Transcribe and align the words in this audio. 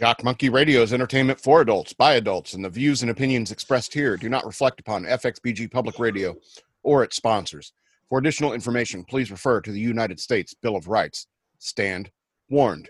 Shock 0.00 0.22
Monkey 0.22 0.48
Radio 0.48 0.82
is 0.82 0.92
entertainment 0.92 1.40
for 1.40 1.60
adults 1.60 1.92
by 1.92 2.14
adults, 2.14 2.54
and 2.54 2.64
the 2.64 2.70
views 2.70 3.02
and 3.02 3.10
opinions 3.10 3.50
expressed 3.50 3.92
here 3.92 4.16
do 4.16 4.28
not 4.28 4.46
reflect 4.46 4.78
upon 4.78 5.02
FXBG 5.02 5.72
Public 5.72 5.98
Radio 5.98 6.36
or 6.84 7.02
its 7.02 7.16
sponsors. 7.16 7.72
For 8.08 8.20
additional 8.20 8.52
information, 8.52 9.02
please 9.02 9.32
refer 9.32 9.60
to 9.60 9.72
the 9.72 9.80
United 9.80 10.20
States 10.20 10.54
Bill 10.54 10.76
of 10.76 10.86
Rights. 10.86 11.26
Stand 11.58 12.12
warned. 12.48 12.88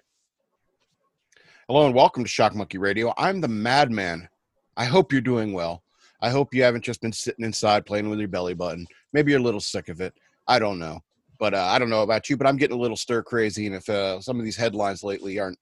Hello 1.67 1.87
and 1.87 1.95
welcome 1.95 2.25
to 2.25 2.29
Shock 2.29 2.55
Monkey 2.55 2.77
Radio. 2.77 3.15
I'm 3.17 3.41
the 3.41 3.49
Madman. 3.49 4.29
I 4.77 4.85
hope 4.85 5.11
you're 5.11 5.23
doing 5.23 5.55
well. 5.55 5.83
I 6.21 6.29
hope 6.29 6.53
you 6.53 6.63
haven't 6.63 6.85
just 6.85 7.01
been 7.01 7.15
sitting 7.15 7.47
inside 7.47 7.87
playing 7.87 8.11
with 8.11 8.19
your 8.19 8.29
belly 8.29 8.53
button. 8.53 8.87
Maybe 9.15 9.31
you're 9.33 9.41
a 9.41 9.45
little 9.45 9.61
sick 9.61 9.89
of 9.89 10.03
it. 10.03 10.13
I 10.47 10.59
don't 10.59 10.79
know. 10.79 11.01
But 11.39 11.55
uh, 11.55 11.65
I 11.71 11.79
don't 11.79 11.89
know 11.89 12.03
about 12.03 12.29
you, 12.29 12.37
but 12.37 12.47
I'm 12.47 12.59
getting 12.59 12.77
a 12.77 12.81
little 12.81 12.99
stir 12.99 13.23
crazy. 13.23 13.67
And 13.67 13.77
if 13.77 13.89
uh, 13.89 14.21
some 14.21 14.39
of 14.39 14.45
these 14.45 14.57
headlines 14.59 15.03
lately 15.03 15.39
aren't 15.39 15.59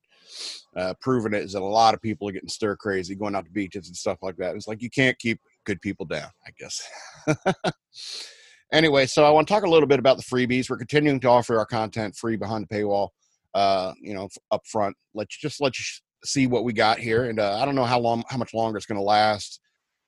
uh, 0.77 0.95
proving 1.01 1.35
it, 1.35 1.45
is 1.45 1.53
that 1.53 1.63
a 1.63 1.65
lot 1.65 1.95
of 1.95 2.03
people 2.03 2.29
are 2.29 2.33
getting 2.33 2.49
stir 2.49 2.77
crazy, 2.77 3.15
going 3.15 3.35
out 3.35 3.45
to 3.45 3.51
beaches 3.51 3.89
and 3.89 3.97
stuff 3.97 4.19
like 4.23 4.37
that. 4.37 4.55
It's 4.55 4.69
like 4.69 4.83
you 4.83 4.91
can't 4.91 5.19
keep 5.19 5.41
good 5.65 5.81
people 5.81 6.07
down, 6.07 6.31
I 6.47 6.51
guess. 6.59 7.73
anyway, 8.73 9.07
so 9.07 9.25
I 9.25 9.31
want 9.31 9.49
to 9.49 9.55
talk 9.55 9.65
a 9.65 9.71
little 9.71 9.89
bit 9.89 9.99
about 9.99 10.17
the 10.17 10.23
freebies. 10.23 10.69
We're 10.69 10.79
continuing 10.79 11.21
to 11.21 11.29
offer 11.29 11.59
our 11.59 11.67
content 11.67 12.17
free 12.17 12.37
behind 12.37 12.67
the 12.69 12.75
paywall. 12.75 13.09
Uh, 13.55 13.95
you 14.01 14.15
know, 14.15 14.29
up 14.51 14.67
front. 14.67 14.95
Let 15.15 15.29
you 15.33 15.49
just 15.49 15.63
let 15.63 15.79
you 15.79 15.85
see 16.25 16.47
what 16.47 16.65
we 16.65 16.73
got 16.73 16.99
here, 16.99 17.25
and 17.25 17.41
uh, 17.41 17.59
I 17.59 17.65
don't 17.65 17.75
know 17.75 17.85
how 17.85 17.99
long, 17.99 18.23
how 18.29 18.37
much 18.37 18.53
longer 18.53 18.77
it's 18.77 18.87
going 18.87 18.99
to 18.99 19.05
last. 19.05 19.61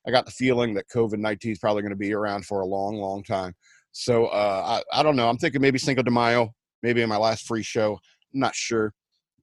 I 0.07 0.11
got 0.11 0.25
the 0.25 0.31
feeling 0.31 0.73
that 0.75 0.87
COVID 0.93 1.17
nineteen 1.17 1.51
is 1.51 1.59
probably 1.59 1.81
going 1.81 1.91
to 1.91 1.97
be 1.97 2.13
around 2.13 2.45
for 2.45 2.61
a 2.61 2.65
long, 2.65 2.95
long 2.95 3.23
time. 3.23 3.55
So 3.91 4.27
uh, 4.27 4.81
I, 4.93 4.99
I 4.99 5.03
don't 5.03 5.15
know. 5.15 5.27
I'm 5.27 5.37
thinking 5.37 5.61
maybe 5.61 5.79
Cinco 5.79 6.03
de 6.03 6.11
Mayo, 6.11 6.53
maybe 6.83 7.01
in 7.01 7.09
my 7.09 7.17
last 7.17 7.47
free 7.47 7.63
show. 7.63 7.99
I'm 8.33 8.39
not 8.39 8.55
sure, 8.55 8.93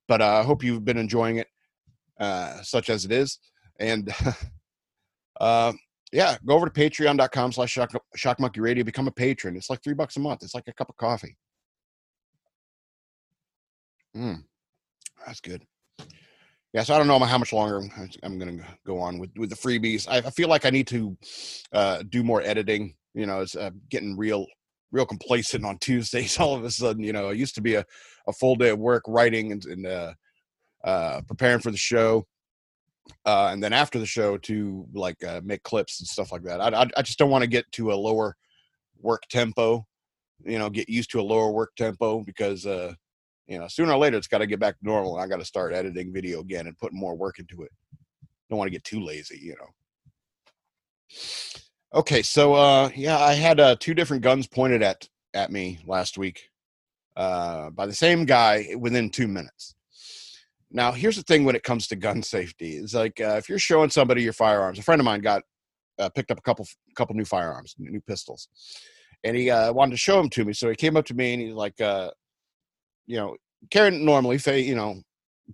but 0.08 0.20
uh, 0.20 0.40
I 0.40 0.42
hope 0.42 0.62
you've 0.62 0.84
been 0.84 0.98
enjoying 0.98 1.36
it, 1.36 1.48
uh, 2.18 2.62
such 2.62 2.90
as 2.90 3.04
it 3.04 3.12
is. 3.12 3.38
And 3.78 4.12
uh, 5.40 5.72
yeah, 6.12 6.36
go 6.44 6.54
over 6.54 6.68
to 6.68 6.72
patreon.com 6.72 7.52
slash 7.52 7.78
shock 8.14 8.40
monkey 8.40 8.60
radio, 8.60 8.84
become 8.84 9.08
a 9.08 9.12
patron. 9.12 9.56
It's 9.56 9.70
like 9.70 9.82
three 9.82 9.94
bucks 9.94 10.16
a 10.16 10.20
month. 10.20 10.42
It's 10.42 10.54
like 10.54 10.68
a 10.68 10.72
cup 10.72 10.88
of 10.88 10.96
coffee. 10.96 11.36
Mm, 14.16 14.44
that's 15.26 15.40
good. 15.40 15.62
Yeah, 16.72 16.82
so 16.82 16.94
I 16.94 16.98
don't 16.98 17.06
know 17.06 17.18
how 17.18 17.38
much 17.38 17.52
longer 17.52 17.82
I'm 18.22 18.38
going 18.38 18.58
to 18.58 18.64
go 18.86 18.98
on 18.98 19.18
with, 19.18 19.30
with 19.36 19.50
the 19.50 19.56
freebies. 19.56 20.06
I, 20.08 20.18
I 20.18 20.30
feel 20.30 20.48
like 20.48 20.66
I 20.66 20.70
need 20.70 20.86
to 20.88 21.16
uh, 21.72 22.02
do 22.08 22.22
more 22.22 22.42
editing. 22.42 22.94
You 23.14 23.26
know, 23.26 23.40
it's 23.40 23.56
uh, 23.56 23.70
getting 23.88 24.16
real 24.16 24.46
real 24.92 25.06
complacent 25.06 25.64
on 25.64 25.78
Tuesdays. 25.78 26.38
All 26.40 26.54
of 26.54 26.64
a 26.64 26.70
sudden, 26.70 27.02
you 27.02 27.12
know, 27.12 27.30
it 27.30 27.38
used 27.38 27.54
to 27.56 27.60
be 27.60 27.74
a, 27.74 27.84
a 28.26 28.32
full 28.32 28.56
day 28.56 28.70
of 28.70 28.78
work 28.78 29.02
writing 29.06 29.52
and, 29.52 29.64
and 29.66 29.86
uh, 29.86 30.12
uh, 30.84 31.20
preparing 31.26 31.60
for 31.60 31.70
the 31.70 31.76
show. 31.76 32.26
Uh, 33.24 33.50
and 33.52 33.62
then 33.62 33.72
after 33.72 33.98
the 33.98 34.06
show 34.06 34.36
to 34.36 34.86
like 34.92 35.22
uh, 35.22 35.40
make 35.44 35.62
clips 35.62 36.00
and 36.00 36.08
stuff 36.08 36.32
like 36.32 36.42
that. 36.42 36.60
I, 36.60 36.82
I, 36.82 36.86
I 36.96 37.02
just 37.02 37.18
don't 37.18 37.30
want 37.30 37.42
to 37.42 37.48
get 37.48 37.70
to 37.72 37.92
a 37.92 37.94
lower 37.94 38.36
work 39.00 39.22
tempo, 39.30 39.86
you 40.44 40.58
know, 40.58 40.68
get 40.68 40.88
used 40.88 41.10
to 41.12 41.20
a 41.20 41.22
lower 41.22 41.50
work 41.52 41.70
tempo 41.76 42.22
because 42.24 42.66
uh, 42.66 42.92
you 43.46 43.58
know, 43.58 43.68
sooner 43.68 43.92
or 43.92 43.98
later 43.98 44.16
it's 44.16 44.26
got 44.26 44.38
to 44.38 44.46
get 44.46 44.58
back 44.58 44.78
to 44.78 44.84
normal. 44.84 45.18
I 45.18 45.26
got 45.28 45.38
to 45.38 45.44
start 45.44 45.72
editing 45.72 46.12
video 46.12 46.40
again 46.40 46.66
and 46.66 46.76
putting 46.78 46.98
more 46.98 47.14
work 47.14 47.38
into 47.38 47.62
it. 47.62 47.70
Don't 48.50 48.58
want 48.58 48.66
to 48.66 48.72
get 48.72 48.84
too 48.84 49.00
lazy, 49.00 49.38
you 49.40 49.54
know. 49.54 49.68
Okay, 51.94 52.22
so 52.22 52.54
uh, 52.54 52.90
yeah, 52.94 53.18
I 53.18 53.34
had 53.34 53.60
uh, 53.60 53.76
two 53.78 53.94
different 53.94 54.22
guns 54.22 54.46
pointed 54.46 54.82
at 54.82 55.08
at 55.34 55.52
me 55.52 55.78
last 55.86 56.18
week 56.18 56.48
uh, 57.16 57.70
by 57.70 57.86
the 57.86 57.94
same 57.94 58.24
guy 58.24 58.74
within 58.78 59.10
two 59.10 59.28
minutes. 59.28 59.74
Now, 60.70 60.92
here's 60.92 61.16
the 61.16 61.22
thing 61.22 61.44
when 61.44 61.56
it 61.56 61.62
comes 61.62 61.86
to 61.88 61.96
gun 61.96 62.22
safety: 62.22 62.76
it's 62.76 62.94
like 62.94 63.20
uh, 63.20 63.36
if 63.38 63.48
you're 63.48 63.58
showing 63.58 63.90
somebody 63.90 64.22
your 64.22 64.32
firearms. 64.32 64.78
A 64.78 64.82
friend 64.82 65.00
of 65.00 65.04
mine 65.04 65.20
got 65.20 65.42
uh, 65.98 66.08
picked 66.10 66.30
up 66.30 66.38
a 66.38 66.42
couple 66.42 66.66
couple 66.96 67.14
new 67.14 67.24
firearms, 67.24 67.74
new 67.78 68.00
pistols, 68.00 68.48
and 69.24 69.36
he 69.36 69.50
uh, 69.50 69.72
wanted 69.72 69.92
to 69.92 69.96
show 69.96 70.16
them 70.16 70.30
to 70.30 70.44
me. 70.44 70.52
So 70.52 70.68
he 70.68 70.76
came 70.76 70.96
up 70.96 71.06
to 71.06 71.14
me 71.14 71.32
and 71.32 71.42
he's 71.42 71.54
like, 71.54 71.80
uh, 71.80 72.10
you 73.06 73.16
know, 73.16 73.36
Karen 73.70 74.04
normally, 74.04 74.38
you 74.60 74.74
know, 74.74 75.02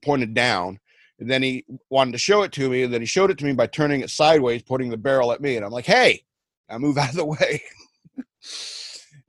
pointed 0.02 0.34
down. 0.34 0.78
And 1.18 1.30
then 1.30 1.42
he 1.42 1.64
wanted 1.88 2.12
to 2.12 2.18
show 2.18 2.42
it 2.42 2.50
to 2.52 2.68
me, 2.68 2.82
and 2.82 2.92
then 2.92 3.00
he 3.00 3.06
showed 3.06 3.30
it 3.30 3.38
to 3.38 3.44
me 3.44 3.52
by 3.52 3.68
turning 3.68 4.00
it 4.00 4.10
sideways, 4.10 4.62
pointing 4.62 4.90
the 4.90 4.96
barrel 4.96 5.30
at 5.30 5.40
me. 5.40 5.56
And 5.56 5.64
I'm 5.64 5.70
like, 5.70 5.86
hey, 5.86 6.24
I 6.68 6.78
move 6.78 6.98
out 6.98 7.10
of 7.10 7.16
the 7.16 7.24
way. 7.24 7.62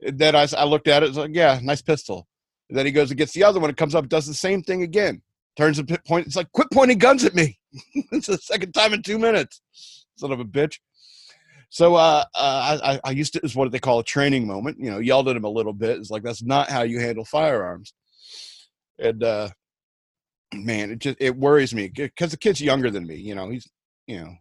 then 0.00 0.34
I, 0.34 0.48
I 0.56 0.64
looked 0.64 0.88
at 0.88 1.02
it, 1.02 1.10
it's 1.10 1.18
like, 1.18 1.34
yeah, 1.34 1.60
nice 1.62 1.82
pistol. 1.82 2.26
And 2.74 2.78
then 2.80 2.86
he 2.86 2.92
goes 2.92 3.10
and 3.10 3.18
gets 3.18 3.32
the 3.32 3.44
other 3.44 3.60
one, 3.60 3.70
it 3.70 3.76
comes 3.76 3.94
up, 3.94 4.08
does 4.08 4.26
the 4.26 4.34
same 4.34 4.60
thing 4.60 4.82
again. 4.82 5.22
Turns 5.56 5.78
and 5.78 5.88
point, 6.04 6.26
it's 6.26 6.34
like, 6.34 6.50
quit 6.50 6.66
pointing 6.72 6.98
guns 6.98 7.24
at 7.24 7.32
me. 7.32 7.56
it's 8.10 8.26
the 8.26 8.36
second 8.36 8.72
time 8.72 8.92
in 8.92 9.00
two 9.00 9.18
minutes. 9.18 9.60
Son 10.16 10.32
of 10.32 10.40
a 10.40 10.44
bitch. 10.44 10.78
So 11.70 11.94
uh, 11.94 12.24
uh, 12.34 12.78
I, 12.82 13.00
I 13.04 13.10
used 13.12 13.32
to, 13.34 13.40
is 13.44 13.54
what 13.54 13.70
they 13.70 13.78
call 13.78 14.00
a 14.00 14.04
training 14.04 14.48
moment. 14.48 14.78
You 14.80 14.90
know, 14.90 14.98
yelled 14.98 15.28
at 15.28 15.36
him 15.36 15.44
a 15.44 15.48
little 15.48 15.72
bit. 15.72 15.98
It's 15.98 16.10
like, 16.10 16.24
that's 16.24 16.42
not 16.42 16.68
how 16.68 16.82
you 16.82 16.98
handle 16.98 17.24
firearms 17.24 17.94
and 18.98 19.22
uh 19.22 19.48
man 20.52 20.90
it 20.90 20.98
just 20.98 21.16
it 21.20 21.36
worries 21.36 21.74
me 21.74 21.88
because 21.88 22.30
the 22.30 22.36
kid's 22.36 22.60
younger 22.60 22.90
than 22.90 23.06
me 23.06 23.16
you 23.16 23.34
know 23.34 23.50
he's 23.50 23.68
you 24.06 24.20
know 24.20 24.34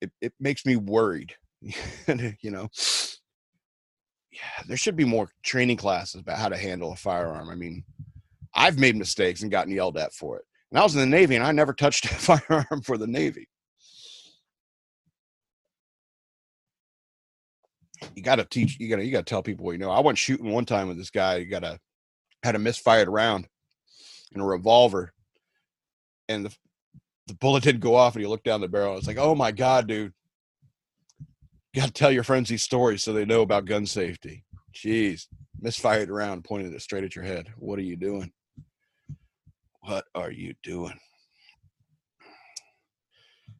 it, 0.00 0.10
it 0.20 0.32
makes 0.40 0.64
me 0.64 0.76
worried 0.76 1.34
you 2.40 2.50
know 2.50 2.68
yeah 4.30 4.62
there 4.66 4.76
should 4.76 4.96
be 4.96 5.04
more 5.04 5.28
training 5.42 5.76
classes 5.76 6.20
about 6.20 6.38
how 6.38 6.48
to 6.48 6.56
handle 6.56 6.92
a 6.92 6.96
firearm 6.96 7.48
i 7.48 7.54
mean 7.54 7.82
i've 8.54 8.78
made 8.78 8.96
mistakes 8.96 9.42
and 9.42 9.50
gotten 9.50 9.72
yelled 9.72 9.96
at 9.96 10.12
for 10.12 10.36
it 10.36 10.44
and 10.70 10.78
i 10.78 10.82
was 10.82 10.94
in 10.94 11.00
the 11.00 11.06
navy 11.06 11.34
and 11.34 11.44
i 11.44 11.52
never 11.52 11.72
touched 11.72 12.04
a 12.10 12.14
firearm 12.14 12.82
for 12.82 12.98
the 12.98 13.06
navy 13.06 13.48
you 18.14 18.22
got 18.22 18.36
to 18.36 18.44
teach 18.44 18.78
you 18.78 18.88
got 18.88 18.96
to 18.96 19.04
you 19.04 19.10
got 19.10 19.26
to 19.26 19.30
tell 19.30 19.42
people 19.42 19.64
what 19.64 19.72
you 19.72 19.78
know 19.78 19.90
i 19.90 20.00
went 20.00 20.16
shooting 20.16 20.52
one 20.52 20.64
time 20.64 20.88
with 20.88 20.96
this 20.96 21.10
guy 21.10 21.36
you 21.36 21.46
got 21.46 21.62
to 21.62 21.78
had 22.42 22.54
a 22.54 22.58
misfired 22.58 23.08
round 23.08 23.48
in 24.32 24.40
a 24.40 24.44
revolver, 24.44 25.12
and 26.28 26.46
the 26.46 26.56
the 27.26 27.34
bullet 27.34 27.62
didn't 27.62 27.80
go 27.80 27.94
off, 27.94 28.14
and 28.14 28.22
he 28.22 28.28
looked 28.28 28.44
down 28.44 28.62
the 28.62 28.68
barrel. 28.68 28.96
It's 28.96 29.06
like, 29.06 29.18
oh 29.18 29.34
my 29.34 29.52
god, 29.52 29.86
dude! 29.86 30.12
Got 31.74 31.86
to 31.86 31.92
tell 31.92 32.10
your 32.10 32.24
friends 32.24 32.48
these 32.48 32.62
stories 32.62 33.02
so 33.02 33.12
they 33.12 33.24
know 33.24 33.42
about 33.42 33.66
gun 33.66 33.86
safety. 33.86 34.44
Jeez, 34.74 35.26
misfired 35.60 36.08
round 36.08 36.44
pointed 36.44 36.72
it 36.72 36.82
straight 36.82 37.04
at 37.04 37.14
your 37.14 37.24
head. 37.24 37.48
What 37.56 37.78
are 37.78 37.82
you 37.82 37.96
doing? 37.96 38.32
What 39.80 40.04
are 40.14 40.30
you 40.30 40.54
doing? 40.62 40.98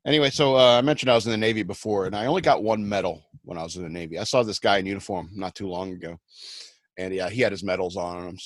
Anyway, 0.06 0.30
so 0.30 0.56
uh, 0.56 0.78
I 0.78 0.80
mentioned 0.80 1.10
I 1.10 1.14
was 1.14 1.26
in 1.26 1.32
the 1.32 1.38
Navy 1.38 1.62
before, 1.62 2.06
and 2.06 2.16
I 2.16 2.26
only 2.26 2.40
got 2.40 2.62
one 2.62 2.88
medal 2.88 3.24
when 3.42 3.58
I 3.58 3.62
was 3.62 3.76
in 3.76 3.82
the 3.82 3.88
Navy. 3.88 4.18
I 4.18 4.24
saw 4.24 4.42
this 4.42 4.58
guy 4.58 4.78
in 4.78 4.86
uniform 4.86 5.30
not 5.34 5.54
too 5.54 5.68
long 5.68 5.92
ago, 5.92 6.18
and 6.96 7.12
yeah, 7.12 7.28
he 7.28 7.42
had 7.42 7.52
his 7.52 7.64
medals 7.64 7.96
on 7.96 8.26
him 8.26 8.38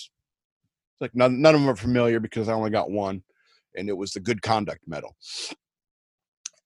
like 1.03 1.15
none, 1.15 1.43
none 1.43 1.55
of 1.55 1.61
them 1.61 1.69
are 1.69 1.77
familiar 1.77 2.21
because 2.21 2.49
I 2.49 2.55
only 2.55 2.71
got 2.71 2.91
one, 2.91 3.23
and 3.77 3.89
it 3.91 3.97
was 3.97 4.13
the 4.13 4.21
Good 4.21 4.41
Conduct 4.41 4.81
Medal. 4.87 5.15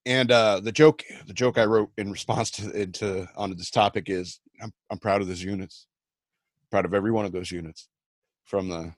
And 0.07 0.31
uh, 0.31 0.61
the 0.61 0.71
joke, 0.71 1.03
the 1.27 1.35
joke 1.35 1.59
I 1.59 1.65
wrote 1.65 1.91
in 1.99 2.13
response 2.13 2.51
to 2.53 2.71
into 2.71 3.29
on 3.37 3.55
this 3.57 3.71
topic 3.71 4.09
is, 4.09 4.41
I'm, 4.63 4.73
I'm 4.89 4.99
proud 4.99 5.21
of 5.21 5.27
those 5.27 5.43
units, 5.43 5.89
proud 6.71 6.85
of 6.85 6.95
every 6.95 7.11
one 7.11 7.27
of 7.27 7.33
those 7.33 7.51
units, 7.51 7.89
from 8.45 8.69
the 8.69 8.95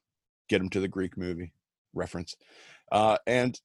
Get 0.50 0.60
Him 0.60 0.68
to 0.70 0.80
the 0.80 0.88
Greek 0.88 1.16
movie 1.16 1.52
reference, 1.94 2.36
uh, 2.92 3.16
and 3.26 3.58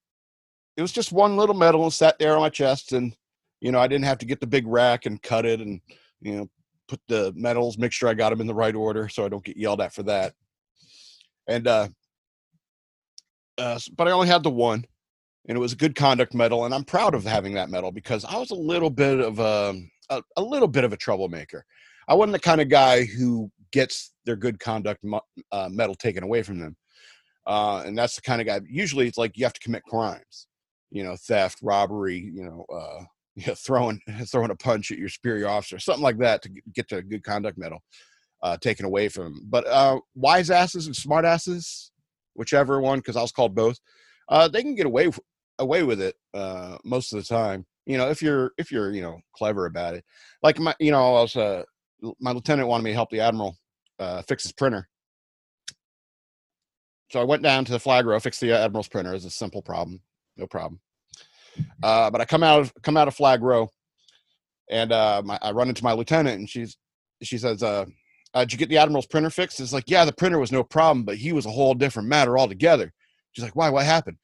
it 0.78 0.81
was 0.81 0.94
just 0.94 1.12
one 1.12 1.36
little 1.36 1.54
medal 1.54 1.92
sat 1.92 2.18
there 2.18 2.34
on 2.34 2.42
my 2.42 2.50
chest, 2.50 2.94
and 2.94 3.16
you 3.60 3.72
know 3.72 3.80
I 3.80 3.88
didn't 3.88 4.06
have 4.06 4.20
to 4.20 4.25
get 4.25 4.40
the 4.40 4.48
big 4.48 4.66
rack 4.66 5.06
and 5.06 5.22
cut 5.22 5.46
it 5.46 5.60
and 5.60 5.81
you 6.22 6.36
know 6.36 6.50
put 6.88 7.02
the 7.08 7.34
medals, 7.36 7.78
make 7.78 7.92
sure 7.92 8.10
I 8.10 8.14
got 8.14 8.30
them 8.30 8.42
in 8.42 8.48
the 8.48 8.54
right 8.54 8.75
order 8.75 9.10
so 9.10 9.25
I 9.25 9.30
don't 9.30 9.44
get 9.44 9.58
yelled 9.58 9.81
at 9.81 9.94
for 9.94 10.04
that. 10.04 10.34
And 11.48 11.68
uh, 11.68 11.90
uh, 13.58 13.80
but 13.96 14.08
I 14.08 14.12
only 14.12 14.28
had 14.28 14.44
the 14.44 14.50
one, 14.50 14.86
and 15.48 15.58
it 15.58 15.59
was 15.59 15.74
a 15.74 15.78
good 15.78 15.95
conduct 15.95 16.34
medal, 16.34 16.66
and 16.66 16.74
I'm 16.74 16.84
proud 16.84 17.16
of 17.16 17.24
having 17.24 17.54
that 17.56 17.69
medal 17.69 17.92
because 17.92 18.25
I 18.25 18.38
was 18.38 18.51
a 18.51 18.56
little 18.56 18.90
bit 18.90 19.19
of 19.19 19.40
a, 19.40 19.75
a, 20.10 20.24
a 20.38 20.42
little 20.42 20.68
bit 20.68 20.84
of 20.84 20.94
a 20.94 20.98
troublemaker. 20.98 21.66
I 22.07 22.16
wasn't 22.16 22.34
the 22.34 22.40
kind 22.40 22.62
of 22.62 22.69
guy 22.69 23.06
who 23.06 23.51
gets 23.72 24.13
their 24.25 24.36
good 24.36 24.60
conduct 24.60 25.04
uh, 25.51 25.69
medal 25.72 25.95
taken 25.95 26.24
away 26.24 26.44
from 26.44 26.60
them, 26.60 26.75
uh, 27.45 27.84
and 27.86 27.98
that's 27.98 28.16
the 28.16 28.22
kind 28.22 28.42
of 28.42 28.48
guy. 28.48 28.62
Usually, 28.69 29.07
it's 29.07 29.18
like 29.18 29.38
you 29.38 29.45
have 29.45 29.54
to 29.54 29.60
commit 29.60 29.84
crimes, 29.84 30.48
you 30.92 31.04
know, 31.04 31.16
theft, 31.16 31.60
robbery, 31.62 32.31
you 32.34 32.44
know, 32.44 32.66
uh, 32.74 33.04
you 33.36 33.48
know, 33.48 33.56
throwing 33.56 34.00
throwing 34.28 34.51
a 34.51 34.56
punch 34.56 34.92
at 34.92 34.98
your 34.98 35.10
superior 35.10 35.48
officer, 35.48 35.80
something 35.80 36.04
like 36.04 36.19
that 36.19 36.42
to 36.44 36.50
get 36.74 36.88
to 36.89 36.98
a 36.98 37.04
good 37.04 37.24
conduct 37.24 37.57
medal 37.57 37.80
uh, 38.44 38.57
taken 38.57 38.86
away 38.86 39.10
from 39.10 39.28
him. 39.28 39.42
But 39.46 39.66
uh, 39.68 40.00
wise 40.16 40.51
asses 40.51 40.86
and 40.86 40.96
smart 40.96 41.25
asses, 41.25 41.92
whichever 42.34 42.80
one, 42.81 43.00
because 43.00 43.16
I 43.16 43.22
was 43.22 43.31
called 43.31 43.56
both, 43.56 43.80
uh, 44.30 44.48
they 44.50 44.62
can 44.62 44.75
get 44.75 44.86
away 44.86 45.10
away 45.63 45.83
with 45.83 46.01
it 46.01 46.15
uh, 46.33 46.77
most 46.83 47.13
of 47.13 47.19
the 47.19 47.25
time. 47.25 47.65
You 47.86 47.98
know, 47.98 48.10
if 48.10 48.21
you're 48.21 48.51
if 48.57 48.71
you're 48.71 48.92
you 48.92 49.01
know 49.01 49.19
clever 49.36 49.65
about 49.65 49.95
it. 49.95 50.06
Like 50.42 50.60
my, 50.60 50.75
you 50.80 50.92
know, 50.92 51.15
I 51.15 51.21
was 51.21 51.36
uh, 51.36 51.63
my 52.19 52.31
lieutenant 52.31 52.68
wanted 52.68 52.83
me 52.83 52.92
to 52.92 52.95
help 52.95 53.10
the 53.10 53.21
admiral 53.21 53.57
uh, 54.00 54.21
fix 54.24 54.44
his 54.44 54.54
printer. 54.54 54.88
so 57.10 57.19
I 57.19 57.25
went 57.25 57.44
down 57.44 57.65
to 57.65 57.71
the 57.71 57.80
flag 57.80 58.06
row, 58.06 58.19
fixed 58.19 58.42
the 58.42 58.51
admiral's 58.51 58.88
printer. 58.88 59.13
It's 59.13 59.25
a 59.25 59.30
simple 59.30 59.62
problem, 59.62 60.01
no 60.38 60.48
problem. 60.48 60.80
Uh, 61.83 62.10
but 62.10 62.21
I 62.21 62.25
come 62.25 62.42
out 62.44 62.62
of 62.62 62.74
come 62.81 62.98
out 62.98 63.07
of 63.07 63.15
flag 63.15 63.44
row, 63.44 63.69
and 64.69 64.92
uh, 64.92 65.21
my, 65.24 65.38
I 65.42 65.51
run 65.51 65.69
into 65.69 65.83
my 65.83 65.94
lieutenant, 65.94 66.39
and 66.39 66.50
she's 66.50 66.77
she 67.21 67.38
says, 67.38 67.62
uh, 67.62 67.86
uh, 68.33 68.42
"Did 68.42 68.54
you 68.54 68.57
get 68.57 68.69
the 68.69 68.77
admiral's 68.77 69.06
printer 69.06 69.30
fixed?" 69.30 69.60
It's 69.60 69.74
like, 69.74 69.83
"Yeah, 69.88 70.06
the 70.06 70.13
printer 70.13 70.39
was 70.39 70.51
no 70.51 70.63
problem, 70.63 71.06
but 71.06 71.18
he 71.18 71.33
was 71.33 71.45
a 71.45 71.51
whole 71.51 71.75
different 71.75 72.10
matter 72.10 72.38
altogether." 72.38 72.92
She's 73.33 73.44
like, 73.44 73.56
"Why? 73.56 73.69
What 73.69 73.86
happened?" 73.86 74.18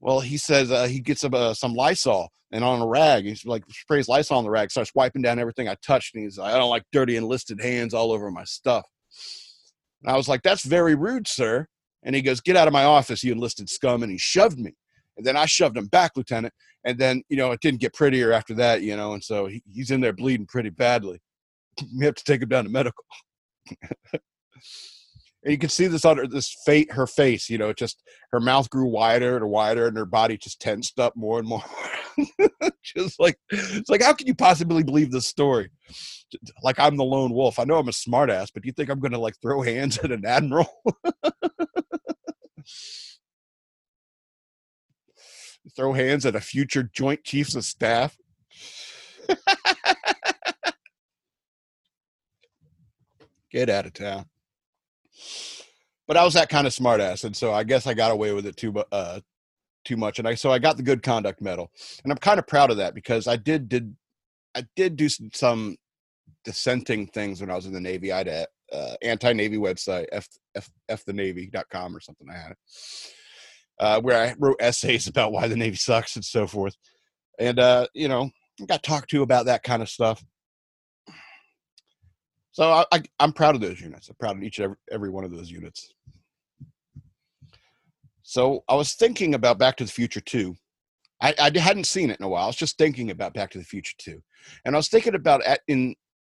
Well, 0.00 0.20
he 0.20 0.36
says 0.36 0.70
uh, 0.70 0.86
he 0.86 1.00
gets 1.00 1.24
uh, 1.24 1.54
some 1.54 1.74
Lysol 1.74 2.30
and 2.50 2.64
on 2.64 2.80
a 2.80 2.86
rag, 2.86 3.24
he's 3.24 3.44
like 3.44 3.64
sprays 3.68 4.08
Lysol 4.08 4.38
on 4.38 4.44
the 4.44 4.50
rag, 4.50 4.70
starts 4.70 4.94
wiping 4.94 5.22
down 5.22 5.38
everything 5.38 5.68
I 5.68 5.76
touched, 5.82 6.14
and 6.14 6.24
he's 6.24 6.38
like, 6.38 6.54
"I 6.54 6.58
don't 6.58 6.70
like 6.70 6.84
dirty 6.92 7.16
enlisted 7.16 7.60
hands 7.60 7.92
all 7.92 8.10
over 8.10 8.30
my 8.30 8.44
stuff." 8.44 8.86
And 10.02 10.10
I 10.10 10.16
was 10.16 10.28
like, 10.28 10.42
"That's 10.42 10.64
very 10.64 10.94
rude, 10.94 11.28
sir." 11.28 11.66
And 12.02 12.14
he 12.14 12.22
goes, 12.22 12.40
"Get 12.40 12.56
out 12.56 12.66
of 12.66 12.72
my 12.72 12.84
office, 12.84 13.22
you 13.22 13.32
enlisted 13.32 13.68
scum!" 13.68 14.02
And 14.02 14.10
he 14.10 14.18
shoved 14.18 14.58
me, 14.58 14.72
and 15.16 15.26
then 15.26 15.36
I 15.36 15.44
shoved 15.44 15.76
him 15.76 15.88
back, 15.88 16.12
Lieutenant. 16.16 16.54
And 16.84 16.98
then 16.98 17.22
you 17.28 17.36
know 17.36 17.52
it 17.52 17.60
didn't 17.60 17.80
get 17.80 17.92
prettier 17.92 18.32
after 18.32 18.54
that, 18.54 18.82
you 18.82 18.96
know, 18.96 19.12
and 19.12 19.22
so 19.22 19.46
he, 19.46 19.62
he's 19.70 19.90
in 19.90 20.00
there 20.00 20.14
bleeding 20.14 20.46
pretty 20.46 20.70
badly. 20.70 21.20
we 21.98 22.06
have 22.06 22.14
to 22.14 22.24
take 22.24 22.40
him 22.40 22.48
down 22.48 22.64
to 22.64 22.70
medical. 22.70 23.04
and 25.42 25.52
you 25.52 25.58
can 25.58 25.68
see 25.68 25.86
this 25.86 26.04
under 26.04 26.26
this 26.26 26.54
fate 26.66 26.92
her 26.92 27.06
face 27.06 27.48
you 27.48 27.58
know 27.58 27.72
just 27.72 28.02
her 28.32 28.40
mouth 28.40 28.68
grew 28.70 28.86
wider 28.86 29.36
and 29.36 29.48
wider 29.48 29.86
and 29.86 29.96
her 29.96 30.04
body 30.04 30.36
just 30.36 30.60
tensed 30.60 31.00
up 31.00 31.16
more 31.16 31.38
and 31.38 31.48
more. 31.48 31.62
Just 32.82 33.20
like 33.20 33.38
it's 33.50 33.88
like 33.88 34.02
how 34.02 34.12
can 34.12 34.26
you 34.26 34.34
possibly 34.34 34.82
believe 34.82 35.10
this 35.10 35.28
story? 35.28 35.70
Like 36.62 36.78
i'm 36.78 36.96
the 36.96 37.04
lone 37.04 37.32
wolf. 37.32 37.58
I 37.58 37.64
know 37.64 37.78
i'm 37.78 37.88
a 37.88 37.92
smartass 37.92 38.48
but 38.52 38.62
do 38.62 38.66
you 38.66 38.72
think 38.72 38.90
i'm 38.90 39.00
gonna 39.00 39.18
like 39.18 39.34
throw 39.40 39.62
hands 39.62 39.98
at 39.98 40.12
an 40.12 40.26
admiral? 40.26 40.68
Throw 45.76 45.92
hands 45.92 46.24
at 46.24 46.34
a 46.34 46.40
future 46.40 46.82
joint 46.82 47.22
chiefs 47.24 47.54
of 47.54 47.62
staff? 47.64 48.16
Get 53.50 53.68
out 53.68 53.86
of 53.86 53.92
town. 53.92 54.24
But 56.06 56.16
I 56.16 56.24
was 56.24 56.34
that 56.34 56.48
kind 56.48 56.66
of 56.66 56.72
smartass, 56.72 57.24
and 57.24 57.36
so 57.36 57.52
I 57.52 57.64
guess 57.64 57.86
I 57.86 57.94
got 57.94 58.12
away 58.12 58.32
with 58.32 58.46
it 58.46 58.56
too 58.56 58.74
uh, 58.92 59.20
too 59.84 59.96
much. 59.96 60.18
And 60.18 60.26
I 60.26 60.34
so 60.34 60.50
I 60.50 60.58
got 60.58 60.76
the 60.76 60.82
good 60.82 61.02
conduct 61.02 61.42
medal, 61.42 61.70
and 62.02 62.12
I'm 62.12 62.18
kind 62.18 62.38
of 62.38 62.46
proud 62.46 62.70
of 62.70 62.78
that 62.78 62.94
because 62.94 63.26
I 63.26 63.36
did 63.36 63.68
did 63.68 63.94
I 64.54 64.64
did 64.74 64.96
do 64.96 65.08
some, 65.08 65.30
some 65.32 65.76
dissenting 66.44 67.06
things 67.06 67.40
when 67.40 67.50
I 67.50 67.54
was 67.54 67.66
in 67.66 67.72
the 67.72 67.80
Navy. 67.80 68.12
I 68.12 68.18
had 68.18 68.28
a 68.28 68.46
uh, 68.72 68.94
anti-Navy 69.02 69.56
website, 69.56 70.06
f, 70.12 70.28
f, 70.54 70.68
fthenavy.com 70.90 71.96
or 71.96 72.00
something. 72.00 72.28
I 72.30 72.36
had 72.36 72.50
it. 72.52 72.58
Uh, 73.78 74.00
where 74.00 74.20
I 74.20 74.34
wrote 74.38 74.56
essays 74.60 75.06
about 75.08 75.32
why 75.32 75.46
the 75.46 75.56
Navy 75.56 75.76
sucks 75.76 76.16
and 76.16 76.24
so 76.24 76.46
forth. 76.46 76.76
And, 77.38 77.58
uh, 77.58 77.86
you 77.94 78.08
know, 78.08 78.30
got 78.66 78.82
talked 78.82 79.10
to 79.10 79.22
about 79.22 79.46
that 79.46 79.62
kind 79.62 79.82
of 79.82 79.88
stuff. 79.88 80.24
So 82.58 82.72
I, 82.72 82.84
I, 82.90 83.02
am 83.20 83.32
proud 83.32 83.54
of 83.54 83.60
those 83.60 83.80
units. 83.80 84.08
I'm 84.08 84.16
proud 84.16 84.36
of 84.36 84.42
each 84.42 84.58
and 84.58 84.64
every, 84.64 84.76
every 84.90 85.10
one 85.10 85.22
of 85.22 85.30
those 85.30 85.48
units. 85.48 85.94
So 88.24 88.64
I 88.68 88.74
was 88.74 88.94
thinking 88.94 89.36
about 89.36 89.60
Back 89.60 89.76
to 89.76 89.84
the 89.84 89.92
Future 89.92 90.20
2. 90.20 90.56
I, 91.22 91.34
I 91.38 91.56
hadn't 91.56 91.86
seen 91.86 92.10
it 92.10 92.18
in 92.18 92.24
a 92.24 92.28
while. 92.28 92.42
I 92.42 92.46
was 92.48 92.56
just 92.56 92.76
thinking 92.76 93.12
about 93.12 93.32
Back 93.32 93.50
to 93.50 93.58
the 93.58 93.64
Future 93.64 93.94
2. 93.98 94.20
And 94.64 94.74
I 94.74 94.76
was 94.76 94.88
thinking 94.88 95.14
about 95.14 95.44
at, 95.44 95.60
in 95.68 95.94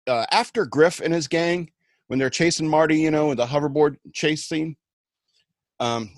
uh, 0.08 0.26
after 0.30 0.66
Griff 0.66 1.00
and 1.00 1.14
his 1.14 1.30
gang, 1.30 1.72
when 2.08 2.20
they're 2.20 2.30
chasing 2.30 2.68
Marty, 2.68 3.00
you 3.00 3.12
know, 3.12 3.32
in 3.32 3.38
the 3.38 3.46
hoverboard 3.46 3.96
chase 4.12 4.44
scene. 4.44 4.76
Um, 5.80 6.10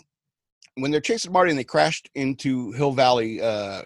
when 0.77 0.89
they're 0.89 0.99
chasing 0.99 1.31
Marty 1.31 1.51
and 1.51 1.59
they 1.59 1.63
crashed 1.63 2.09
into 2.15 2.71
Hill 2.71 2.93
Valley 2.93 3.39
uh, 3.39 3.83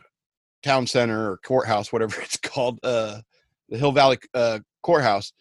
Town 0.63 0.87
Center 0.87 1.31
or 1.31 1.39
Courthouse, 1.39 1.91
whatever 1.91 2.21
it's 2.21 2.37
called, 2.37 2.79
uh, 2.83 3.19
the 3.67 3.77
Hill 3.77 3.91
Valley 3.91 4.17
uh, 4.33 4.59
Courthouse 4.81 5.33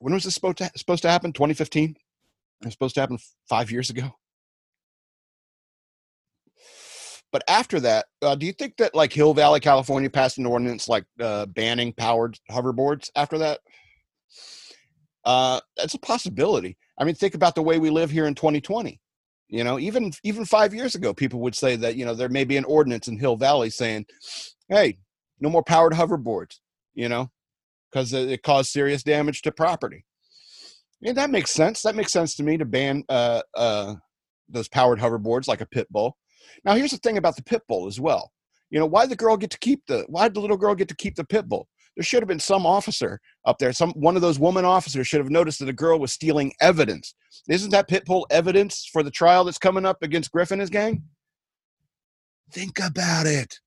when 0.00 0.14
was 0.14 0.24
this 0.24 0.34
supposed 0.34 0.58
to, 0.58 0.70
supposed 0.76 1.02
to 1.02 1.10
happen? 1.10 1.32
2015? 1.32 1.90
It 1.90 1.96
was 2.64 2.72
supposed 2.72 2.94
to 2.96 3.00
happen 3.00 3.18
five 3.48 3.70
years 3.70 3.90
ago. 3.90 4.10
But 7.32 7.44
after 7.48 7.78
that, 7.80 8.06
uh, 8.22 8.34
do 8.34 8.44
you 8.44 8.52
think 8.52 8.76
that 8.78 8.94
like 8.94 9.12
Hill 9.12 9.34
Valley, 9.34 9.60
California 9.60 10.10
passed 10.10 10.38
an 10.38 10.46
ordinance 10.46 10.88
like 10.88 11.04
uh, 11.20 11.46
banning 11.46 11.92
powered 11.92 12.36
hoverboards 12.50 13.08
after 13.14 13.38
that? 13.38 13.60
Uh, 15.24 15.60
that's 15.76 15.94
a 15.94 15.98
possibility. 15.98 16.76
I 16.98 17.04
mean, 17.04 17.14
think 17.14 17.34
about 17.34 17.54
the 17.54 17.62
way 17.62 17.78
we 17.78 17.90
live 17.90 18.10
here 18.10 18.26
in 18.26 18.34
2020. 18.34 19.00
You 19.48 19.64
know, 19.64 19.78
even 19.78 20.12
even 20.22 20.44
five 20.44 20.74
years 20.74 20.94
ago, 20.94 21.12
people 21.12 21.40
would 21.40 21.54
say 21.54 21.76
that 21.76 21.96
you 21.96 22.04
know 22.04 22.14
there 22.14 22.28
may 22.28 22.44
be 22.44 22.56
an 22.56 22.64
ordinance 22.64 23.08
in 23.08 23.18
Hill 23.18 23.36
Valley 23.36 23.68
saying, 23.68 24.06
"Hey, 24.68 24.98
no 25.40 25.50
more 25.50 25.64
powered 25.64 25.92
hoverboards." 25.92 26.60
You 26.94 27.08
know, 27.08 27.30
because 27.90 28.12
it 28.12 28.42
caused 28.42 28.70
serious 28.70 29.02
damage 29.02 29.42
to 29.42 29.52
property. 29.52 30.04
And 31.02 31.16
that 31.16 31.30
makes 31.30 31.50
sense. 31.50 31.82
That 31.82 31.96
makes 31.96 32.12
sense 32.12 32.34
to 32.36 32.42
me 32.42 32.58
to 32.58 32.64
ban 32.64 33.04
uh, 33.08 33.42
uh, 33.56 33.94
those 34.48 34.68
powered 34.68 34.98
hoverboards 34.98 35.48
like 35.48 35.60
a 35.60 35.66
pit 35.66 35.88
bull. 35.90 36.16
Now, 36.64 36.74
here's 36.74 36.90
the 36.90 36.98
thing 36.98 37.16
about 37.16 37.36
the 37.36 37.42
pit 37.42 37.62
bull 37.68 37.86
as 37.86 38.00
well. 38.00 38.30
You 38.70 38.78
know, 38.78 38.86
why 38.86 39.06
the 39.06 39.16
girl 39.16 39.36
get 39.36 39.50
to 39.50 39.58
keep 39.58 39.82
the? 39.86 40.04
Why 40.08 40.28
the 40.28 40.40
little 40.40 40.56
girl 40.56 40.74
get 40.74 40.88
to 40.88 40.96
keep 40.96 41.16
the 41.16 41.24
pit 41.24 41.48
bull? 41.48 41.68
There 41.96 42.04
should 42.04 42.22
have 42.22 42.28
been 42.28 42.38
some 42.38 42.66
officer 42.66 43.20
up 43.44 43.58
there. 43.58 43.72
Some 43.72 43.90
one 43.92 44.14
of 44.14 44.22
those 44.22 44.38
woman 44.38 44.64
officers 44.64 45.08
should 45.08 45.20
have 45.20 45.30
noticed 45.30 45.58
that 45.58 45.68
a 45.68 45.72
girl 45.72 45.98
was 45.98 46.12
stealing 46.12 46.52
evidence. 46.60 47.14
Isn't 47.48 47.70
that 47.70 47.88
pit 47.88 48.04
bull 48.04 48.26
evidence 48.30 48.88
for 48.92 49.02
the 49.02 49.10
trial 49.10 49.44
that's 49.44 49.58
coming 49.58 49.84
up 49.84 49.98
against 50.02 50.30
Griffin 50.30 50.54
and 50.56 50.60
his 50.60 50.70
gang? 50.70 51.02
Think 52.52 52.78
about 52.78 53.26
it. 53.26 53.58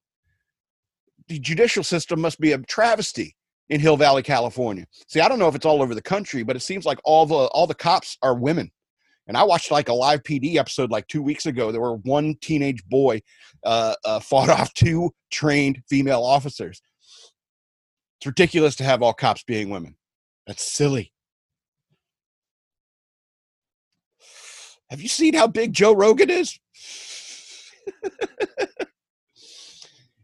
The 1.27 1.39
judicial 1.39 1.83
system 1.83 2.21
must 2.21 2.39
be 2.39 2.51
a 2.53 2.57
travesty 2.59 3.35
in 3.69 3.79
Hill 3.79 3.97
Valley, 3.97 4.23
California. 4.23 4.85
See, 5.07 5.19
I 5.19 5.27
don't 5.27 5.39
know 5.39 5.47
if 5.47 5.55
it's 5.55 5.65
all 5.65 5.81
over 5.81 5.95
the 5.95 6.01
country, 6.01 6.43
but 6.43 6.55
it 6.55 6.61
seems 6.61 6.85
like 6.85 6.99
all 7.03 7.25
the 7.25 7.35
all 7.35 7.67
the 7.67 7.73
cops 7.73 8.17
are 8.21 8.35
women. 8.35 8.71
And 9.27 9.37
I 9.37 9.43
watched 9.43 9.71
like 9.71 9.87
a 9.87 9.93
live 9.93 10.23
PD 10.23 10.57
episode 10.57 10.91
like 10.91 11.07
two 11.07 11.21
weeks 11.21 11.45
ago. 11.45 11.71
There 11.71 11.79
were 11.81 11.95
one 11.97 12.35
teenage 12.41 12.83
boy 12.85 13.21
uh, 13.63 13.95
uh, 14.03 14.19
fought 14.21 14.49
off 14.49 14.73
two 14.73 15.11
trained 15.31 15.81
female 15.89 16.23
officers. 16.23 16.81
It's 18.19 18.25
ridiculous 18.25 18.75
to 18.77 18.83
have 18.83 19.01
all 19.01 19.13
cops 19.13 19.43
being 19.43 19.69
women. 19.69 19.95
That's 20.45 20.63
silly. 20.63 21.11
Have 24.89 25.01
you 25.01 25.07
seen 25.07 25.33
how 25.33 25.47
big 25.47 25.73
Joe 25.73 25.95
Rogan 25.95 26.29
is? 26.29 26.59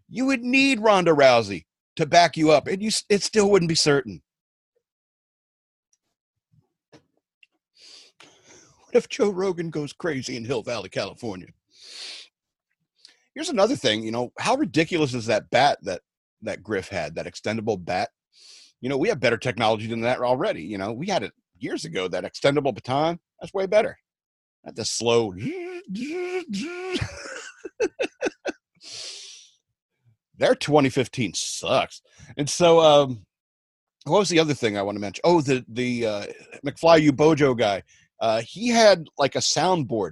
you 0.09 0.25
would 0.25 0.43
need 0.43 0.81
Ronda 0.81 1.11
Rousey 1.11 1.65
to 1.99 2.05
back 2.05 2.37
you 2.37 2.51
up, 2.51 2.67
and 2.67 2.81
you 2.81 2.89
it 3.09 3.21
still 3.21 3.49
wouldn't 3.49 3.69
be 3.69 3.75
certain. 3.75 4.21
What 6.91 8.95
if 8.95 9.09
Joe 9.09 9.29
Rogan 9.29 9.69
goes 9.69 9.93
crazy 9.93 10.37
in 10.37 10.45
Hill 10.45 10.63
Valley, 10.63 10.89
California? 10.89 11.47
Here's 13.35 13.49
another 13.49 13.75
thing, 13.75 14.03
you 14.03 14.11
know, 14.11 14.31
how 14.39 14.55
ridiculous 14.55 15.13
is 15.13 15.27
that 15.27 15.49
bat 15.49 15.77
that 15.83 16.01
that 16.41 16.63
Griff 16.63 16.87
had, 16.87 17.15
that 17.15 17.25
extendable 17.25 17.83
bat? 17.83 18.09
You 18.81 18.87
know, 18.87 18.97
we 18.97 19.09
have 19.09 19.19
better 19.19 19.37
technology 19.37 19.87
than 19.87 20.01
that 20.01 20.21
already. 20.21 20.63
You 20.63 20.77
know, 20.77 20.93
we 20.93 21.07
had 21.07 21.23
it 21.23 21.33
years 21.57 21.83
ago, 21.83 22.07
that 22.07 22.23
extendable 22.23 22.73
baton. 22.73 23.19
That's 23.41 23.53
way 23.53 23.67
better. 23.67 23.97
Not 24.63 24.75
the 24.75 24.85
slow. 24.85 25.33
their 30.39 30.55
2015 30.55 31.33
sucks. 31.35 32.01
And 32.37 32.49
so, 32.49 32.79
um, 32.79 33.25
what 34.05 34.19
was 34.19 34.29
the 34.29 34.39
other 34.39 34.53
thing 34.53 34.77
I 34.77 34.81
want 34.81 34.95
to 34.95 35.01
mention? 35.01 35.21
Oh, 35.23 35.41
the 35.41 35.63
the 35.67 36.05
uh, 36.05 36.25
McFly 36.65 37.15
Bojo 37.15 37.53
guy. 37.53 37.83
Uh, 38.19 38.41
he 38.45 38.69
had 38.69 39.07
like 39.17 39.35
a 39.35 39.39
soundboard 39.39 40.11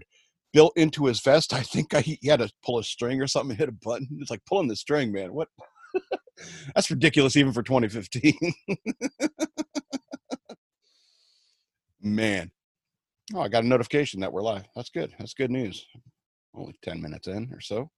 built 0.53 0.73
into 0.75 1.05
his 1.05 1.19
vest. 1.21 1.53
I 1.53 1.61
think 1.61 1.93
I, 1.93 2.01
he 2.01 2.19
had 2.27 2.39
to 2.39 2.51
pull 2.63 2.79
a 2.79 2.83
string 2.83 3.21
or 3.21 3.27
something, 3.27 3.57
hit 3.57 3.69
a 3.69 3.71
button. 3.71 4.07
It's 4.21 4.31
like 4.31 4.45
pulling 4.45 4.67
the 4.67 4.75
string, 4.75 5.11
man. 5.11 5.33
What? 5.33 5.47
That's 6.75 6.91
ridiculous, 6.91 7.35
even 7.35 7.53
for 7.53 7.63
2015. 7.63 8.35
man. 12.01 12.51
Oh, 13.33 13.41
I 13.41 13.47
got 13.47 13.63
a 13.63 13.67
notification 13.67 14.19
that 14.21 14.31
we're 14.31 14.41
live. 14.41 14.65
That's 14.75 14.89
good. 14.89 15.13
That's 15.17 15.33
good 15.33 15.51
news. 15.51 15.85
Only 16.55 16.75
10 16.83 17.01
minutes 17.01 17.27
in 17.27 17.51
or 17.51 17.59
so. 17.59 17.89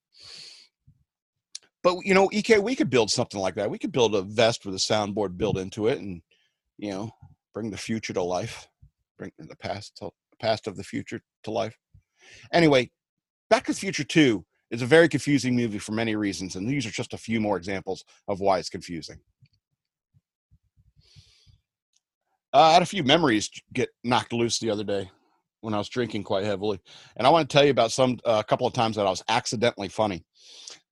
But 1.81 1.97
you 2.03 2.13
know, 2.13 2.29
EK, 2.31 2.59
we 2.59 2.75
could 2.75 2.89
build 2.89 3.09
something 3.09 3.39
like 3.39 3.55
that. 3.55 3.69
We 3.69 3.79
could 3.79 3.91
build 3.91 4.15
a 4.15 4.21
vest 4.21 4.65
with 4.65 4.75
a 4.75 4.79
soundboard 4.79 5.37
built 5.37 5.57
into 5.57 5.87
it, 5.87 5.99
and 5.99 6.21
you 6.77 6.91
know, 6.91 7.11
bring 7.53 7.71
the 7.71 7.77
future 7.77 8.13
to 8.13 8.23
life, 8.23 8.67
bring 9.17 9.31
the 9.37 9.55
past 9.55 9.97
to 9.97 10.11
past 10.41 10.67
of 10.67 10.77
the 10.77 10.83
future 10.83 11.21
to 11.43 11.51
life. 11.51 11.77
Anyway, 12.51 12.89
Back 13.49 13.65
to 13.65 13.71
the 13.71 13.79
Future 13.79 14.03
Two 14.03 14.45
is 14.69 14.81
a 14.81 14.85
very 14.85 15.09
confusing 15.09 15.55
movie 15.55 15.79
for 15.79 15.93
many 15.93 16.15
reasons, 16.15 16.55
and 16.55 16.69
these 16.69 16.85
are 16.85 16.91
just 16.91 17.13
a 17.13 17.17
few 17.17 17.39
more 17.39 17.57
examples 17.57 18.03
of 18.27 18.39
why 18.39 18.59
it's 18.59 18.69
confusing. 18.69 19.19
Uh, 22.53 22.61
I 22.61 22.73
had 22.73 22.81
a 22.81 22.87
few 22.87 23.03
memories 23.03 23.49
get 23.73 23.89
knocked 24.03 24.33
loose 24.33 24.59
the 24.59 24.69
other 24.69 24.83
day. 24.83 25.09
when 25.61 25.73
I 25.73 25.77
was 25.77 25.89
drinking 25.89 26.23
quite 26.23 26.45
heavily, 26.45 26.79
and 27.17 27.27
I 27.27 27.29
want 27.31 27.49
to 27.49 27.53
tell 27.53 27.65
you 27.65 27.71
about 27.71 27.91
some 27.91 28.17
a 28.23 28.29
uh, 28.29 28.43
couple 28.43 28.67
of 28.67 28.73
times 28.73 28.95
that 28.95 29.05
I 29.05 29.09
was 29.09 29.23
accidentally 29.27 29.89
funny, 29.89 30.23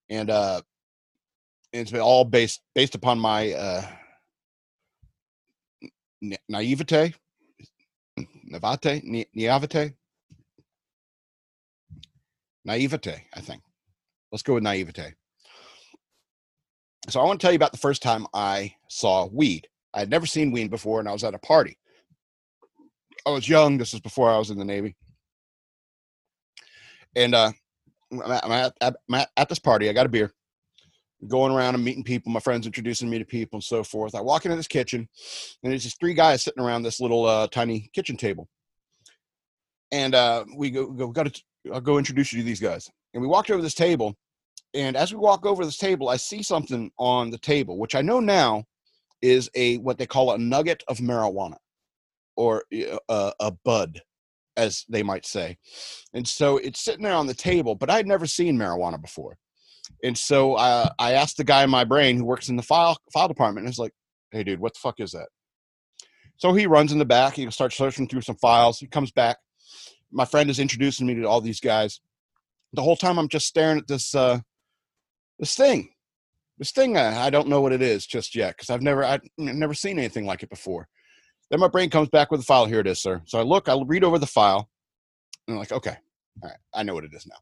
and 0.09 0.29
uh, 0.29 0.61
it's 1.73 1.91
been 1.91 2.01
all 2.01 2.25
based 2.25 2.61
based 2.75 2.95
upon 2.95 3.19
my 3.19 3.53
uh, 3.53 3.85
naivete, 6.49 7.13
navate, 8.51 9.03
naivete, 9.33 9.93
naivete. 12.65 13.23
I 13.33 13.41
think. 13.41 13.61
Let's 14.31 14.43
go 14.43 14.55
with 14.55 14.63
naivete. 14.63 15.13
So 17.09 17.21
I 17.21 17.23
want 17.23 17.39
to 17.39 17.45
tell 17.45 17.53
you 17.53 17.57
about 17.57 17.71
the 17.71 17.77
first 17.77 18.01
time 18.01 18.27
I 18.33 18.75
saw 18.89 19.27
weed. 19.27 19.67
I 19.93 19.99
had 19.99 20.09
never 20.09 20.25
seen 20.25 20.51
weed 20.51 20.69
before, 20.69 20.99
and 20.99 21.07
I 21.07 21.13
was 21.13 21.23
at 21.23 21.33
a 21.33 21.39
party. 21.39 21.77
I 23.25 23.31
was 23.31 23.47
young. 23.47 23.77
This 23.77 23.93
was 23.93 24.01
before 24.01 24.29
I 24.29 24.37
was 24.37 24.49
in 24.49 24.57
the 24.57 24.65
Navy. 24.65 24.95
And 27.15 27.33
uh, 27.33 27.51
I'm, 28.11 28.31
at, 28.31 28.73
I'm 28.81 29.15
at, 29.15 29.29
at 29.37 29.49
this 29.49 29.59
party. 29.59 29.89
I 29.89 29.93
got 29.93 30.05
a 30.05 30.09
beer, 30.09 30.33
going 31.27 31.51
around 31.51 31.75
and 31.75 31.83
meeting 31.83 32.03
people. 32.03 32.31
My 32.31 32.39
friends 32.39 32.65
introducing 32.65 33.09
me 33.09 33.17
to 33.17 33.25
people 33.25 33.57
and 33.57 33.63
so 33.63 33.83
forth. 33.83 34.13
I 34.13 34.21
walk 34.21 34.45
into 34.45 34.57
this 34.57 34.67
kitchen, 34.67 35.07
and 35.63 35.71
there's 35.71 35.83
just 35.83 35.99
three 35.99 36.13
guys 36.13 36.43
sitting 36.43 36.63
around 36.63 36.83
this 36.83 36.99
little 36.99 37.25
uh, 37.25 37.47
tiny 37.47 37.89
kitchen 37.93 38.17
table. 38.17 38.47
And 39.91 40.13
uh, 40.13 40.45
we 40.55 40.69
go, 40.69 40.91
go 40.91 41.07
got 41.07 41.33
to, 41.33 41.81
go 41.81 41.97
introduce 41.97 42.33
you 42.33 42.39
to 42.39 42.45
these 42.45 42.59
guys. 42.59 42.89
And 43.13 43.21
we 43.21 43.27
walked 43.27 43.49
over 43.49 43.61
this 43.61 43.73
table, 43.73 44.15
and 44.73 44.95
as 44.95 45.11
we 45.11 45.17
walk 45.17 45.45
over 45.45 45.65
this 45.65 45.77
table, 45.77 46.09
I 46.09 46.17
see 46.17 46.43
something 46.43 46.91
on 46.99 47.31
the 47.31 47.39
table, 47.39 47.79
which 47.79 47.95
I 47.95 48.01
know 48.01 48.19
now 48.19 48.65
is 49.21 49.49
a 49.55 49.77
what 49.77 49.97
they 49.97 50.05
call 50.05 50.33
a 50.33 50.37
nugget 50.37 50.83
of 50.87 50.97
marijuana 50.97 51.57
or 52.35 52.63
a, 52.71 53.31
a 53.39 53.51
bud, 53.65 53.99
as 54.55 54.85
they 54.89 55.01
might 55.01 55.25
say. 55.25 55.57
And 56.13 56.27
so 56.27 56.57
it's 56.57 56.81
sitting 56.81 57.03
there 57.03 57.13
on 57.13 57.25
the 57.25 57.33
table, 57.33 57.73
but 57.73 57.89
I'd 57.89 58.07
never 58.07 58.27
seen 58.27 58.57
marijuana 58.57 59.01
before. 59.01 59.37
And 60.03 60.17
so 60.17 60.55
uh, 60.55 60.89
I 60.99 61.13
asked 61.13 61.37
the 61.37 61.43
guy 61.43 61.63
in 61.63 61.69
my 61.69 61.83
brain 61.83 62.17
who 62.17 62.25
works 62.25 62.49
in 62.49 62.55
the 62.55 62.63
file 62.63 62.97
file 63.13 63.27
department, 63.27 63.65
and 63.65 63.69
he's 63.69 63.79
like, 63.79 63.93
"Hey, 64.31 64.43
dude, 64.43 64.59
what 64.59 64.73
the 64.73 64.79
fuck 64.79 64.99
is 64.99 65.11
that?" 65.11 65.29
So 66.37 66.53
he 66.53 66.67
runs 66.67 66.91
in 66.91 66.99
the 66.99 67.05
back. 67.05 67.35
He 67.35 67.49
starts 67.51 67.75
searching 67.75 68.07
through 68.07 68.21
some 68.21 68.37
files. 68.37 68.79
He 68.79 68.87
comes 68.87 69.11
back. 69.11 69.37
My 70.11 70.25
friend 70.25 70.49
is 70.49 70.59
introducing 70.59 71.07
me 71.07 71.15
to 71.15 71.23
all 71.23 71.41
these 71.41 71.59
guys. 71.59 71.99
The 72.73 72.81
whole 72.81 72.95
time 72.95 73.17
I'm 73.17 73.29
just 73.29 73.47
staring 73.47 73.79
at 73.79 73.87
this 73.87 74.13
uh, 74.13 74.39
this 75.39 75.55
thing, 75.55 75.89
this 76.57 76.71
thing. 76.71 76.97
Uh, 76.97 77.15
I 77.17 77.29
don't 77.29 77.47
know 77.47 77.61
what 77.61 77.73
it 77.73 77.81
is 77.81 78.05
just 78.05 78.35
yet 78.35 78.55
because 78.55 78.69
I've 78.69 78.81
never 78.81 79.03
I've 79.03 79.21
never 79.37 79.73
seen 79.73 79.97
anything 79.97 80.25
like 80.25 80.43
it 80.43 80.49
before. 80.49 80.87
Then 81.49 81.59
my 81.59 81.69
brain 81.69 81.89
comes 81.89 82.09
back 82.09 82.29
with 82.29 82.41
the 82.41 82.45
file. 82.45 82.65
Here 82.65 82.81
it 82.81 82.87
is, 82.87 83.01
sir. 83.01 83.21
So 83.25 83.39
I 83.39 83.43
look, 83.43 83.69
I 83.69 83.81
read 83.85 84.03
over 84.03 84.19
the 84.19 84.27
file, 84.27 84.69
and 85.47 85.55
I'm 85.55 85.59
like, 85.59 85.71
okay, 85.71 85.95
all 86.43 86.49
right, 86.49 86.59
I 86.73 86.83
know 86.83 86.93
what 86.93 87.05
it 87.05 87.13
is 87.13 87.25
now. 87.25 87.37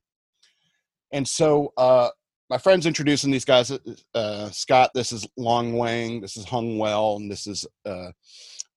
And 1.11 1.27
so 1.27 1.73
uh, 1.77 2.09
my 2.49 2.57
friend's 2.57 2.85
introducing 2.85 3.31
these 3.31 3.45
guys. 3.45 3.71
Uh, 3.71 3.79
uh, 4.13 4.49
Scott, 4.51 4.91
this 4.93 5.11
is 5.11 5.27
Long 5.37 5.73
Wang, 5.77 6.21
this 6.21 6.37
is 6.37 6.45
Hung 6.45 6.77
Well, 6.77 7.17
and 7.17 7.29
this 7.29 7.47
is 7.47 7.65
uh, 7.85 8.11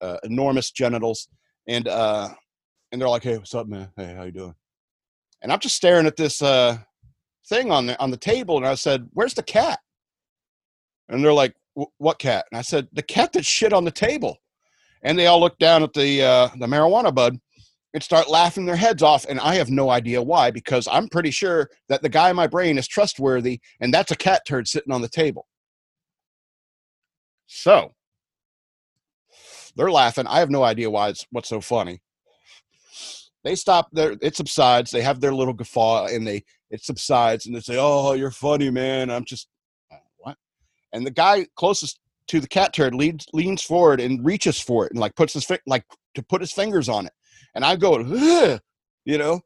uh, 0.00 0.16
enormous 0.24 0.70
genitals. 0.70 1.28
And 1.66 1.86
uh, 1.86 2.30
and 2.90 3.00
they're 3.00 3.08
like, 3.08 3.22
hey, 3.22 3.36
what's 3.36 3.54
up, 3.54 3.66
man? 3.66 3.90
Hey, 3.96 4.14
how 4.14 4.24
you 4.24 4.32
doing? 4.32 4.54
And 5.42 5.52
I'm 5.52 5.60
just 5.60 5.76
staring 5.76 6.06
at 6.06 6.16
this 6.16 6.40
uh, 6.40 6.78
thing 7.46 7.70
on 7.70 7.86
the 7.86 8.00
on 8.00 8.10
the 8.10 8.16
table, 8.16 8.56
and 8.56 8.66
I 8.66 8.74
said, 8.74 9.08
"Where's 9.12 9.34
the 9.34 9.42
cat?" 9.42 9.78
And 11.08 11.22
they're 11.22 11.32
like, 11.32 11.54
"What 11.98 12.18
cat?" 12.18 12.46
And 12.50 12.58
I 12.58 12.62
said, 12.62 12.88
"The 12.92 13.02
cat 13.02 13.34
that 13.34 13.44
shit 13.44 13.72
on 13.72 13.84
the 13.84 13.90
table." 13.90 14.38
and 15.02 15.18
they 15.18 15.26
all 15.26 15.40
look 15.40 15.58
down 15.58 15.82
at 15.82 15.92
the 15.92 16.22
uh, 16.22 16.48
the 16.58 16.66
marijuana 16.66 17.14
bud 17.14 17.38
and 17.94 18.02
start 18.02 18.28
laughing 18.28 18.66
their 18.66 18.76
heads 18.76 19.02
off 19.02 19.24
and 19.28 19.40
i 19.40 19.54
have 19.54 19.70
no 19.70 19.90
idea 19.90 20.22
why 20.22 20.50
because 20.50 20.86
i'm 20.90 21.08
pretty 21.08 21.30
sure 21.30 21.68
that 21.88 22.02
the 22.02 22.08
guy 22.08 22.30
in 22.30 22.36
my 22.36 22.46
brain 22.46 22.78
is 22.78 22.86
trustworthy 22.86 23.60
and 23.80 23.92
that's 23.92 24.10
a 24.10 24.16
cat 24.16 24.42
turd 24.46 24.68
sitting 24.68 24.92
on 24.92 25.00
the 25.00 25.08
table. 25.08 25.46
So 27.46 27.94
they're 29.76 29.90
laughing. 29.90 30.26
I 30.26 30.40
have 30.40 30.50
no 30.50 30.62
idea 30.62 30.90
why 30.90 31.08
it's 31.08 31.26
what's 31.30 31.48
so 31.48 31.60
funny. 31.60 32.00
They 33.44 33.54
stop 33.54 33.88
there 33.92 34.16
it 34.20 34.36
subsides 34.36 34.90
they 34.90 35.00
have 35.02 35.20
their 35.20 35.32
little 35.32 35.54
guffaw 35.54 36.06
and 36.06 36.26
they 36.26 36.44
it 36.70 36.84
subsides 36.84 37.46
and 37.46 37.54
they 37.54 37.60
say 37.60 37.76
oh 37.78 38.12
you're 38.12 38.32
funny 38.32 38.68
man 38.68 39.10
i'm 39.10 39.24
just 39.24 39.48
uh, 39.90 39.96
what? 40.18 40.36
And 40.92 41.06
the 41.06 41.10
guy 41.10 41.46
closest 41.54 42.00
to 42.26 42.40
the 42.40 42.48
cat 42.48 42.74
turd 42.74 42.94
leans 42.94 43.26
leans 43.32 43.62
forward 43.62 44.00
and 44.00 44.22
reaches 44.26 44.60
for 44.60 44.84
it 44.84 44.92
and 44.92 45.00
like 45.00 45.14
puts 45.14 45.32
his 45.32 45.44
fi- 45.44 45.60
like 45.66 45.84
to 46.14 46.22
put 46.22 46.42
his 46.42 46.52
fingers 46.52 46.88
on 46.88 47.06
it 47.06 47.12
and 47.54 47.64
i 47.64 47.76
go 47.76 48.58
you 49.08 49.16
know? 49.16 49.40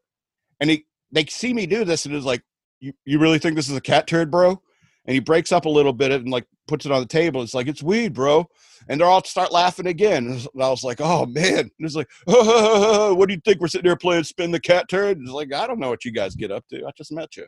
And 0.61 0.69
he 0.69 0.85
they 1.13 1.25
see 1.27 1.55
me 1.55 1.67
do 1.67 1.85
this 1.85 2.05
and 2.05 2.15
it's 2.15 2.27
like 2.27 2.43
you, 2.81 2.93
you 3.05 3.19
really 3.19 3.39
think 3.39 3.55
this 3.55 3.71
is 3.71 3.77
a 3.77 3.81
cat 3.81 4.07
turd 4.07 4.31
bro? 4.31 4.61
And 5.07 5.15
he 5.15 5.21
breaks 5.21 5.53
up 5.53 5.65
a 5.65 5.71
little 5.71 5.93
bit 5.93 6.11
and 6.11 6.29
like 6.29 6.47
puts 6.67 6.85
it 6.85 6.93
on 6.93 7.01
the 7.01 7.07
table. 7.07 7.43
It's 7.43 7.55
like 7.55 7.69
it's 7.69 7.83
weed 7.83 8.13
bro. 8.13 8.49
And 8.89 9.01
they're 9.01 9.09
all 9.09 9.23
start 9.23 9.53
laughing 9.53 9.87
again. 9.87 10.27
And 10.27 10.63
i 10.63 10.69
was 10.69 10.83
like 10.83 11.01
oh 11.01 11.27
man. 11.27 11.59
And 11.59 11.71
it's 11.79 11.95
like 11.95 12.09
oh, 12.27 13.15
what 13.17 13.29
do 13.29 13.35
you 13.35 13.41
think? 13.45 13.61
We're 13.61 13.69
sitting 13.69 13.89
there 13.89 13.97
playing 13.97 14.25
spin 14.25 14.51
the 14.51 14.61
cat 14.61 14.89
turd? 14.89 15.19
It's 15.21 15.31
like 15.31 15.53
i 15.55 15.67
don't 15.67 15.79
know 15.79 15.91
what 15.91 16.05
you 16.05 16.13
guys 16.13 16.35
get 16.35 16.51
up 16.51 16.67
to. 16.71 16.85
I 16.85 16.91
just 16.97 17.13
met 17.13 17.37
you. 17.37 17.47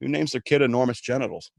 Who 0.00 0.08
names 0.08 0.32
their 0.32 0.40
kid 0.40 0.60
enormous 0.60 1.00
genitals. 1.00 1.52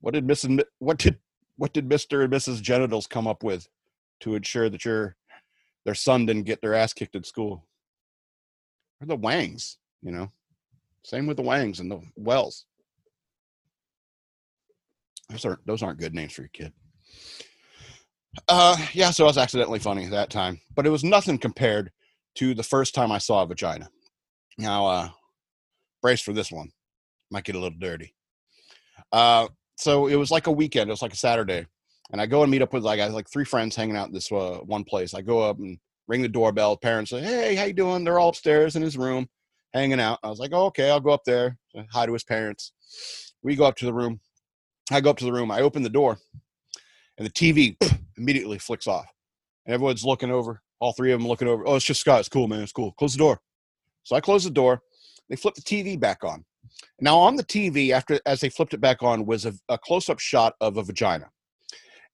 What 0.00 0.14
did 0.14 0.26
Mrs. 0.26 0.62
What 0.78 0.98
did 0.98 1.18
what 1.62 1.72
did 1.72 1.88
Mr. 1.88 2.24
and 2.24 2.32
Mrs. 2.32 2.60
Genitals 2.60 3.06
come 3.06 3.28
up 3.28 3.44
with 3.44 3.68
to 4.18 4.34
ensure 4.34 4.68
that 4.68 4.84
your 4.84 5.14
their 5.84 5.94
son 5.94 6.26
didn't 6.26 6.42
get 6.42 6.60
their 6.60 6.74
ass 6.74 6.92
kicked 6.92 7.14
at 7.14 7.24
school? 7.24 7.68
Or 9.00 9.06
the 9.06 9.14
Wangs, 9.14 9.78
you 10.02 10.10
know. 10.10 10.32
Same 11.04 11.28
with 11.28 11.36
the 11.36 11.44
Wangs 11.44 11.78
and 11.78 11.88
the 11.88 12.00
Wells. 12.16 12.66
Those 15.30 15.44
aren't 15.44 15.64
those 15.64 15.84
aren't 15.84 16.00
good 16.00 16.16
names 16.16 16.32
for 16.32 16.42
your 16.42 16.48
kid. 16.48 16.72
Uh 18.48 18.76
yeah, 18.92 19.12
so 19.12 19.22
I 19.22 19.28
was 19.28 19.38
accidentally 19.38 19.78
funny 19.78 20.08
that 20.08 20.30
time. 20.30 20.60
But 20.74 20.84
it 20.84 20.90
was 20.90 21.04
nothing 21.04 21.38
compared 21.38 21.92
to 22.38 22.54
the 22.54 22.64
first 22.64 22.92
time 22.92 23.12
I 23.12 23.18
saw 23.18 23.44
a 23.44 23.46
vagina. 23.46 23.88
Now 24.58 24.86
uh 24.86 25.08
brace 26.02 26.22
for 26.22 26.32
this 26.32 26.50
one. 26.50 26.72
Might 27.30 27.44
get 27.44 27.54
a 27.54 27.60
little 27.60 27.78
dirty. 27.78 28.16
Uh 29.12 29.46
so 29.76 30.06
it 30.06 30.16
was 30.16 30.30
like 30.30 30.46
a 30.46 30.52
weekend. 30.52 30.88
It 30.88 30.92
was 30.92 31.02
like 31.02 31.12
a 31.12 31.16
Saturday, 31.16 31.66
and 32.10 32.20
I 32.20 32.26
go 32.26 32.42
and 32.42 32.50
meet 32.50 32.62
up 32.62 32.72
with 32.72 32.84
like 32.84 33.00
I 33.00 33.08
like 33.08 33.30
three 33.30 33.44
friends 33.44 33.76
hanging 33.76 33.96
out 33.96 34.08
in 34.08 34.14
this 34.14 34.30
uh, 34.30 34.58
one 34.64 34.84
place. 34.84 35.14
I 35.14 35.22
go 35.22 35.40
up 35.40 35.58
and 35.58 35.78
ring 36.08 36.22
the 36.22 36.28
doorbell. 36.28 36.76
Parents 36.76 37.10
say, 37.10 37.20
"Hey, 37.20 37.54
how 37.54 37.64
you 37.64 37.72
doing?" 37.72 38.04
They're 38.04 38.18
all 38.18 38.30
upstairs 38.30 38.76
in 38.76 38.82
his 38.82 38.96
room, 38.96 39.28
hanging 39.72 40.00
out. 40.00 40.18
I 40.22 40.28
was 40.28 40.38
like, 40.38 40.50
"Oh, 40.52 40.66
okay, 40.66 40.90
I'll 40.90 41.00
go 41.00 41.10
up 41.10 41.24
there." 41.24 41.58
hi 41.90 42.06
to 42.06 42.12
his 42.12 42.24
parents. 42.24 42.72
We 43.42 43.56
go 43.56 43.64
up 43.64 43.76
to 43.76 43.86
the 43.86 43.94
room. 43.94 44.20
I 44.90 45.00
go 45.00 45.10
up 45.10 45.18
to 45.18 45.24
the 45.24 45.32
room. 45.32 45.50
I 45.50 45.60
open 45.60 45.82
the 45.82 45.88
door, 45.88 46.18
and 47.18 47.26
the 47.26 47.32
TV 47.32 47.76
immediately 48.16 48.58
flicks 48.58 48.86
off, 48.86 49.06
and 49.66 49.74
everyone's 49.74 50.04
looking 50.04 50.30
over. 50.30 50.62
All 50.80 50.92
three 50.92 51.12
of 51.12 51.20
them 51.20 51.28
looking 51.28 51.48
over. 51.48 51.66
Oh, 51.66 51.76
it's 51.76 51.84
just 51.84 52.00
Scott. 52.00 52.20
It's 52.20 52.28
cool, 52.28 52.48
man. 52.48 52.62
It's 52.62 52.72
cool. 52.72 52.92
Close 52.92 53.12
the 53.12 53.18
door. 53.18 53.40
So 54.02 54.16
I 54.16 54.20
close 54.20 54.42
the 54.44 54.50
door. 54.50 54.82
They 55.28 55.36
flip 55.36 55.54
the 55.54 55.62
TV 55.62 55.98
back 55.98 56.24
on. 56.24 56.44
Now 57.00 57.18
on 57.18 57.36
the 57.36 57.44
TV, 57.44 57.90
after 57.90 58.20
as 58.26 58.40
they 58.40 58.48
flipped 58.48 58.74
it 58.74 58.80
back 58.80 59.02
on, 59.02 59.26
was 59.26 59.44
a, 59.44 59.54
a 59.68 59.78
close-up 59.78 60.20
shot 60.20 60.54
of 60.60 60.76
a 60.76 60.82
vagina, 60.82 61.30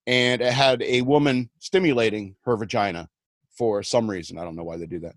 and 0.07 0.41
it 0.41 0.53
had 0.53 0.83
a 0.83 1.03
woman 1.03 1.51
stimulating 1.59 2.37
her 2.45 2.57
vagina 2.57 3.09
for 3.57 3.83
some 3.83 4.09
reason. 4.09 4.39
I 4.39 4.45
don't 4.45 4.57
know 4.57 4.65
why 4.65 4.79
they 4.79 4.87
do 4.87 5.01
that. 5.01 5.15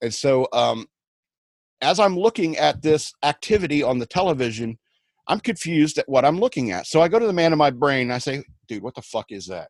And 0.00 0.14
so, 0.14 0.48
um, 0.52 0.86
as 1.82 2.00
I'm 2.00 2.18
looking 2.18 2.56
at 2.56 2.80
this 2.82 3.12
activity 3.22 3.82
on 3.82 3.98
the 3.98 4.06
television, 4.06 4.78
I'm 5.28 5.40
confused 5.40 5.98
at 5.98 6.08
what 6.08 6.24
I'm 6.24 6.38
looking 6.38 6.70
at. 6.70 6.86
So 6.86 7.02
I 7.02 7.08
go 7.08 7.18
to 7.18 7.26
the 7.26 7.32
man 7.32 7.52
in 7.52 7.58
my 7.58 7.70
brain 7.70 8.02
and 8.02 8.12
I 8.12 8.18
say, 8.18 8.42
"Dude, 8.68 8.82
what 8.82 8.94
the 8.94 9.02
fuck 9.02 9.26
is 9.30 9.46
that?" 9.46 9.68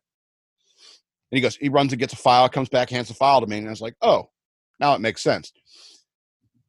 And 1.31 1.37
he 1.37 1.41
goes, 1.41 1.55
he 1.57 1.69
runs 1.69 1.91
and 1.93 1.99
gets 1.99 2.13
a 2.13 2.17
file, 2.17 2.47
comes 2.49 2.69
back, 2.69 2.89
hands 2.89 3.07
the 3.07 3.13
file 3.13 3.41
to 3.41 3.47
me, 3.47 3.57
and 3.57 3.67
I 3.67 3.69
was 3.69 3.81
like, 3.81 3.95
"Oh, 4.01 4.29
now 4.79 4.93
it 4.95 5.01
makes 5.01 5.21
sense." 5.21 5.51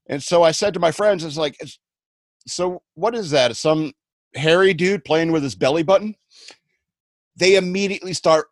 And 0.09 0.23
so 0.23 0.43
I 0.43 0.51
said 0.51 0.75
to 0.75 0.81
my 0.81 0.91
friends, 0.91 1.25
"It's 1.25 1.37
like 1.37 1.57
it's 1.61 1.79
so 2.47 2.83
what 2.95 3.15
is 3.15 3.31
that? 3.31 3.57
Some 3.57 3.93
hairy 4.35 4.75
dude 4.75 5.05
playing 5.05 5.33
with 5.33 5.43
his 5.43 5.55
belly 5.55 5.83
button? 5.83 6.15
They 7.37 7.57
immediately 7.57 8.13
start 8.13 8.49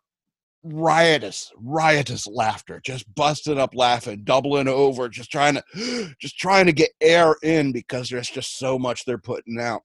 riotous, 0.63 1.51
riotous 1.57 2.27
laughter, 2.27 2.79
just 2.83 3.13
busting 3.15 3.59
up 3.59 3.75
laughing, 3.75 4.23
doubling 4.23 4.67
over, 4.67 5.09
just 5.09 5.31
trying 5.31 5.55
to 5.55 6.15
just 6.19 6.37
trying 6.37 6.65
to 6.65 6.73
get 6.73 6.91
air 7.01 7.35
in 7.43 7.71
because 7.71 8.09
there's 8.09 8.29
just 8.29 8.57
so 8.57 8.77
much 8.77 9.05
they're 9.05 9.17
putting 9.17 9.59
out. 9.59 9.81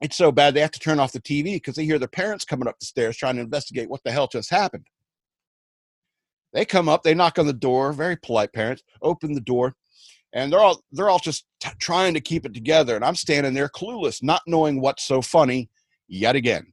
It's 0.00 0.16
so 0.16 0.32
bad 0.32 0.54
they 0.54 0.60
have 0.60 0.72
to 0.72 0.80
turn 0.80 0.98
off 0.98 1.12
the 1.12 1.20
TV 1.20 1.54
because 1.54 1.76
they 1.76 1.84
hear 1.84 1.98
their 1.98 2.08
parents 2.08 2.44
coming 2.44 2.66
up 2.66 2.78
the 2.78 2.86
stairs 2.86 3.16
trying 3.16 3.36
to 3.36 3.42
investigate 3.42 3.88
what 3.88 4.02
the 4.04 4.10
hell 4.10 4.26
just 4.26 4.50
happened. 4.50 4.86
They 6.52 6.64
come 6.64 6.88
up, 6.88 7.02
they 7.02 7.14
knock 7.14 7.38
on 7.38 7.46
the 7.46 7.52
door, 7.52 7.92
very 7.92 8.16
polite 8.16 8.52
parents, 8.52 8.82
open 9.00 9.32
the 9.32 9.40
door 9.40 9.74
and 10.34 10.52
they're 10.52 10.60
all 10.60 10.82
they're 10.92 11.10
all 11.10 11.18
just 11.18 11.46
t- 11.60 11.70
trying 11.78 12.14
to 12.14 12.20
keep 12.20 12.46
it 12.46 12.54
together 12.54 12.96
and 12.96 13.04
i'm 13.04 13.16
standing 13.16 13.54
there 13.54 13.68
clueless 13.68 14.22
not 14.22 14.42
knowing 14.46 14.80
what's 14.80 15.04
so 15.04 15.22
funny 15.22 15.68
yet 16.08 16.36
again 16.36 16.72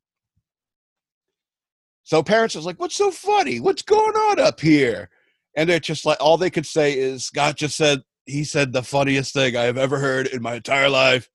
So 2.09 2.23
parents 2.23 2.55
was 2.55 2.65
like, 2.65 2.79
"What's 2.79 2.95
so 2.95 3.11
funny? 3.11 3.59
What's 3.59 3.83
going 3.83 4.15
on 4.15 4.39
up 4.39 4.59
here?" 4.59 5.09
And 5.55 5.69
they're 5.69 5.79
just 5.79 6.05
like, 6.07 6.17
all 6.19 6.37
they 6.37 6.49
could 6.49 6.65
say 6.65 6.97
is, 6.97 7.25
"Scott 7.25 7.55
just 7.57 7.77
said 7.77 8.01
he 8.25 8.43
said 8.43 8.73
the 8.73 8.81
funniest 8.81 9.33
thing 9.33 9.55
I 9.55 9.63
have 9.65 9.77
ever 9.77 9.99
heard 9.99 10.25
in 10.27 10.41
my 10.41 10.55
entire 10.55 10.89
life." 10.89 11.29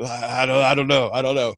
Uh, 0.00 0.06
I 0.06 0.46
don't, 0.46 0.62
I 0.62 0.74
don't 0.76 0.86
know, 0.88 1.10
I 1.12 1.22
don't 1.22 1.34
know. 1.34 1.54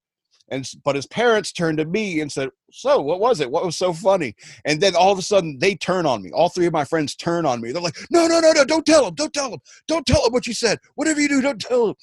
And 0.50 0.68
but 0.84 0.96
his 0.96 1.06
parents 1.06 1.52
turned 1.52 1.78
to 1.78 1.84
me 1.84 2.20
and 2.20 2.32
said, 2.32 2.48
"So, 2.72 3.00
what 3.00 3.20
was 3.20 3.40
it? 3.40 3.50
What 3.50 3.64
was 3.64 3.76
so 3.76 3.92
funny?" 3.92 4.34
And 4.64 4.80
then 4.80 4.96
all 4.96 5.12
of 5.12 5.18
a 5.18 5.22
sudden, 5.22 5.58
they 5.58 5.74
turn 5.74 6.06
on 6.06 6.22
me. 6.22 6.30
All 6.32 6.48
three 6.48 6.66
of 6.66 6.72
my 6.72 6.84
friends 6.84 7.14
turn 7.14 7.44
on 7.44 7.60
me. 7.60 7.72
They're 7.72 7.82
like, 7.82 7.98
"No, 8.10 8.26
no, 8.26 8.40
no, 8.40 8.52
no! 8.52 8.64
Don't 8.64 8.86
tell 8.86 9.06
him! 9.06 9.14
Don't 9.14 9.32
tell 9.32 9.52
him! 9.52 9.60
Don't 9.86 10.06
tell 10.06 10.24
him 10.24 10.32
what 10.32 10.46
you 10.46 10.54
said! 10.54 10.78
Whatever 10.94 11.20
you 11.20 11.28
do, 11.28 11.42
don't 11.42 11.60
tell 11.60 11.88
him!" 11.88 11.94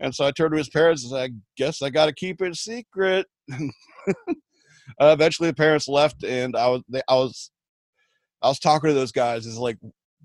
And 0.00 0.14
so 0.14 0.26
I 0.26 0.30
turned 0.30 0.52
to 0.52 0.58
his 0.58 0.70
parents 0.70 1.02
and 1.04 1.10
said, 1.10 1.30
"I 1.30 1.34
guess 1.56 1.82
I 1.82 1.90
got 1.90 2.06
to 2.06 2.14
keep 2.14 2.40
it 2.40 2.52
a 2.52 2.54
secret." 2.54 3.26
uh, 3.52 3.64
eventually, 5.00 5.50
the 5.50 5.54
parents 5.54 5.88
left, 5.88 6.24
and 6.24 6.56
I 6.56 6.68
was, 6.68 6.82
they, 6.88 7.02
I 7.08 7.14
was, 7.14 7.50
I 8.42 8.48
was 8.48 8.58
talking 8.58 8.88
to 8.88 8.94
those 8.94 9.12
guys. 9.12 9.46
It's 9.46 9.56
like, 9.56 9.78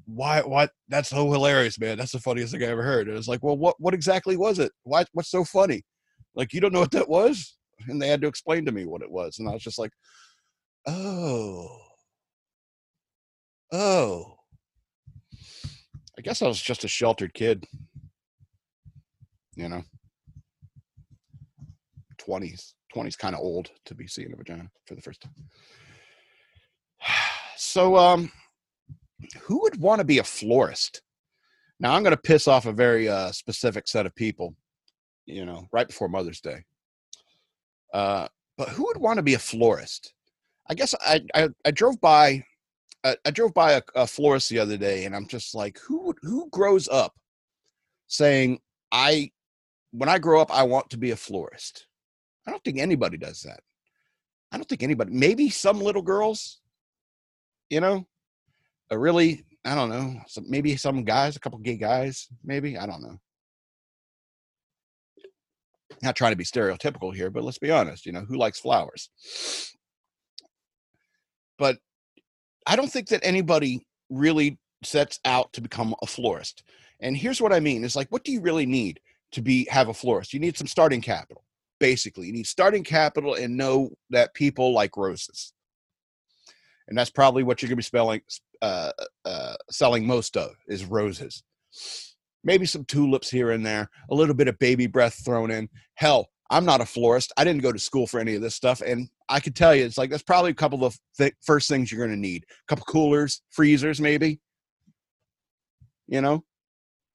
why, 0.05 0.41
why? 0.41 0.67
That's 0.89 1.09
so 1.09 1.31
hilarious, 1.31 1.79
man. 1.79 1.97
That's 1.97 2.11
the 2.11 2.19
funniest 2.19 2.53
thing 2.53 2.63
I 2.63 2.67
ever 2.67 2.83
heard. 2.83 3.07
And 3.07 3.17
it's 3.17 3.27
like, 3.27 3.43
well, 3.43 3.57
what, 3.57 3.75
what 3.79 3.93
exactly 3.93 4.37
was 4.37 4.59
it? 4.59 4.71
Why, 4.83 5.05
what's 5.13 5.31
so 5.31 5.43
funny? 5.43 5.83
Like, 6.35 6.53
you 6.53 6.61
don't 6.61 6.73
know 6.73 6.79
what 6.79 6.91
that 6.91 7.09
was? 7.09 7.57
And 7.87 8.01
they 8.01 8.07
had 8.07 8.21
to 8.21 8.27
explain 8.27 8.65
to 8.65 8.71
me 8.71 8.85
what 8.85 9.01
it 9.01 9.11
was, 9.11 9.39
and 9.39 9.49
I 9.49 9.53
was 9.53 9.63
just 9.63 9.79
like, 9.79 9.91
oh, 10.87 11.77
oh. 13.71 14.35
I 16.17 16.21
guess 16.21 16.41
I 16.41 16.47
was 16.47 16.61
just 16.61 16.83
a 16.83 16.87
sheltered 16.87 17.33
kid, 17.33 17.65
you 19.55 19.67
know. 19.67 19.83
20s 22.27 22.73
20s 22.95 23.17
kind 23.17 23.35
of 23.35 23.41
old 23.41 23.71
to 23.85 23.95
be 23.95 24.07
seeing 24.07 24.31
a 24.33 24.35
vagina 24.35 24.69
for 24.85 24.95
the 24.95 25.01
first 25.01 25.21
time 25.21 25.33
so 27.57 27.97
um 27.97 28.31
who 29.41 29.61
would 29.61 29.79
want 29.79 29.99
to 29.99 30.05
be 30.05 30.19
a 30.19 30.23
florist 30.23 31.01
now 31.79 31.93
i'm 31.93 32.03
going 32.03 32.15
to 32.15 32.21
piss 32.21 32.47
off 32.47 32.65
a 32.65 32.71
very 32.71 33.09
uh, 33.09 33.31
specific 33.31 33.87
set 33.87 34.05
of 34.05 34.15
people 34.15 34.55
you 35.25 35.45
know 35.45 35.67
right 35.71 35.87
before 35.87 36.07
mother's 36.07 36.41
day 36.41 36.63
uh 37.93 38.27
but 38.57 38.69
who 38.69 38.85
would 38.85 38.97
want 38.97 39.17
to 39.17 39.23
be 39.23 39.33
a 39.33 39.39
florist 39.39 40.13
i 40.69 40.73
guess 40.73 40.95
i 41.01 41.21
i, 41.35 41.49
I 41.65 41.71
drove 41.71 41.99
by 42.01 42.43
I, 43.03 43.31
drove 43.31 43.55
by 43.55 43.71
a, 43.71 43.81
a 43.95 44.05
florist 44.05 44.49
the 44.49 44.59
other 44.59 44.77
day 44.77 45.05
and 45.05 45.15
i'm 45.15 45.27
just 45.27 45.55
like 45.55 45.79
who 45.79 46.13
who 46.21 46.49
grows 46.51 46.87
up 46.87 47.13
saying 48.07 48.59
i 48.91 49.31
when 49.91 50.07
i 50.09 50.19
grow 50.19 50.41
up 50.41 50.55
i 50.55 50.63
want 50.63 50.89
to 50.91 50.97
be 50.97 51.11
a 51.11 51.15
florist 51.15 51.87
I 52.47 52.51
don't 52.51 52.63
think 52.63 52.79
anybody 52.79 53.17
does 53.17 53.41
that. 53.43 53.61
I 54.51 54.57
don't 54.57 54.67
think 54.67 54.83
anybody, 54.83 55.11
maybe 55.13 55.49
some 55.49 55.79
little 55.79 56.01
girls, 56.01 56.59
you 57.69 57.79
know, 57.79 58.05
a 58.89 58.97
really, 58.97 59.45
I 59.63 59.75
don't 59.75 59.89
know, 59.89 60.19
some, 60.27 60.45
maybe 60.49 60.75
some 60.75 61.03
guys, 61.03 61.35
a 61.35 61.39
couple 61.39 61.59
gay 61.59 61.77
guys, 61.77 62.27
maybe, 62.43 62.77
I 62.77 62.85
don't 62.85 63.01
know. 63.01 63.17
Not 66.01 66.15
trying 66.15 66.31
to 66.31 66.37
be 66.37 66.43
stereotypical 66.43 67.13
here, 67.13 67.29
but 67.29 67.43
let's 67.43 67.59
be 67.59 67.71
honest, 67.71 68.05
you 68.05 68.11
know, 68.11 68.21
who 68.21 68.37
likes 68.37 68.59
flowers? 68.59 69.09
But 71.57 71.77
I 72.65 72.75
don't 72.75 72.91
think 72.91 73.09
that 73.09 73.23
anybody 73.23 73.85
really 74.09 74.57
sets 74.83 75.19
out 75.25 75.53
to 75.53 75.61
become 75.61 75.93
a 76.01 76.07
florist. 76.07 76.63
And 76.99 77.15
here's 77.15 77.41
what 77.41 77.53
I 77.53 77.59
mean: 77.59 77.83
is 77.83 77.95
like, 77.95 78.09
what 78.09 78.23
do 78.23 78.31
you 78.31 78.41
really 78.41 78.65
need 78.65 78.99
to 79.33 79.41
be 79.41 79.67
have 79.69 79.89
a 79.89 79.93
florist? 79.93 80.33
You 80.33 80.39
need 80.39 80.57
some 80.57 80.67
starting 80.67 81.01
capital 81.01 81.43
basically. 81.81 82.27
You 82.27 82.33
need 82.33 82.47
starting 82.47 82.83
capital 82.83 83.33
and 83.33 83.57
know 83.57 83.89
that 84.11 84.35
people 84.35 84.71
like 84.71 84.95
roses. 84.95 85.51
And 86.87 86.97
that's 86.97 87.09
probably 87.09 87.43
what 87.43 87.61
you're 87.61 87.69
to 87.69 87.75
be 87.75 87.83
spelling, 87.83 88.21
uh, 88.61 88.91
uh, 89.25 89.55
selling 89.71 90.05
most 90.05 90.37
of 90.37 90.51
is 90.67 90.85
roses. 90.85 91.43
Maybe 92.43 92.65
some 92.65 92.85
tulips 92.85 93.29
here 93.29 93.51
and 93.51 93.65
there, 93.65 93.89
a 94.09 94.15
little 94.15 94.33
bit 94.33 94.47
of 94.47 94.57
baby 94.57 94.87
breath 94.87 95.23
thrown 95.23 95.51
in. 95.51 95.69
Hell, 95.95 96.29
I'm 96.51 96.65
not 96.65 96.81
a 96.81 96.85
florist. 96.85 97.31
I 97.37 97.45
didn't 97.45 97.61
go 97.61 97.71
to 97.71 97.79
school 97.79 98.05
for 98.05 98.19
any 98.19 98.35
of 98.35 98.41
this 98.41 98.55
stuff. 98.55 98.81
And 98.81 99.09
I 99.29 99.39
could 99.39 99.55
tell 99.55 99.73
you, 99.73 99.85
it's 99.85 99.97
like 99.97 100.09
that's 100.09 100.21
probably 100.21 100.51
a 100.51 100.55
couple 100.55 100.83
of 100.83 100.99
th- 101.17 101.33
first 101.41 101.69
things 101.69 101.91
you're 101.91 102.05
going 102.05 102.15
to 102.15 102.21
need 102.21 102.45
a 102.49 102.67
couple 102.67 102.83
coolers, 102.85 103.41
freezers, 103.49 104.01
maybe. 104.01 104.41
You 106.07 106.19
know, 106.19 106.43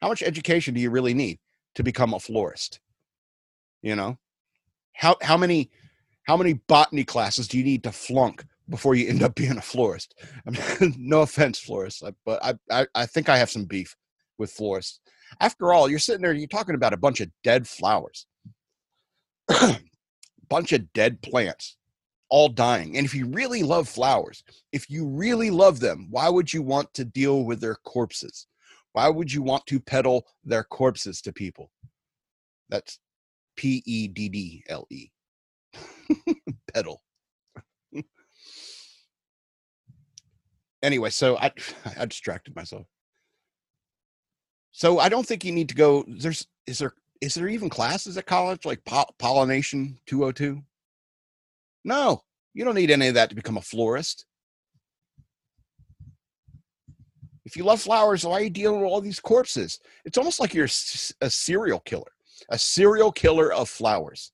how 0.00 0.08
much 0.08 0.22
education 0.22 0.72
do 0.72 0.80
you 0.80 0.90
really 0.90 1.12
need 1.12 1.38
to 1.74 1.82
become 1.82 2.14
a 2.14 2.20
florist? 2.20 2.80
You 3.82 3.94
know, 3.94 4.16
how 4.94 5.16
how 5.20 5.36
many 5.36 5.70
how 6.22 6.38
many 6.38 6.54
botany 6.54 7.04
classes 7.04 7.46
do 7.46 7.58
you 7.58 7.64
need 7.64 7.82
to 7.84 7.92
flunk 7.92 8.44
before 8.70 8.94
you 8.94 9.06
end 9.06 9.22
up 9.22 9.34
being 9.34 9.58
a 9.58 9.62
florist? 9.62 10.14
I 10.46 10.50
mean, 10.80 10.94
no 10.98 11.20
offense, 11.20 11.58
florist, 11.58 12.02
but 12.24 12.42
I, 12.42 12.54
I 12.70 12.86
I 12.94 13.04
think 13.04 13.28
I 13.28 13.36
have 13.36 13.50
some 13.50 13.66
beef 13.66 13.94
with 14.38 14.50
florists. 14.50 15.00
After 15.40 15.72
all, 15.72 15.88
you're 15.88 15.98
sitting 15.98 16.22
there, 16.22 16.32
you're 16.32 16.48
talking 16.48 16.74
about 16.74 16.92
a 16.92 16.98
bunch 16.98 17.20
of 17.20 17.30
dead 17.42 17.66
flowers, 17.66 18.26
bunch 20.48 20.72
of 20.72 20.92
dead 20.92 21.20
plants, 21.22 21.76
all 22.30 22.48
dying. 22.48 22.96
And 22.96 23.04
if 23.04 23.14
you 23.14 23.26
really 23.26 23.62
love 23.62 23.88
flowers, 23.88 24.42
if 24.72 24.90
you 24.90 25.06
really 25.06 25.50
love 25.50 25.80
them, 25.80 26.08
why 26.10 26.28
would 26.28 26.52
you 26.52 26.62
want 26.62 26.92
to 26.94 27.04
deal 27.04 27.44
with 27.44 27.60
their 27.60 27.76
corpses? 27.76 28.46
Why 28.92 29.08
would 29.08 29.32
you 29.32 29.42
want 29.42 29.66
to 29.66 29.78
peddle 29.78 30.26
their 30.44 30.64
corpses 30.64 31.20
to 31.22 31.32
people? 31.32 31.70
That's 32.68 32.98
P 33.56 33.82
E 33.86 34.08
D 34.08 34.28
D 34.28 34.64
L 34.68 34.86
E. 34.90 35.08
Pedal. 36.74 37.02
anyway, 40.82 41.10
so 41.10 41.36
I 41.36 41.52
I 41.98 42.06
distracted 42.06 42.56
myself. 42.56 42.86
So 44.76 44.98
I 44.98 45.08
don't 45.08 45.26
think 45.26 45.42
you 45.42 45.52
need 45.52 45.70
to 45.70 45.74
go. 45.74 46.04
There's 46.06 46.46
is 46.66 46.80
there 46.80 46.92
is 47.22 47.32
there 47.32 47.48
even 47.48 47.70
classes 47.70 48.18
at 48.18 48.26
college 48.26 48.66
like 48.66 48.84
pollination 49.18 49.98
202? 50.04 50.62
No, 51.86 52.22
you 52.52 52.62
don't 52.62 52.74
need 52.74 52.90
any 52.90 53.08
of 53.08 53.14
that 53.14 53.30
to 53.30 53.34
become 53.34 53.56
a 53.56 53.62
florist. 53.62 54.26
If 57.46 57.56
you 57.56 57.64
love 57.64 57.80
flowers, 57.80 58.26
why 58.26 58.34
are 58.34 58.42
you 58.42 58.50
dealing 58.50 58.82
with 58.82 58.90
all 58.90 59.00
these 59.00 59.18
corpses? 59.18 59.80
It's 60.04 60.18
almost 60.18 60.40
like 60.40 60.52
you're 60.52 60.66
a 60.66 61.30
serial 61.30 61.80
killer 61.80 62.12
a 62.50 62.58
serial 62.58 63.12
killer 63.12 63.50
of 63.50 63.70
flowers. 63.70 64.30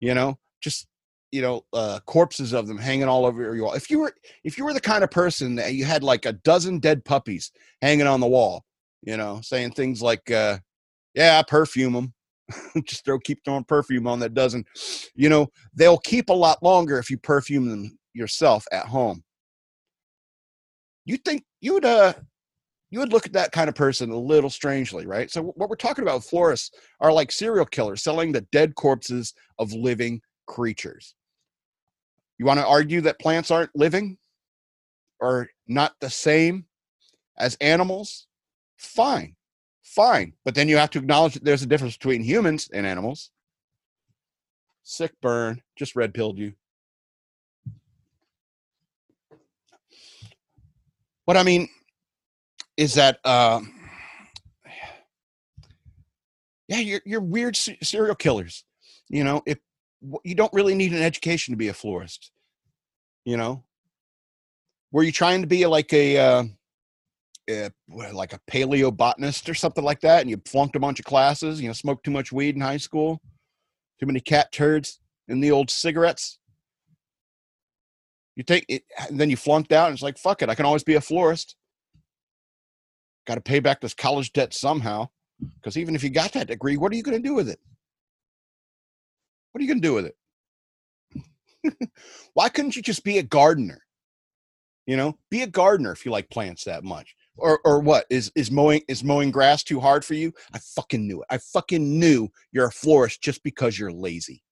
You 0.00 0.12
know, 0.12 0.38
just 0.60 0.86
you 1.30 1.40
know, 1.40 1.64
uh, 1.72 1.98
corpses 2.04 2.52
of 2.52 2.66
them 2.66 2.76
hanging 2.76 3.08
all 3.08 3.24
over 3.24 3.40
your 3.40 3.64
wall. 3.64 3.72
If 3.72 3.90
you 3.90 4.00
were 4.00 4.12
if 4.44 4.58
you 4.58 4.66
were 4.66 4.74
the 4.74 4.82
kind 4.82 5.02
of 5.02 5.10
person 5.10 5.54
that 5.54 5.72
you 5.72 5.86
had 5.86 6.02
like 6.02 6.26
a 6.26 6.34
dozen 6.34 6.78
dead 6.78 7.06
puppies 7.06 7.52
hanging 7.80 8.06
on 8.06 8.20
the 8.20 8.26
wall, 8.26 8.66
you 9.02 9.16
know, 9.16 9.40
saying 9.42 9.72
things 9.72 10.02
like, 10.02 10.30
uh, 10.30 10.58
"Yeah, 11.14 11.38
I 11.38 11.42
perfume 11.48 11.92
them." 11.94 12.14
just 12.84 13.04
throw 13.04 13.18
keep 13.18 13.44
throwing 13.44 13.64
perfume 13.64 14.06
on 14.06 14.18
that 14.20 14.34
dozen. 14.34 14.64
You 15.14 15.28
know, 15.28 15.48
they'll 15.74 15.98
keep 15.98 16.28
a 16.28 16.34
lot 16.34 16.62
longer 16.62 16.98
if 16.98 17.10
you 17.10 17.18
perfume 17.18 17.68
them 17.68 17.98
yourself 18.14 18.66
at 18.72 18.86
home. 18.86 19.22
You 21.04 21.16
think 21.16 21.44
you'd 21.60 21.84
uh 21.84 22.14
you 22.90 22.98
would 22.98 23.12
look 23.12 23.24
at 23.24 23.32
that 23.32 23.52
kind 23.52 23.70
of 23.70 23.74
person 23.74 24.10
a 24.10 24.18
little 24.18 24.50
strangely, 24.50 25.06
right? 25.06 25.30
So 25.30 25.42
what 25.42 25.70
we're 25.70 25.76
talking 25.76 26.02
about 26.02 26.24
florists 26.24 26.70
are 27.00 27.10
like 27.10 27.32
serial 27.32 27.64
killers 27.64 28.02
selling 28.02 28.32
the 28.32 28.42
dead 28.52 28.74
corpses 28.74 29.32
of 29.58 29.72
living 29.72 30.20
creatures. 30.46 31.14
You 32.38 32.44
want 32.44 32.60
to 32.60 32.66
argue 32.66 33.00
that 33.02 33.18
plants 33.18 33.50
aren't 33.50 33.74
living 33.74 34.18
or 35.20 35.48
not 35.66 35.94
the 36.00 36.10
same 36.10 36.66
as 37.38 37.56
animals? 37.62 38.26
Fine. 38.82 39.36
Fine. 39.82 40.34
But 40.44 40.54
then 40.54 40.68
you 40.68 40.76
have 40.76 40.90
to 40.90 40.98
acknowledge 40.98 41.34
that 41.34 41.44
there's 41.44 41.62
a 41.62 41.66
difference 41.66 41.96
between 41.96 42.22
humans 42.22 42.68
and 42.72 42.86
animals. 42.86 43.30
Sick 44.82 45.12
burn, 45.22 45.62
just 45.76 45.94
red 45.94 46.12
pilled 46.12 46.38
you. 46.38 46.54
What 51.24 51.36
I 51.36 51.44
mean, 51.44 51.68
is 52.76 52.94
that 52.94 53.18
uh, 53.24 53.60
yeah, 56.66 56.78
you're 56.78 57.02
you're 57.06 57.20
weird 57.20 57.56
serial 57.56 58.16
killers. 58.16 58.64
You 59.08 59.22
know, 59.22 59.42
if 59.46 59.58
you 60.24 60.34
don't 60.34 60.52
really 60.52 60.74
need 60.74 60.92
an 60.92 61.02
education 61.02 61.52
to 61.52 61.56
be 61.56 61.68
a 61.68 61.74
florist. 61.74 62.32
You 63.24 63.36
know, 63.36 63.62
were 64.90 65.04
you 65.04 65.12
trying 65.12 65.42
to 65.42 65.46
be 65.46 65.64
like 65.66 65.92
a, 65.92 66.18
uh, 66.18 66.44
Eh, 67.52 67.68
a 68.08 68.12
like 68.12 68.32
a 68.32 68.40
paleobotanist 68.50 69.48
or 69.48 69.54
something 69.54 69.84
like 69.84 70.00
that, 70.00 70.20
and 70.20 70.30
you 70.30 70.40
flunked 70.46 70.76
a 70.76 70.80
bunch 70.80 70.98
of 70.98 71.04
classes? 71.04 71.60
You 71.60 71.68
know, 71.68 71.72
smoked 71.72 72.04
too 72.04 72.10
much 72.10 72.32
weed 72.32 72.54
in 72.54 72.60
high 72.60 72.76
school, 72.76 73.20
too 74.00 74.06
many 74.06 74.20
cat 74.20 74.52
turds 74.52 75.00
in 75.28 75.40
the 75.40 75.50
old 75.50 75.70
cigarettes. 75.70 76.38
You 78.36 78.42
take 78.42 78.64
it, 78.68 78.84
and 79.08 79.20
then 79.20 79.28
you 79.28 79.36
flunked 79.36 79.72
out, 79.72 79.88
and 79.88 79.94
it's 79.94 80.02
like, 80.02 80.18
fuck 80.18 80.42
it, 80.42 80.48
I 80.48 80.54
can 80.54 80.66
always 80.66 80.84
be 80.84 80.94
a 80.94 81.00
florist 81.00 81.56
got 83.26 83.36
to 83.36 83.40
pay 83.40 83.60
back 83.60 83.80
this 83.80 83.94
college 83.94 84.32
debt 84.32 84.54
somehow. 84.54 85.08
Because 85.56 85.76
even 85.76 85.94
if 85.94 86.04
you 86.04 86.10
got 86.10 86.32
that 86.32 86.48
degree, 86.48 86.76
what 86.76 86.92
are 86.92 86.96
you 86.96 87.02
going 87.02 87.20
to 87.20 87.28
do 87.28 87.34
with 87.34 87.48
it? 87.48 87.58
What 89.50 89.60
are 89.60 89.62
you 89.62 89.68
going 89.68 89.82
to 89.82 89.88
do 89.88 89.94
with 89.94 90.06
it? 91.66 91.90
Why 92.34 92.48
couldn't 92.48 92.76
you 92.76 92.82
just 92.82 93.04
be 93.04 93.18
a 93.18 93.22
gardener? 93.22 93.82
You 94.86 94.96
know, 94.96 95.18
be 95.30 95.42
a 95.42 95.46
gardener 95.46 95.92
if 95.92 96.04
you 96.04 96.12
like 96.12 96.30
plants 96.30 96.64
that 96.64 96.84
much. 96.84 97.14
Or 97.38 97.60
or 97.64 97.80
what? 97.80 98.06
Is 98.10 98.30
is 98.34 98.50
mowing 98.50 98.82
is 98.88 99.02
mowing 99.02 99.30
grass 99.30 99.62
too 99.62 99.80
hard 99.80 100.04
for 100.04 100.14
you? 100.14 100.32
I 100.52 100.58
fucking 100.58 101.06
knew 101.06 101.22
it. 101.22 101.26
I 101.30 101.38
fucking 101.38 101.98
knew 101.98 102.28
you're 102.52 102.66
a 102.66 102.72
florist 102.72 103.22
just 103.22 103.42
because 103.42 103.78
you're 103.78 103.92
lazy. 103.92 104.42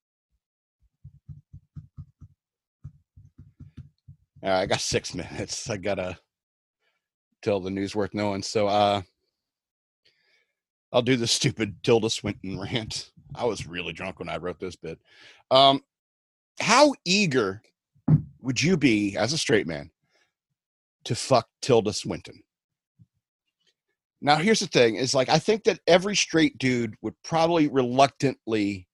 All 4.43 4.49
right, 4.49 4.61
I 4.63 4.67
got 4.67 4.81
six 4.81 5.15
minutes. 5.15 5.69
I 5.69 5.77
gotta 5.77 6.19
tell 7.43 7.61
the 7.61 7.71
news 7.71 7.95
worth 7.95 8.15
knowing. 8.15 8.43
So 8.43 8.67
uh 8.67 9.03
I'll 10.93 11.03
do 11.03 11.17
the 11.17 11.27
stupid 11.27 11.83
Tilda 11.85 12.11
Swinton 12.11 12.59
rant. 12.59 13.13
I 13.35 13.45
was 13.45 13.67
really 13.67 13.93
drunk 13.93 14.19
when 14.19 14.29
I 14.29 14.39
wrote 14.39 14.59
this 14.59 14.77
bit. 14.77 14.99
Um 15.51 15.83
how 16.61 16.95
eager 17.05 17.63
would 18.41 18.63
you 18.63 18.77
be 18.77 19.17
as 19.17 19.33
a 19.33 19.39
straight 19.39 19.67
man 19.67 19.91
to 21.05 21.15
fuck 21.15 21.49
Tilda 21.61 21.93
Swinton? 21.93 22.43
Now 24.23 24.37
here's 24.37 24.61
the 24.61 24.67
thing, 24.67 24.97
is 24.97 25.15
like 25.15 25.29
I 25.29 25.39
think 25.39 25.65
that 25.65 25.81
every 25.87 26.15
straight 26.15 26.59
dude 26.59 26.95
would 27.01 27.15
probably 27.25 27.69
reluctantly 27.69 28.87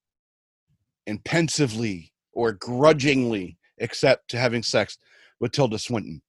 and 1.07 1.23
pensively 1.25 2.13
or 2.33 2.53
grudgingly 2.53 3.59
accept 3.81 4.29
to 4.31 4.39
having 4.39 4.63
sex 4.63 4.99
with 5.41 5.53
Tilda 5.53 5.79
Swinton. 5.79 6.23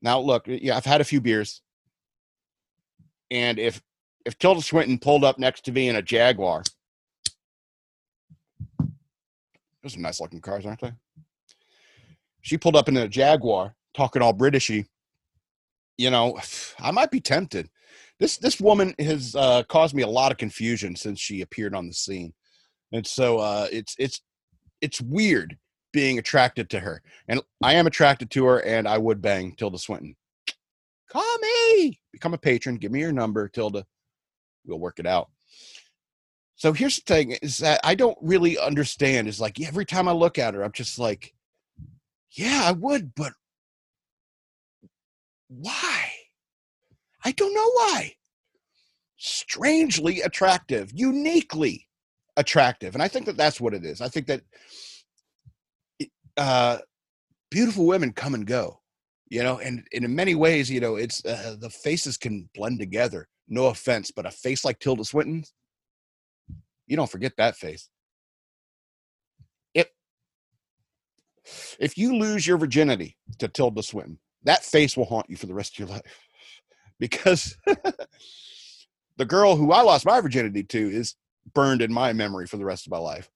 Now, 0.00 0.20
look, 0.20 0.44
yeah, 0.46 0.76
I've 0.76 0.84
had 0.84 1.00
a 1.00 1.04
few 1.04 1.20
beers, 1.20 1.62
and 3.30 3.58
if 3.58 3.82
if 4.24 4.38
Tilda 4.38 4.62
Swinton 4.62 4.98
pulled 4.98 5.24
up 5.24 5.38
next 5.38 5.64
to 5.66 5.72
me 5.72 5.88
in 5.88 5.96
a 5.96 6.02
Jaguar, 6.02 6.62
those 9.82 9.96
are 9.96 10.00
nice 10.00 10.20
looking 10.20 10.40
cars, 10.40 10.64
aren't 10.64 10.80
they? 10.80 10.92
She 12.40 12.58
pulled 12.58 12.76
up 12.76 12.88
in 12.88 12.96
a 12.96 13.08
Jaguar, 13.08 13.74
talking 13.94 14.22
all 14.22 14.34
Britishy. 14.34 14.86
You 15.96 16.10
know, 16.10 16.38
I 16.80 16.90
might 16.90 17.10
be 17.10 17.20
tempted. 17.20 17.68
This 18.20 18.36
this 18.36 18.60
woman 18.60 18.94
has 18.98 19.34
uh, 19.34 19.64
caused 19.64 19.94
me 19.94 20.02
a 20.02 20.08
lot 20.08 20.32
of 20.32 20.38
confusion 20.38 20.94
since 20.94 21.20
she 21.20 21.40
appeared 21.40 21.74
on 21.74 21.88
the 21.88 21.94
scene, 21.94 22.32
and 22.92 23.06
so 23.06 23.38
uh, 23.38 23.66
it's 23.72 23.96
it's 23.98 24.22
it's 24.80 25.00
weird 25.00 25.58
being 25.92 26.18
attracted 26.18 26.68
to 26.68 26.80
her. 26.80 27.02
And 27.28 27.40
I 27.62 27.74
am 27.74 27.86
attracted 27.86 28.30
to 28.32 28.44
her, 28.46 28.58
and 28.58 28.86
I 28.86 28.98
would 28.98 29.22
bang 29.22 29.54
Tilda 29.56 29.78
Swinton. 29.78 30.16
Call 31.08 31.38
me, 31.38 32.00
become 32.12 32.34
a 32.34 32.38
patron, 32.38 32.76
give 32.76 32.92
me 32.92 33.00
your 33.00 33.12
number, 33.12 33.48
Tilda. 33.48 33.86
We'll 34.66 34.80
work 34.80 34.98
it 34.98 35.06
out. 35.06 35.30
So 36.56 36.72
here's 36.72 36.96
the 36.96 37.02
thing: 37.02 37.32
is 37.42 37.58
that 37.58 37.80
I 37.84 37.94
don't 37.94 38.18
really 38.20 38.58
understand. 38.58 39.28
Is 39.28 39.40
like 39.40 39.60
every 39.60 39.84
time 39.84 40.08
I 40.08 40.12
look 40.12 40.38
at 40.38 40.54
her, 40.54 40.62
I'm 40.62 40.72
just 40.72 40.98
like, 40.98 41.34
yeah, 42.30 42.62
I 42.64 42.72
would, 42.72 43.14
but 43.14 43.32
why? 45.48 46.10
I 47.24 47.32
don't 47.32 47.54
know 47.54 47.70
why. 47.70 48.14
Strangely 49.16 50.20
attractive, 50.20 50.90
uniquely 50.92 51.86
attractive, 52.36 52.94
and 52.94 53.02
I 53.02 53.08
think 53.08 53.26
that 53.26 53.36
that's 53.36 53.60
what 53.60 53.74
it 53.74 53.84
is. 53.84 54.00
I 54.00 54.08
think 54.08 54.26
that 54.26 54.42
uh, 56.36 56.78
beautiful 57.50 57.86
women 57.86 58.12
come 58.12 58.34
and 58.34 58.46
go, 58.46 58.80
you 59.28 59.42
know, 59.42 59.58
and, 59.58 59.86
and 59.92 60.04
in 60.04 60.14
many 60.14 60.34
ways, 60.34 60.70
you 60.70 60.80
know, 60.80 60.96
it's 60.96 61.24
uh, 61.24 61.56
the 61.58 61.70
faces 61.70 62.16
can 62.16 62.48
blend 62.54 62.80
together. 62.80 63.28
No 63.48 63.66
offense, 63.66 64.10
but 64.10 64.26
a 64.26 64.30
face 64.30 64.64
like 64.64 64.78
Tilda 64.78 65.04
Swinton's, 65.04 65.52
you 66.86 66.96
don't 66.96 67.10
forget 67.10 67.32
that 67.36 67.56
face. 67.56 67.88
If 69.74 69.86
if 71.78 71.96
you 71.96 72.16
lose 72.16 72.46
your 72.46 72.58
virginity 72.58 73.16
to 73.38 73.48
Tilda 73.48 73.82
Swinton, 73.82 74.18
that 74.44 74.64
face 74.64 74.96
will 74.96 75.04
haunt 75.06 75.28
you 75.28 75.36
for 75.36 75.46
the 75.46 75.54
rest 75.54 75.74
of 75.74 75.78
your 75.80 75.88
life, 75.96 76.02
because 76.98 77.56
the 79.16 79.24
girl 79.24 79.56
who 79.56 79.72
I 79.72 79.82
lost 79.82 80.06
my 80.06 80.20
virginity 80.20 80.62
to 80.64 80.78
is 80.78 81.16
burned 81.52 81.82
in 81.82 81.92
my 81.92 82.12
memory 82.12 82.46
for 82.46 82.56
the 82.56 82.64
rest 82.64 82.86
of 82.86 82.90
my 82.90 82.98
life. 82.98 83.28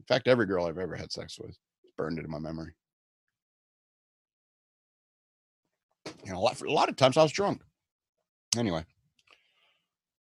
In 0.00 0.06
fact, 0.06 0.28
every 0.28 0.46
girl 0.46 0.66
I've 0.66 0.78
ever 0.78 0.96
had 0.96 1.12
sex 1.12 1.38
with 1.38 1.50
is 1.50 1.58
burned 1.96 2.18
into 2.18 2.30
my 2.30 2.38
memory. 2.38 2.74
You 6.24 6.32
know, 6.32 6.38
a 6.38 6.40
lot, 6.40 6.60
a 6.60 6.70
lot 6.70 6.88
of 6.88 6.96
times 6.96 7.16
I 7.16 7.22
was 7.22 7.32
drunk. 7.32 7.62
Anyway, 8.56 8.84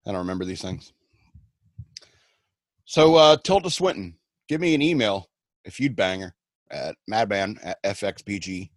I 0.05 0.11
don't 0.11 0.19
remember 0.19 0.45
these 0.45 0.61
things. 0.61 0.93
So, 2.85 3.15
uh, 3.15 3.37
Tilda 3.43 3.71
Swinton, 3.71 4.17
give 4.47 4.61
me 4.61 4.75
an 4.75 4.81
email 4.81 5.29
if 5.63 5.79
you'd 5.79 5.95
bang 5.95 6.21
her 6.21 6.35
at 6.71 6.95
madman 7.07 7.57
at 7.63 7.81
fxbgpr.com. 7.83 8.69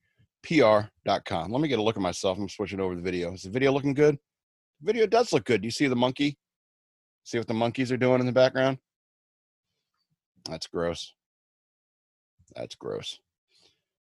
Let 1.52 1.60
me 1.60 1.68
get 1.68 1.78
a 1.78 1.82
look 1.82 1.96
at 1.96 2.02
myself. 2.02 2.38
I'm 2.38 2.48
switching 2.48 2.80
over 2.80 2.94
the 2.94 3.02
video. 3.02 3.32
Is 3.32 3.42
the 3.42 3.50
video 3.50 3.72
looking 3.72 3.94
good? 3.94 4.18
The 4.80 4.86
video 4.86 5.06
does 5.06 5.32
look 5.32 5.44
good. 5.44 5.62
Do 5.62 5.66
you 5.66 5.72
see 5.72 5.86
the 5.86 5.96
monkey? 5.96 6.38
See 7.24 7.38
what 7.38 7.48
the 7.48 7.54
monkeys 7.54 7.92
are 7.92 7.96
doing 7.96 8.20
in 8.20 8.26
the 8.26 8.32
background? 8.32 8.78
That's 10.48 10.66
gross. 10.66 11.12
That's 12.54 12.74
gross. 12.74 13.18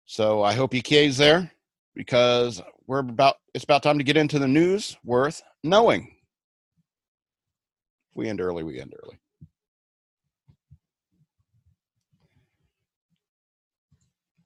So 0.06 0.42
I 0.42 0.54
hope 0.54 0.74
EK's 0.74 1.16
there 1.16 1.52
because 1.94 2.62
we're 2.86 3.00
about 3.00 3.36
it's 3.54 3.64
about 3.64 3.82
time 3.82 3.98
to 3.98 4.04
get 4.04 4.16
into 4.16 4.38
the 4.38 4.48
news 4.48 4.96
worth 5.04 5.42
knowing. 5.62 6.16
If 8.10 8.16
we 8.16 8.28
end 8.28 8.40
early, 8.40 8.62
we 8.62 8.80
end 8.80 8.94
early. 9.02 9.18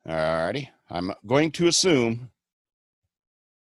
All 0.08 0.14
righty. 0.14 0.70
I'm 0.88 1.12
going 1.26 1.50
to 1.52 1.66
assume 1.66 2.30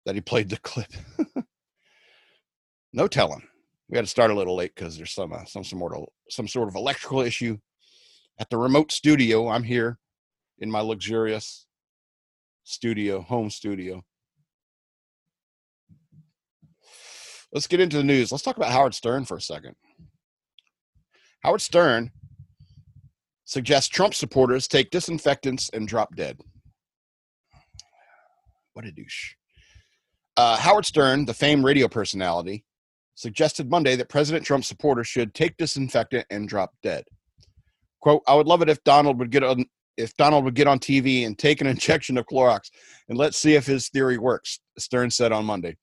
that 0.05 0.15
he 0.15 0.21
played 0.21 0.49
the 0.49 0.57
clip. 0.57 0.91
no 2.93 3.07
telling. 3.07 3.43
We 3.89 3.97
had 3.97 4.05
to 4.05 4.11
start 4.11 4.31
a 4.31 4.35
little 4.35 4.55
late 4.55 4.75
because 4.75 4.97
there's 4.97 5.13
some 5.13 5.31
uh, 5.31 5.45
some 5.45 5.63
sort 5.63 5.93
of 5.93 6.05
some 6.29 6.47
sort 6.47 6.67
of 6.67 6.75
electrical 6.75 7.21
issue 7.21 7.57
at 8.39 8.49
the 8.49 8.57
remote 8.57 8.91
studio. 8.91 9.47
I'm 9.47 9.63
here 9.63 9.97
in 10.59 10.69
my 10.69 10.81
luxurious 10.81 11.67
studio, 12.63 13.21
home 13.21 13.49
studio. 13.49 14.03
Let's 17.53 17.67
get 17.67 17.79
into 17.79 17.97
the 17.97 18.03
news. 18.03 18.31
Let's 18.31 18.43
talk 18.43 18.57
about 18.57 18.71
Howard 18.71 18.93
Stern 18.93 19.23
for 19.23 19.37
a 19.37 19.41
second. 19.41 19.75
Howard 21.41 21.61
Stern 21.61 22.11
suggests 23.45 23.89
Trump 23.89 24.13
supporters 24.13 24.67
take 24.67 24.89
disinfectants 24.89 25.69
and 25.69 25.87
drop 25.87 26.15
dead. 26.15 26.39
What 28.73 28.85
a 28.85 28.91
douche. 28.91 29.35
Uh, 30.35 30.57
Howard 30.57 30.85
Stern, 30.85 31.25
the 31.25 31.33
famed 31.33 31.63
radio 31.63 31.87
personality, 31.87 32.65
suggested 33.15 33.69
Monday 33.69 33.95
that 33.95 34.09
President 34.09 34.45
Trump 34.45 34.65
supporters 34.65 35.07
should 35.07 35.33
take 35.33 35.55
disinfectant 35.57 36.25
and 36.29 36.49
drop 36.49 36.71
dead. 36.83 37.05
Quote, 38.01 38.21
I 38.27 38.35
would 38.35 38.47
love 38.47 38.61
it 38.61 38.69
if 38.69 38.83
Donald 38.83 39.17
would 39.19 39.31
get 39.31 39.43
on 39.43 39.65
if 39.97 40.15
Donald 40.17 40.43
would 40.43 40.55
get 40.55 40.67
on 40.67 40.77
TV 40.77 41.25
and 41.25 41.39
take 41.39 41.61
an 41.61 41.67
injection 41.75 42.17
of 42.17 42.25
Clorox 42.25 42.69
and 43.07 43.17
let's 43.17 43.37
see 43.37 43.55
if 43.55 43.65
his 43.65 43.87
theory 43.87 44.17
works, 44.17 44.59
Stern 44.77 45.09
said 45.09 45.31
on 45.31 45.45
Monday. 45.45 45.77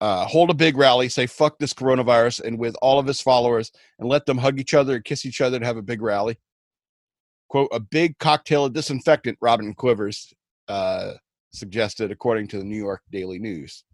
Uh, 0.00 0.24
hold 0.24 0.48
a 0.48 0.54
big 0.54 0.76
rally, 0.76 1.08
say 1.08 1.26
fuck 1.26 1.58
this 1.58 1.74
coronavirus, 1.74 2.40
and 2.42 2.58
with 2.58 2.74
all 2.80 2.98
of 2.98 3.06
his 3.06 3.20
followers, 3.20 3.70
and 3.98 4.08
let 4.08 4.24
them 4.24 4.38
hug 4.38 4.58
each 4.58 4.72
other 4.72 4.94
and 4.94 5.04
kiss 5.04 5.26
each 5.26 5.40
other 5.40 5.56
and 5.56 5.64
have 5.64 5.76
a 5.76 5.82
big 5.82 6.00
rally. 6.00 6.38
Quote, 7.48 7.68
a 7.72 7.80
big 7.80 8.16
cocktail 8.18 8.64
of 8.64 8.72
disinfectant, 8.72 9.36
Robin 9.42 9.74
Quivers 9.74 10.32
uh, 10.68 11.14
suggested, 11.52 12.10
according 12.10 12.48
to 12.48 12.58
the 12.58 12.64
New 12.64 12.78
York 12.78 13.02
Daily 13.10 13.38
News. 13.38 13.84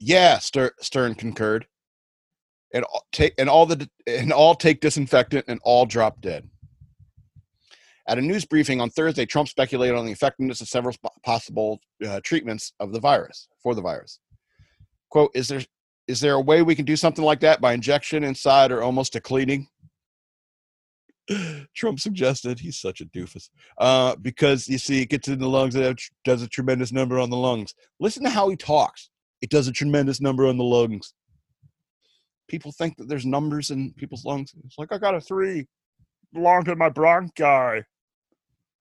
Yeah, 0.00 0.38
Stern 0.38 1.14
concurred 1.14 1.66
and 2.74 2.84
take 3.12 3.34
and 3.38 3.48
all 3.48 3.64
the 3.64 3.88
and 4.06 4.32
all 4.32 4.54
take 4.54 4.80
disinfectant 4.80 5.46
and 5.48 5.60
all 5.62 5.86
drop 5.86 6.20
dead. 6.20 6.48
At 8.06 8.18
a 8.18 8.22
news 8.22 8.44
briefing 8.44 8.82
on 8.82 8.90
Thursday, 8.90 9.24
Trump 9.24 9.48
speculated 9.48 9.96
on 9.96 10.04
the 10.04 10.12
effectiveness 10.12 10.60
of 10.60 10.68
several 10.68 10.94
possible 11.24 11.80
uh, 12.06 12.20
treatments 12.22 12.72
of 12.80 12.92
the 12.92 13.00
virus 13.00 13.48
for 13.62 13.74
the 13.74 13.80
virus. 13.80 14.18
"Quote: 15.14 15.30
Is 15.34 15.48
there 15.48 15.62
is 16.06 16.20
there 16.20 16.34
a 16.34 16.40
way 16.40 16.60
we 16.60 16.74
can 16.74 16.84
do 16.84 16.96
something 16.96 17.24
like 17.24 17.40
that 17.40 17.62
by 17.62 17.72
injection 17.72 18.24
inside 18.24 18.70
or 18.70 18.82
almost 18.82 19.16
a 19.16 19.20
cleaning?" 19.20 19.68
Trump 21.74 22.00
suggested. 22.00 22.60
He's 22.60 22.78
such 22.78 23.00
a 23.00 23.06
doofus. 23.06 23.48
Uh, 23.78 24.16
because 24.16 24.68
you 24.68 24.76
see, 24.76 25.00
it 25.00 25.08
gets 25.08 25.28
in 25.28 25.38
the 25.38 25.48
lungs. 25.48 25.74
It 25.74 25.98
does 26.24 26.42
a 26.42 26.48
tremendous 26.48 26.92
number 26.92 27.18
on 27.18 27.30
the 27.30 27.36
lungs. 27.36 27.74
Listen 27.98 28.24
to 28.24 28.30
how 28.30 28.50
he 28.50 28.56
talks. 28.56 29.08
It 29.40 29.48
does 29.48 29.68
a 29.68 29.72
tremendous 29.72 30.20
number 30.20 30.46
on 30.46 30.58
the 30.58 30.64
lungs 30.64 31.14
people 32.48 32.72
think 32.72 32.96
that 32.96 33.08
there's 33.08 33.26
numbers 33.26 33.70
in 33.70 33.92
people's 33.94 34.24
lungs. 34.24 34.54
It's 34.64 34.78
like 34.78 34.92
I 34.92 34.98
got 34.98 35.14
a 35.14 35.20
three, 35.20 35.66
belong 36.32 36.64
to 36.64 36.76
my 36.76 36.90
bronchi. 36.90 37.84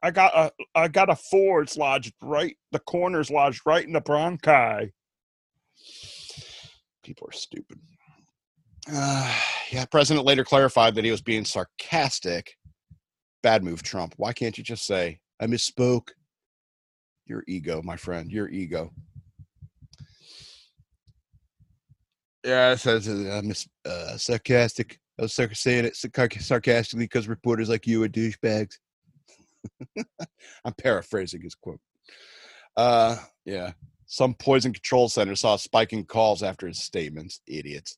I 0.01 0.11
got 0.11 0.35
a 0.35 0.51
I 0.75 0.87
got 0.89 1.09
a 1.09 1.15
four. 1.15 1.61
It's 1.61 1.77
lodged 1.77 2.13
right. 2.21 2.55
The 2.71 2.79
corner's 2.79 3.31
lodged 3.31 3.61
right 3.65 3.85
in 3.85 3.93
the 3.93 4.01
bronchi. 4.01 4.91
People 7.03 7.27
are 7.27 7.33
stupid. 7.33 7.79
Uh, 8.91 9.39
yeah, 9.71 9.85
president 9.85 10.25
later 10.25 10.43
clarified 10.43 10.95
that 10.95 11.05
he 11.05 11.11
was 11.11 11.21
being 11.21 11.45
sarcastic. 11.45 12.55
Bad 13.41 13.63
move, 13.63 13.83
Trump. 13.83 14.13
Why 14.17 14.33
can't 14.33 14.57
you 14.57 14.63
just 14.63 14.85
say, 14.85 15.19
I 15.39 15.47
misspoke? 15.47 16.09
Your 17.25 17.43
ego, 17.47 17.81
my 17.83 17.95
friend, 17.95 18.31
your 18.31 18.49
ego. 18.49 18.91
Yeah, 22.45 22.73
it 22.73 22.79
says 22.79 23.07
uh, 23.07 23.39
I'm 23.41 23.53
uh, 23.85 24.17
sarcastic. 24.17 24.99
I 25.17 25.23
was 25.23 25.33
saying 25.33 25.85
it 25.85 25.95
sarcastically 25.95 27.05
because 27.05 27.27
reporters 27.27 27.69
like 27.69 27.87
you 27.87 28.03
are 28.03 28.09
douchebags. 28.09 28.73
I'm 30.65 30.73
paraphrasing 30.77 31.41
his 31.41 31.55
quote. 31.55 31.79
Uh, 32.75 33.17
yeah. 33.45 33.71
Some 34.13 34.35
poison 34.35 34.71
control 34.71 35.09
center 35.09 35.35
saw 35.35 35.55
spiking 35.55 36.05
calls 36.05 36.43
after 36.43 36.67
his 36.67 36.77
statements. 36.77 37.41
Idiots. 37.47 37.97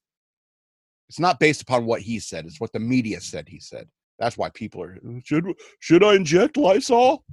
It's 1.10 1.20
not 1.20 1.42
based 1.42 1.62
upon 1.62 1.86
what 1.86 2.00
he 2.00 2.20
said. 2.20 2.46
It's 2.46 2.62
what 2.62 2.72
the 2.72 2.80
media 2.80 3.20
said 3.20 3.50
he 3.50 3.60
said. 3.60 3.90
That's 4.18 4.38
why 4.38 4.50
people 4.54 4.82
are 4.82 4.98
should 5.26 5.46
should 5.82 6.06
I 6.06 6.16
inject 6.16 6.56
Lysol? 6.56 7.26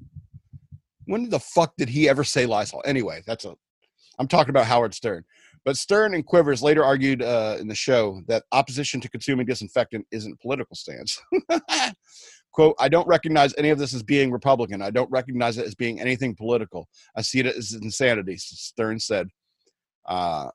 When 1.04 1.28
the 1.30 1.38
fuck 1.38 1.74
did 1.78 1.90
he 1.90 2.08
ever 2.08 2.24
say 2.24 2.44
Lysol? 2.44 2.82
Anyway, 2.84 3.22
that's 3.24 3.44
a. 3.44 3.54
I'm 4.18 4.26
talking 4.26 4.50
about 4.50 4.66
Howard 4.66 4.94
Stern. 4.94 5.22
But 5.64 5.76
Stern 5.76 6.14
and 6.14 6.26
Quivers 6.26 6.60
later 6.60 6.84
argued 6.84 7.22
uh, 7.22 7.58
in 7.60 7.68
the 7.68 7.76
show 7.76 8.20
that 8.26 8.42
opposition 8.50 9.00
to 9.00 9.08
consuming 9.08 9.46
disinfectant 9.46 10.06
isn't 10.10 10.32
a 10.32 10.42
political 10.42 10.74
stance. 10.74 11.22
Quote, 12.52 12.76
I 12.78 12.88
don't 12.88 13.06
recognize 13.06 13.54
any 13.56 13.70
of 13.70 13.78
this 13.78 13.94
as 13.94 14.02
being 14.02 14.30
Republican. 14.30 14.82
I 14.82 14.90
don't 14.90 15.10
recognize 15.10 15.56
it 15.56 15.66
as 15.66 15.74
being 15.74 16.00
anything 16.00 16.34
political. 16.34 16.86
I 17.16 17.22
see 17.22 17.40
it 17.40 17.46
as 17.46 17.72
insanity, 17.72 18.36
Stern 18.36 18.98
said. 18.98 19.28
Uh, 20.06 20.48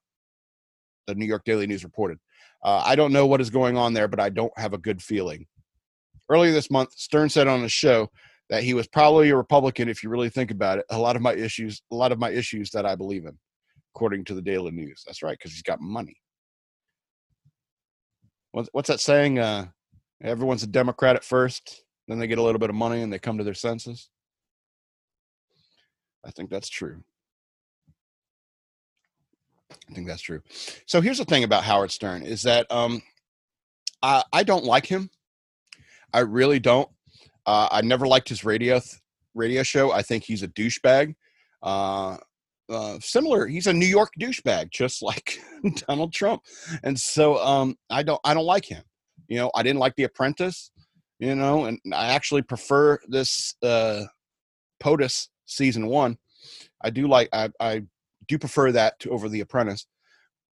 the 1.07 1.15
New 1.15 1.25
York 1.25 1.43
Daily 1.45 1.65
News 1.65 1.83
reported. 1.83 2.19
Uh, 2.63 2.83
I 2.86 2.95
don't 2.95 3.13
know 3.13 3.25
what 3.25 3.41
is 3.41 3.49
going 3.49 3.77
on 3.77 3.93
there, 3.93 4.07
but 4.07 4.19
I 4.19 4.29
don't 4.29 4.51
have 4.57 4.73
a 4.73 4.77
good 4.77 5.01
feeling. 5.01 5.47
Earlier 6.29 6.51
this 6.51 6.69
month, 6.69 6.91
Stern 6.95 7.29
said 7.29 7.47
on 7.47 7.63
a 7.63 7.69
show 7.69 8.10
that 8.49 8.63
he 8.63 8.73
was 8.73 8.88
probably 8.88 9.29
a 9.29 9.36
Republican 9.36 9.89
if 9.89 10.03
you 10.03 10.10
really 10.10 10.29
think 10.29 10.51
about 10.51 10.79
it. 10.79 10.86
A 10.89 10.97
lot 10.97 11.15
of 11.15 11.21
my 11.21 11.33
issues, 11.33 11.81
a 11.91 11.95
lot 11.95 12.12
of 12.12 12.19
my 12.19 12.29
issues 12.29 12.69
that 12.71 12.86
I 12.86 12.95
believe 12.95 13.25
in, 13.25 13.38
according 13.95 14.25
to 14.25 14.33
the 14.33 14.41
Daily 14.41 14.71
News. 14.71 15.03
That's 15.05 15.23
right, 15.23 15.38
because 15.38 15.51
he's 15.51 15.63
got 15.63 15.81
money. 15.81 16.17
What's, 18.51 18.88
that 18.88 18.99
saying? 18.99 19.39
Uh, 19.39 19.67
everyone's 20.21 20.63
a 20.63 20.67
Democrat 20.67 21.15
at 21.15 21.23
first, 21.23 21.83
then 22.08 22.20
they 22.20 22.28
get 22.28 22.38
a 22.38 22.43
little 22.43 22.60
bit 22.60 22.70
of 22.70 22.76
money 22.76 23.02
and 23.02 23.12
they 23.12 23.20
come 23.20 23.38
to 23.38 23.43
their 23.43 23.54
senses. 23.54 24.10
I 26.26 26.32
think 26.32 26.50
that's 26.50 26.70
true. 26.70 27.04
I 29.89 29.93
think 29.93 30.08
that's 30.08 30.22
true. 30.22 30.41
So 30.86 31.02
here's 31.02 31.17
the 31.17 31.26
thing 31.26 31.43
about 31.43 31.63
Howard 31.63 31.91
Stern 31.91 32.24
is 32.24 32.41
that 32.43 32.65
um, 32.72 33.02
I, 34.02 34.24
I 34.34 34.43
don't 34.43 34.63
like 34.65 34.86
him. 34.86 35.10
I 36.13 36.20
really 36.20 36.60
don't. 36.60 36.89
Uh, 37.46 37.67
I 37.72 37.82
never 37.82 38.08
liked 38.08 38.30
his 38.30 38.43
radio 38.43 38.80
th- 38.80 39.02
radio 39.34 39.63
show. 39.63 39.91
I 39.91 40.02
think 40.02 40.24
he's 40.24 40.43
a 40.43 40.48
douchebag. 40.48 41.15
Uh, 41.63 42.17
uh, 42.70 42.98
similar, 43.00 43.48
he's 43.48 43.67
a 43.67 43.74
New 43.74 43.86
York 43.86 44.12
douchebag, 44.20 44.72
just 44.72 45.02
like 45.02 45.39
Donald 45.88 46.13
Trump. 46.13 46.41
And 46.84 47.00
so 47.00 47.38
um, 47.38 47.78
I 47.89 48.04
don't 48.04 48.20
I 48.24 48.34
don't 48.34 48.46
like 48.46 48.65
him. 48.65 48.84
You 49.28 49.38
know, 49.38 49.52
I 49.56 49.63
didn't 49.63 49.80
like 49.80 49.96
The 49.96 50.04
Apprentice. 50.04 50.72
You 51.19 51.36
know, 51.36 51.65
and 51.65 51.80
I 51.93 52.08
actually 52.08 52.43
prefer 52.43 52.99
this 53.08 53.56
uh, 53.63 54.03
POTUS 54.80 55.30
season 55.45 55.88
one. 55.88 56.17
I 56.82 56.91
do 56.91 57.08
like 57.08 57.30
I, 57.34 57.49
I 57.60 57.84
do 58.27 58.38
prefer 58.38 58.71
that 58.73 58.99
to 58.99 59.10
over 59.10 59.27
The 59.27 59.41
Apprentice, 59.41 59.88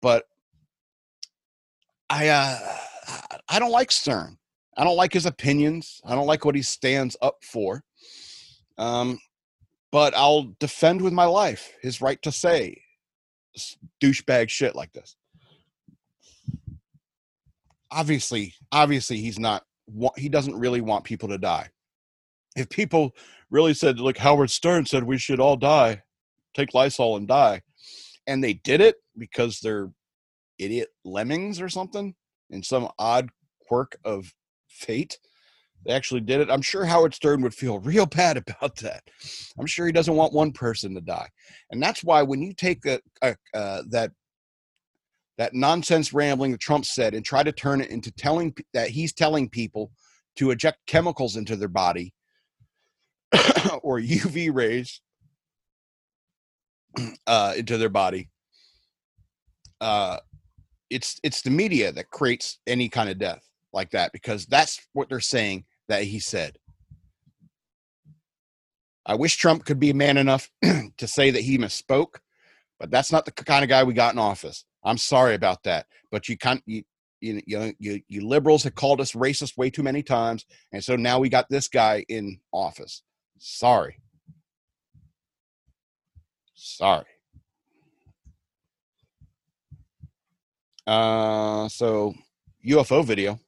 but 0.02 0.24
I 2.10 2.30
uh, 2.30 2.60
I 3.50 3.60
don't 3.60 3.72
like 3.72 3.92
Stern. 3.92 4.38
I 4.78 4.84
don't 4.84 4.96
like 4.96 5.14
his 5.14 5.26
opinions. 5.26 6.02
I 6.06 6.16
don't 6.16 6.28
like 6.28 6.46
what 6.46 6.56
he 6.56 6.62
stands 6.62 7.16
up 7.22 7.44
for. 7.44 7.84
Um, 8.78 9.20
but 9.92 10.16
I'll 10.16 10.56
defend 10.60 11.02
with 11.02 11.14
my 11.14 11.26
life 11.26 11.72
his 11.82 12.02
right 12.02 12.22
to 12.24 12.32
say 12.32 12.82
douchebag 14.02 14.50
shit 14.50 14.76
like 14.76 14.92
this. 14.94 15.16
Obviously, 17.92 18.56
obviously, 18.72 19.18
he's 19.18 19.38
not. 19.38 19.64
He 20.18 20.30
doesn't 20.30 20.56
really 20.56 20.82
want 20.82 21.04
people 21.04 21.30
to 21.30 21.38
die. 21.38 21.70
If 22.56 22.70
people 22.70 23.16
really 23.50 23.74
said, 23.74 24.00
like 24.00 24.18
Howard 24.18 24.52
Stern 24.52 24.86
said, 24.86 25.04
we 25.04 25.18
should 25.18 25.40
all 25.40 25.58
die, 25.58 26.04
take 26.54 26.74
Lysol 26.74 27.18
and 27.18 27.28
die, 27.28 27.62
and 28.28 28.44
they 28.44 28.54
did 28.54 28.82
it 28.82 28.96
because 29.18 29.60
they're 29.60 29.90
idiot 30.60 30.90
lemmings 31.04 31.60
or 31.60 31.70
something 31.70 32.16
in 32.50 32.64
some 32.64 32.90
odd 33.00 33.30
quirk 33.68 33.98
of 34.06 34.34
fate. 34.68 35.18
They 35.86 35.94
actually 35.94 36.22
did 36.22 36.40
it. 36.40 36.50
I'm 36.50 36.62
sure 36.62 36.86
Howard 36.86 37.14
Stern 37.14 37.42
would 37.42 37.54
feel 37.54 37.80
real 37.80 38.06
bad 38.06 38.38
about 38.38 38.78
that. 38.78 39.04
I'm 39.60 39.66
sure 39.66 39.86
he 39.86 39.92
doesn't 39.92 40.16
want 40.16 40.34
one 40.34 40.52
person 40.52 40.94
to 40.96 41.02
die, 41.02 41.30
and 41.72 41.82
that's 41.82 42.04
why 42.04 42.22
when 42.22 42.42
you 42.42 42.54
take 42.54 42.86
a, 42.86 43.00
a, 43.22 43.36
uh, 43.54 43.84
that 43.90 44.12
that 45.38 45.54
nonsense 45.54 46.14
rambling 46.14 46.52
that 46.52 46.60
Trump 46.60 46.86
said 46.86 47.14
and 47.14 47.26
try 47.26 47.44
to 47.44 47.52
turn 47.52 47.82
it 47.82 47.90
into 47.90 48.12
telling 48.12 48.56
that 48.74 48.90
he's 48.90 49.14
telling 49.14 49.50
people 49.50 49.92
to 50.36 50.52
eject 50.52 50.80
chemicals 50.88 51.36
into 51.36 51.56
their 51.56 51.68
body 51.68 52.14
or 53.82 54.00
UV 54.00 54.54
rays 54.54 55.02
uh, 57.28 57.54
into 57.58 57.78
their 57.78 57.90
body. 57.90 58.30
Uh, 59.82 60.18
it's 60.90 61.20
it's 61.24 61.42
the 61.42 61.50
media 61.50 61.92
that 61.92 62.12
creates 62.12 62.60
any 62.68 62.88
kind 62.88 63.10
of 63.10 63.18
death 63.18 63.44
like 63.74 63.90
that 63.92 64.12
because 64.14 64.46
that's 64.46 64.80
what 64.94 65.10
they're 65.10 65.20
saying 65.20 65.66
that 65.88 66.04
he 66.04 66.20
said. 66.20 66.58
I 69.06 69.16
wish 69.16 69.36
Trump 69.36 69.66
could 69.66 69.80
be 69.80 69.92
man 69.92 70.18
enough 70.18 70.50
to 70.62 71.08
say 71.08 71.32
that 71.32 71.42
he 71.42 71.58
misspoke, 71.58 72.20
but 72.80 72.90
that's 72.90 73.12
not 73.12 73.26
the 73.26 73.32
kind 73.32 73.64
of 73.64 73.70
guy 73.70 73.84
we 73.84 73.94
got 73.94 74.14
in 74.14 74.20
office. 74.20 74.64
I'm 74.86 74.98
sorry 74.98 75.36
about 75.36 75.64
that, 75.64 75.86
but 76.12 76.28
you 76.30 76.38
can't. 76.38 76.62
You, 76.66 76.84
you, 77.22 77.74
you, 77.80 78.02
you 78.10 78.28
liberals 78.28 78.64
have 78.64 78.76
called 78.76 79.00
us 79.00 79.14
racist 79.14 79.58
way 79.58 79.70
too 79.70 79.84
many 79.84 80.04
times, 80.04 80.46
and 80.74 80.84
so 80.84 80.98
now 80.98 81.20
we 81.20 81.30
got 81.30 81.48
this 81.50 81.70
guy 81.70 82.04
in 82.10 82.40
office. 82.52 83.02
Sorry. 83.40 83.98
Sorry. 86.54 87.06
Uh, 90.86 91.68
so 91.70 92.14
UFO 92.66 93.06
video. 93.06 93.40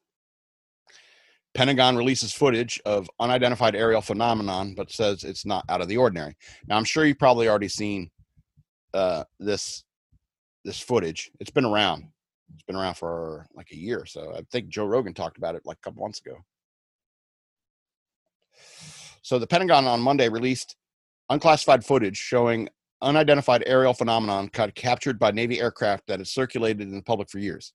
Pentagon 1.54 1.96
releases 1.96 2.34
footage 2.34 2.82
of 2.86 3.10
unidentified 3.18 3.76
aerial 3.76 4.02
phenomenon, 4.02 4.74
but 4.76 4.92
says 4.92 5.24
it's 5.24 5.46
not 5.46 5.64
out 5.70 5.80
of 5.80 5.88
the 5.88 5.96
ordinary. 5.96 6.36
Now, 6.68 6.76
I'm 6.76 6.84
sure 6.84 7.06
you've 7.06 7.18
probably 7.18 7.48
already 7.48 7.70
seen 7.70 8.12
uh, 8.94 9.24
this 9.40 9.85
this 10.66 10.80
footage. 10.80 11.32
It's 11.40 11.52
been 11.52 11.64
around. 11.64 12.06
It's 12.54 12.64
been 12.64 12.76
around 12.76 12.96
for 12.96 13.48
like 13.56 13.72
a 13.72 13.78
year 13.78 14.06
so. 14.06 14.34
I 14.36 14.42
think 14.52 14.68
Joe 14.68 14.86
Rogan 14.86 15.14
talked 15.14 15.38
about 15.38 15.56
it 15.56 15.62
like 15.66 15.78
a 15.78 15.82
couple 15.82 16.04
months 16.04 16.20
ago. 16.20 16.36
So 19.22 19.40
the 19.40 19.48
Pentagon 19.48 19.86
on 19.86 20.02
Monday 20.02 20.28
released 20.28 20.76
unclassified 21.30 21.86
footage 21.86 22.18
showing 22.18 22.70
unidentified 23.02 23.64
aerial 23.66 23.94
phenomenon 23.94 24.50
captured 24.50 25.20
by 25.20 25.32
Navy 25.32 25.60
aircraft 25.60 26.08
that 26.08 26.20
has 26.20 26.32
circulated 26.32 26.82
in 26.82 26.96
the 26.96 27.02
public 27.02 27.30
for 27.30 27.40
years. 27.40 27.74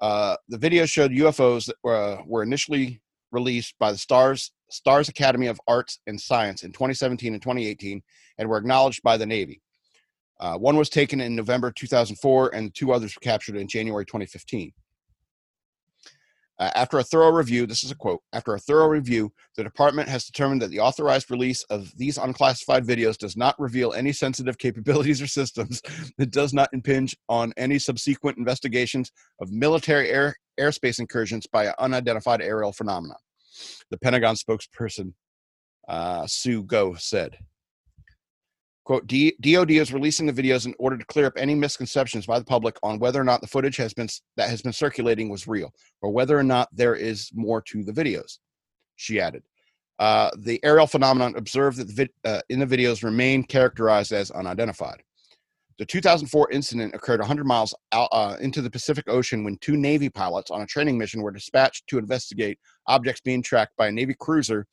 Uh, 0.00 0.36
the 0.48 0.58
video 0.58 0.86
showed 0.86 1.10
UFOs 1.10 1.66
that 1.66 1.76
were, 1.82 1.96
uh, 1.96 2.22
were 2.26 2.42
initially 2.42 3.00
released 3.32 3.74
by 3.78 3.92
the 3.92 3.98
Stars 3.98 4.52
Stars 4.70 5.08
Academy 5.08 5.48
of 5.48 5.60
Arts 5.66 5.98
and 6.06 6.20
Science 6.20 6.62
in 6.62 6.72
2017 6.72 7.32
and 7.32 7.42
2018 7.42 8.00
and 8.38 8.48
were 8.48 8.56
acknowledged 8.56 9.02
by 9.02 9.16
the 9.16 9.26
Navy. 9.26 9.60
Uh, 10.40 10.56
one 10.56 10.76
was 10.76 10.88
taken 10.88 11.20
in 11.20 11.36
November 11.36 11.70
2004, 11.70 12.54
and 12.54 12.74
two 12.74 12.92
others 12.92 13.14
were 13.14 13.20
captured 13.20 13.56
in 13.56 13.68
January 13.68 14.06
2015. 14.06 14.72
Uh, 16.58 16.70
after 16.74 16.98
a 16.98 17.02
thorough 17.02 17.30
review, 17.30 17.66
this 17.66 17.84
is 17.84 17.90
a 17.90 17.94
quote 17.94 18.20
After 18.34 18.54
a 18.54 18.58
thorough 18.58 18.88
review, 18.88 19.32
the 19.56 19.64
department 19.64 20.08
has 20.10 20.24
determined 20.24 20.60
that 20.60 20.70
the 20.70 20.80
authorized 20.80 21.30
release 21.30 21.62
of 21.64 21.90
these 21.96 22.18
unclassified 22.18 22.84
videos 22.84 23.16
does 23.16 23.34
not 23.36 23.58
reveal 23.58 23.92
any 23.92 24.12
sensitive 24.12 24.58
capabilities 24.58 25.22
or 25.22 25.26
systems 25.26 25.82
that 26.18 26.30
does 26.30 26.52
not 26.52 26.68
impinge 26.72 27.16
on 27.28 27.52
any 27.56 27.78
subsequent 27.78 28.36
investigations 28.36 29.10
of 29.40 29.50
military 29.50 30.10
air, 30.10 30.36
airspace 30.58 30.98
incursions 30.98 31.46
by 31.46 31.72
unidentified 31.78 32.42
aerial 32.42 32.72
phenomena. 32.72 33.14
The 33.90 33.98
Pentagon 33.98 34.36
spokesperson, 34.36 35.14
uh, 35.88 36.26
Sue 36.26 36.62
Gough 36.62 37.00
said. 37.00 37.38
Quote, 38.84 39.06
DOD 39.06 39.70
is 39.72 39.92
releasing 39.92 40.26
the 40.26 40.32
videos 40.32 40.64
in 40.66 40.74
order 40.78 40.96
to 40.96 41.04
clear 41.04 41.26
up 41.26 41.34
any 41.36 41.54
misconceptions 41.54 42.26
by 42.26 42.38
the 42.38 42.44
public 42.44 42.76
on 42.82 42.98
whether 42.98 43.20
or 43.20 43.24
not 43.24 43.40
the 43.40 43.46
footage 43.46 43.76
has 43.76 43.92
been 43.92 44.08
that 44.36 44.48
has 44.48 44.62
been 44.62 44.72
circulating 44.72 45.28
was 45.28 45.46
real, 45.46 45.72
or 46.00 46.10
whether 46.10 46.38
or 46.38 46.42
not 46.42 46.68
there 46.72 46.94
is 46.94 47.30
more 47.34 47.60
to 47.62 47.84
the 47.84 47.92
videos. 47.92 48.38
She 48.96 49.20
added, 49.20 49.44
uh, 49.98 50.30
"The 50.38 50.58
aerial 50.64 50.86
phenomenon 50.86 51.36
observed 51.36 51.76
the 51.76 51.84
vid- 51.84 52.14
uh, 52.24 52.40
in 52.48 52.58
the 52.58 52.66
videos 52.66 53.04
remain 53.04 53.44
characterized 53.44 54.12
as 54.12 54.30
unidentified." 54.30 55.02
The 55.78 55.86
2004 55.86 56.50
incident 56.50 56.94
occurred 56.94 57.20
100 57.20 57.46
miles 57.46 57.74
out 57.92 58.08
uh, 58.12 58.36
into 58.40 58.60
the 58.60 58.70
Pacific 58.70 59.08
Ocean 59.08 59.44
when 59.44 59.58
two 59.58 59.76
Navy 59.76 60.08
pilots 60.08 60.50
on 60.50 60.62
a 60.62 60.66
training 60.66 60.98
mission 60.98 61.22
were 61.22 61.30
dispatched 61.30 61.86
to 61.88 61.98
investigate 61.98 62.58
objects 62.86 63.20
being 63.20 63.42
tracked 63.42 63.76
by 63.76 63.88
a 63.88 63.92
Navy 63.92 64.14
cruiser 64.18 64.66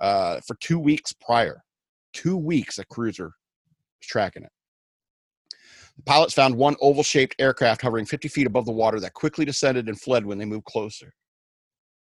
uh, 0.00 0.40
for 0.46 0.56
two 0.60 0.78
weeks 0.78 1.12
prior. 1.12 1.62
Two 2.12 2.36
weeks, 2.36 2.78
a 2.78 2.84
cruiser 2.86 3.32
tracking 4.06 4.44
it. 4.44 4.52
The 5.96 6.02
pilots 6.04 6.34
found 6.34 6.56
one 6.56 6.76
oval 6.80 7.02
shaped 7.02 7.36
aircraft 7.38 7.82
hovering 7.82 8.06
50 8.06 8.28
feet 8.28 8.46
above 8.46 8.66
the 8.66 8.72
water 8.72 9.00
that 9.00 9.14
quickly 9.14 9.44
descended 9.44 9.88
and 9.88 10.00
fled 10.00 10.24
when 10.24 10.38
they 10.38 10.44
moved 10.44 10.64
closer. 10.64 11.12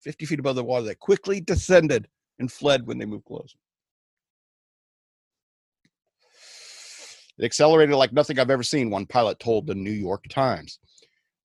50 0.03 0.27
feet 0.27 0.39
above 0.39 0.57
the 0.57 0.65
water 0.65 0.87
that 0.87 0.99
quickly 0.99 1.41
descended 1.41 2.09
and 2.39 2.51
fled 2.51 2.87
when 2.87 2.99
they 2.99 3.05
moved 3.05 3.27
closer. 3.27 3.57
It 7.39 7.45
accelerated 7.45 7.95
like 7.97 8.13
nothing 8.13 8.39
I've 8.39 8.51
ever 8.51 8.63
seen, 8.63 8.91
one 8.91 9.07
pilot 9.07 9.39
told 9.39 9.67
the 9.67 9.75
New 9.75 9.91
York 9.91 10.25
Times. 10.29 10.79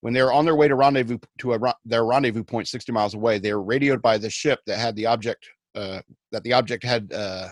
When 0.00 0.14
they 0.14 0.22
were 0.22 0.32
on 0.32 0.44
their 0.44 0.54
way 0.54 0.68
to 0.68 0.74
rendezvous 0.74 1.18
to 1.38 1.54
a, 1.54 1.74
their 1.84 2.04
rendezvous 2.04 2.44
point 2.44 2.68
60 2.68 2.92
miles 2.92 3.14
away, 3.14 3.38
they 3.38 3.52
were 3.52 3.62
radioed 3.62 4.00
by 4.00 4.16
the 4.16 4.30
ship 4.30 4.60
that 4.66 4.78
had 4.78 4.94
the 4.96 5.06
object 5.06 5.48
uh, 5.74 6.00
that 6.30 6.42
the 6.44 6.52
object 6.52 6.84
had. 6.84 7.12
Uh, 7.12 7.48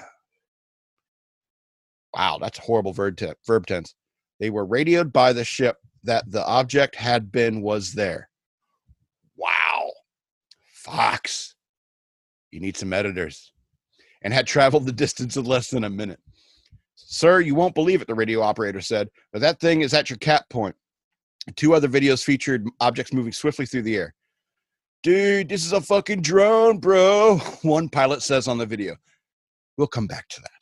wow, 2.16 2.38
that's 2.40 2.58
a 2.58 2.62
horrible 2.62 2.92
verb, 2.92 3.18
verb 3.46 3.66
tense. 3.66 3.94
They 4.40 4.50
were 4.50 4.64
radioed 4.64 5.12
by 5.12 5.32
the 5.32 5.44
ship 5.44 5.76
that 6.04 6.30
the 6.30 6.44
object 6.46 6.94
had 6.94 7.30
been 7.30 7.62
was 7.62 7.92
there. 7.92 8.28
Wow, 9.36 9.90
Fox, 10.72 11.54
you 12.50 12.60
need 12.60 12.76
some 12.76 12.92
editors, 12.92 13.52
and 14.22 14.32
had 14.32 14.46
traveled 14.46 14.86
the 14.86 14.92
distance 14.92 15.36
in 15.36 15.44
less 15.44 15.68
than 15.68 15.84
a 15.84 15.90
minute. 15.90 16.20
Sir, 16.94 17.40
you 17.40 17.54
won't 17.54 17.74
believe 17.74 18.00
it, 18.00 18.08
the 18.08 18.14
radio 18.14 18.40
operator 18.40 18.80
said, 18.80 19.08
but 19.32 19.42
that 19.42 19.60
thing 19.60 19.82
is 19.82 19.94
at 19.94 20.08
your 20.08 20.18
cap 20.18 20.48
point. 20.48 20.74
Two 21.54 21.74
other 21.74 21.88
videos 21.88 22.24
featured 22.24 22.66
objects 22.80 23.12
moving 23.12 23.32
swiftly 23.32 23.66
through 23.66 23.82
the 23.82 23.96
air. 23.96 24.14
Dude, 25.02 25.48
this 25.48 25.64
is 25.64 25.72
a 25.72 25.80
fucking 25.80 26.22
drone, 26.22 26.78
bro. 26.78 27.36
One 27.62 27.88
pilot 27.88 28.22
says 28.22 28.48
on 28.48 28.58
the 28.58 28.66
video. 28.66 28.96
We'll 29.76 29.86
come 29.86 30.06
back 30.06 30.28
to 30.30 30.40
that. 30.40 30.55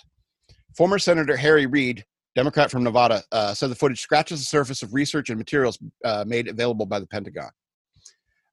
Former 0.77 0.99
Senator 0.99 1.37
Harry 1.37 1.67
Reid, 1.67 2.05
Democrat 2.35 2.71
from 2.71 2.83
Nevada, 2.83 3.23
uh, 3.31 3.55
said 3.55 3.71
the 3.71 3.77
footage 3.77 4.01
scratches 4.01 4.41
the 4.41 4.45
surface 4.45 4.83
of 4.83 4.93
research 4.93 5.29
and 5.31 5.39
materials 5.39 5.79
uh, 6.05 6.25
made 6.27 6.49
available 6.49 6.85
by 6.87 6.99
the 6.99 7.07
Pentagon. 7.07 7.51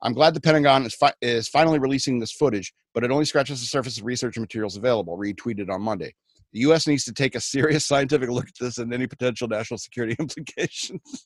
I'm 0.03 0.13
glad 0.13 0.33
the 0.33 0.41
Pentagon 0.41 0.85
is, 0.85 0.95
fi- 0.95 1.13
is 1.21 1.47
finally 1.47 1.79
releasing 1.79 2.19
this 2.19 2.31
footage, 2.31 2.73
but 2.93 3.03
it 3.03 3.11
only 3.11 3.25
scratches 3.25 3.59
the 3.59 3.67
surface 3.67 3.97
of 3.97 4.05
research 4.05 4.35
and 4.37 4.43
materials 4.43 4.77
available, 4.77 5.17
Reid 5.17 5.37
tweeted 5.37 5.69
on 5.69 5.81
Monday. 5.81 6.13
The 6.53 6.59
U.S. 6.61 6.85
needs 6.87 7.05
to 7.05 7.13
take 7.13 7.35
a 7.35 7.39
serious 7.39 7.85
scientific 7.87 8.29
look 8.29 8.47
at 8.47 8.53
this 8.59 8.77
and 8.77 8.93
any 8.93 9.07
potential 9.07 9.47
national 9.47 9.77
security 9.79 10.15
implications. 10.19 11.25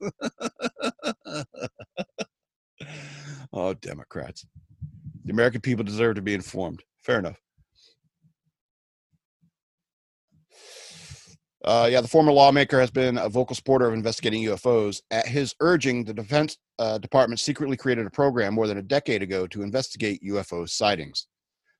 oh, 3.54 3.74
Democrats. 3.74 4.46
The 5.26 5.32
American 5.32 5.62
people 5.62 5.84
deserve 5.84 6.16
to 6.16 6.22
be 6.22 6.34
informed. 6.36 6.84
Fair 7.04 7.20
enough. 7.20 7.42
Uh, 11.66 11.90
yeah, 11.92 12.00
the 12.00 12.08
former 12.08 12.32
lawmaker 12.32 12.80
has 12.80 12.92
been 12.92 13.18
a 13.18 13.28
vocal 13.28 13.56
supporter 13.56 13.88
of 13.88 13.96
investigating 13.96 14.44
UFOs. 14.44 15.02
At 15.10 15.28
his 15.28 15.56
urging, 15.62 16.04
the 16.04 16.14
Defense 16.14 16.58
uh, 16.78 17.00
Department 17.00 17.40
secretly 17.40 17.76
created 17.76 18.06
a 18.06 18.12
program 18.12 18.54
more 18.54 18.68
than 18.68 18.78
a 18.78 18.84
decade 18.84 19.24
ago 19.24 19.48
to 19.48 19.64
investigate 19.64 20.22
UFO 20.24 20.70
sightings. 20.70 21.26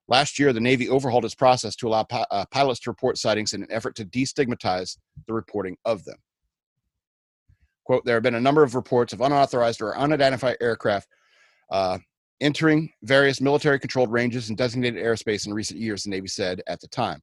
Last 0.08 0.40
year, 0.40 0.54
the 0.54 0.60
Navy 0.60 0.90
overhauled 0.90 1.26
its 1.26 1.36
process 1.36 1.76
to 1.78 1.88
allow 1.88 2.04
pi- 2.04 2.26
uh, 2.32 2.46
pilots 2.50 2.80
to 2.82 2.90
report 2.90 3.20
sightings 3.20 3.54
in 3.54 3.62
an 3.62 3.72
effort 3.72 3.96
to 3.98 4.06
destigmatize 4.06 4.98
the 5.28 5.34
reporting 5.34 5.78
of 5.86 6.04
them. 6.04 6.18
Quote, 7.84 8.04
there 8.06 8.16
have 8.16 8.24
been 8.24 8.36
a 8.36 8.42
number 8.42 8.64
of 8.64 8.74
reports 8.74 9.14
of 9.14 9.22
unauthorized 9.22 9.84
or 9.84 9.96
unidentified 9.96 10.58
aircraft 10.62 11.08
uh, 11.72 12.00
entering 12.42 12.92
various 13.04 13.40
military 13.40 13.80
controlled 13.80 14.12
ranges 14.12 14.50
and 14.50 14.58
designated 14.58 15.04
airspace 15.04 15.46
in 15.46 15.54
recent 15.54 15.80
years, 15.80 16.04
the 16.04 16.10
Navy 16.10 16.28
said 16.28 16.64
at 16.68 16.82
the 16.82 16.88
time. 16.88 17.22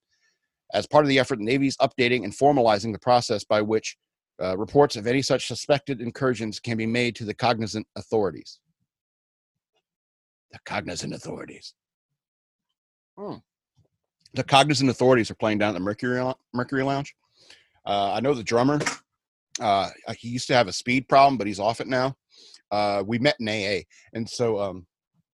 As 0.73 0.87
part 0.87 1.05
of 1.05 1.09
the 1.09 1.19
effort, 1.19 1.39
the 1.39 1.45
Navy 1.45 1.67
is 1.67 1.77
updating 1.79 2.25
and 2.25 2.33
formalizing 2.33 2.93
the 2.93 2.99
process 2.99 3.45
by 3.45 3.61
which 3.61 3.97
uh, 4.43 4.57
reports 4.57 4.97
of 4.97 5.07
any 5.07 5.23
such 5.23 5.47
suspected 5.47 6.01
incursions 6.01 6.59
can 6.59 6.77
be 6.77 6.87
made 6.87 7.15
to 7.17 7.25
the 7.25 7.35
cognizant 7.35 7.87
authorities. 7.97 8.59
The 10.51 10.59
cognizant 10.65 11.15
authorities. 11.15 11.75
Hmm. 13.17 13.37
The 14.35 14.45
cognizant 14.45 14.89
authorities 14.89 15.31
are 15.31 15.35
playing 15.35 15.59
down 15.59 15.71
at 15.71 15.75
the 15.75 15.81
Mercury 15.81 16.33
Mercury 16.55 16.83
Lounge. 16.83 17.15
Uh, 17.85 18.13
I 18.15 18.21
know 18.21 18.33
the 18.33 18.43
drummer. 18.43 18.81
Uh, 19.61 19.91
he 20.17 20.29
used 20.29 20.47
to 20.47 20.55
have 20.55 20.69
a 20.69 20.73
speed 20.73 21.09
problem, 21.09 21.37
but 21.37 21.47
he's 21.47 21.61
off 21.61 21.81
it 21.81 21.87
now. 21.87 22.17
Uh, 22.71 23.03
we 23.07 23.19
met 23.19 23.37
in 23.39 23.49
AA, 23.49 23.83
and 24.15 24.29
so 24.29 24.59
um, 24.59 24.87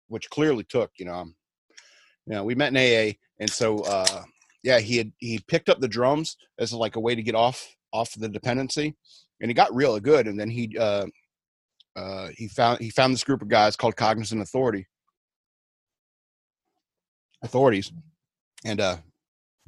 which 0.09 0.31
clearly 0.31 0.64
took. 0.64 0.90
You 0.99 1.05
know, 1.07 1.14
um, 1.14 1.35
you 2.27 2.35
know, 2.35 2.44
we 2.44 2.55
met 2.55 2.75
in 2.75 2.79
AA, 2.79 3.12
and 3.38 3.51
so 3.51 3.81
uh, 3.81 4.22
yeah, 4.66 4.81
he 4.81 4.96
had 4.96 5.12
he 5.18 5.38
picked 5.46 5.68
up 5.68 5.79
the 5.79 5.87
drums 5.87 6.37
as 6.59 6.72
like 6.72 6.96
a 6.96 7.00
way 7.00 7.14
to 7.14 7.22
get 7.22 7.37
off 7.37 7.76
off 7.92 8.12
the 8.14 8.29
dependency, 8.29 8.96
and 9.40 9.48
he 9.48 9.55
got 9.55 9.72
real 9.72 9.98
good. 10.00 10.26
And 10.26 10.38
then 10.38 10.50
he 10.50 10.76
uh, 10.76 11.07
uh, 11.94 12.31
he 12.37 12.48
found 12.48 12.81
he 12.81 12.90
found 12.90 13.14
this 13.14 13.22
group 13.22 13.42
of 13.42 13.48
guys 13.48 13.76
called 13.76 13.94
Cognizant 13.94 14.42
Authority, 14.42 14.88
authorities. 17.44 17.92
And 18.64 18.81
uh 18.81 18.96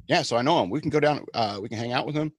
yeah, 0.09 0.23
so 0.23 0.35
I 0.35 0.41
know 0.41 0.61
him. 0.61 0.69
We 0.69 0.81
can 0.81 0.89
go 0.89 0.99
down, 0.99 1.23
uh, 1.35 1.59
we 1.61 1.69
can 1.69 1.77
hang 1.77 1.93
out 1.93 2.07
with 2.07 2.15
him. 2.15 2.33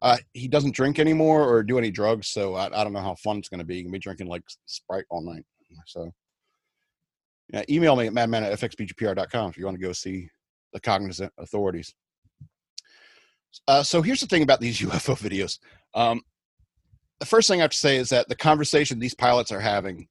Uh, 0.00 0.16
he 0.32 0.48
doesn't 0.48 0.74
drink 0.74 0.98
anymore 0.98 1.46
or 1.46 1.62
do 1.62 1.76
any 1.76 1.90
drugs, 1.90 2.28
so 2.28 2.54
I, 2.54 2.66
I 2.66 2.82
don't 2.82 2.94
know 2.94 3.00
how 3.00 3.14
fun 3.16 3.36
it's 3.36 3.50
going 3.50 3.60
to 3.60 3.66
be. 3.66 3.76
He 3.76 3.82
can 3.82 3.92
be 3.92 3.98
drinking 3.98 4.28
like 4.28 4.42
Sprite 4.64 5.04
all 5.10 5.20
night. 5.20 5.44
So, 5.86 6.10
yeah, 7.52 7.64
email 7.68 7.96
me 7.96 8.06
at 8.06 8.14
madman 8.14 8.44
at 8.44 8.58
fxbgpr.com 8.58 9.50
if 9.50 9.58
you 9.58 9.66
want 9.66 9.76
to 9.76 9.86
go 9.86 9.92
see 9.92 10.30
the 10.72 10.80
cognizant 10.80 11.32
authorities. 11.38 11.94
Uh, 13.68 13.82
so 13.82 14.02
here's 14.02 14.20
the 14.20 14.26
thing 14.26 14.42
about 14.42 14.60
these 14.60 14.78
UFO 14.80 15.16
videos. 15.16 15.58
Um, 15.94 16.22
the 17.20 17.26
first 17.26 17.48
thing 17.48 17.60
I 17.60 17.62
have 17.62 17.70
to 17.70 17.76
say 17.76 17.96
is 17.96 18.08
that 18.08 18.28
the 18.28 18.36
conversation 18.36 18.98
these 18.98 19.14
pilots 19.14 19.52
are 19.52 19.60
having 19.60 20.08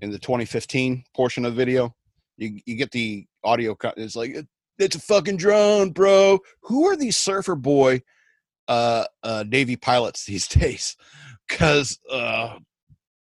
in 0.00 0.10
the 0.10 0.18
2015 0.18 1.04
portion 1.14 1.44
of 1.44 1.54
the 1.54 1.56
video, 1.56 1.94
you, 2.36 2.60
you 2.66 2.76
get 2.76 2.90
the 2.90 3.26
audio. 3.42 3.76
It's 3.96 4.16
like 4.16 4.36
it's 4.78 4.96
a 4.96 5.00
fucking 5.00 5.36
drone, 5.36 5.90
bro. 5.90 6.40
Who 6.62 6.86
are 6.86 6.96
these 6.96 7.16
surfer 7.16 7.54
boy 7.54 8.02
uh, 8.68 9.04
uh, 9.22 9.44
Navy 9.46 9.76
pilots 9.76 10.24
these 10.24 10.48
days? 10.48 10.96
Because 11.48 11.98
uh, 12.10 12.58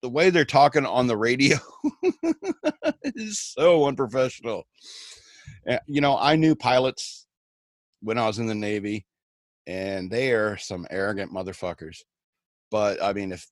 the 0.02 0.08
way 0.08 0.30
they're 0.30 0.44
talking 0.44 0.86
on 0.86 1.06
the 1.06 1.16
radio 1.16 1.56
is 3.04 3.38
so 3.38 3.86
unprofessional. 3.86 4.64
Eh, 5.66 5.78
you 5.86 6.00
know, 6.00 6.16
I 6.16 6.36
knew 6.36 6.54
pilots 6.54 7.26
when 8.00 8.18
I 8.18 8.26
was 8.26 8.38
in 8.38 8.46
the 8.46 8.54
Navy, 8.54 9.06
and 9.66 10.10
they 10.10 10.32
are 10.32 10.56
some 10.56 10.86
arrogant 10.90 11.32
motherfuckers. 11.32 11.98
But 12.70 13.02
I 13.02 13.12
mean, 13.12 13.32
if 13.32 13.46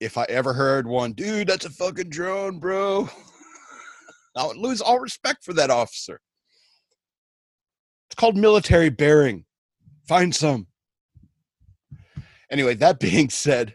if 0.00 0.18
I 0.18 0.24
ever 0.28 0.52
heard 0.52 0.86
one, 0.86 1.12
dude, 1.12 1.48
that's 1.48 1.64
a 1.64 1.70
fucking 1.70 2.10
drone, 2.10 2.58
bro. 2.58 3.08
I 4.36 4.46
would 4.46 4.56
lose 4.56 4.80
all 4.80 4.98
respect 4.98 5.44
for 5.44 5.52
that 5.54 5.70
officer. 5.70 6.20
It's 8.08 8.16
called 8.16 8.36
military 8.36 8.90
bearing. 8.90 9.44
Find 10.06 10.34
some. 10.34 10.66
Anyway, 12.50 12.74
that 12.74 12.98
being 13.00 13.30
said, 13.30 13.74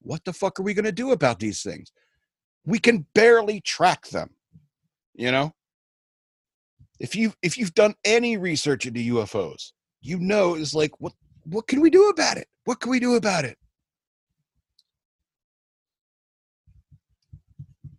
what 0.00 0.24
the 0.24 0.32
fuck 0.32 0.58
are 0.58 0.64
we 0.64 0.74
going 0.74 0.84
to 0.84 0.92
do 0.92 1.12
about 1.12 1.38
these 1.38 1.62
things? 1.62 1.92
We 2.64 2.78
can 2.78 3.06
barely 3.14 3.60
track 3.60 4.08
them. 4.08 4.30
You 5.14 5.30
know? 5.30 5.54
If 7.02 7.16
you 7.16 7.32
if 7.42 7.58
you've 7.58 7.74
done 7.74 7.94
any 8.04 8.36
research 8.36 8.86
into 8.86 9.00
UFOs, 9.16 9.72
you 10.00 10.20
know 10.20 10.54
it's 10.54 10.72
like 10.72 10.92
what 11.00 11.12
what 11.44 11.66
can 11.66 11.80
we 11.80 11.90
do 11.90 12.08
about 12.08 12.36
it? 12.36 12.46
What 12.64 12.78
can 12.78 12.92
we 12.92 13.00
do 13.00 13.16
about 13.16 13.44
it? 13.44 13.58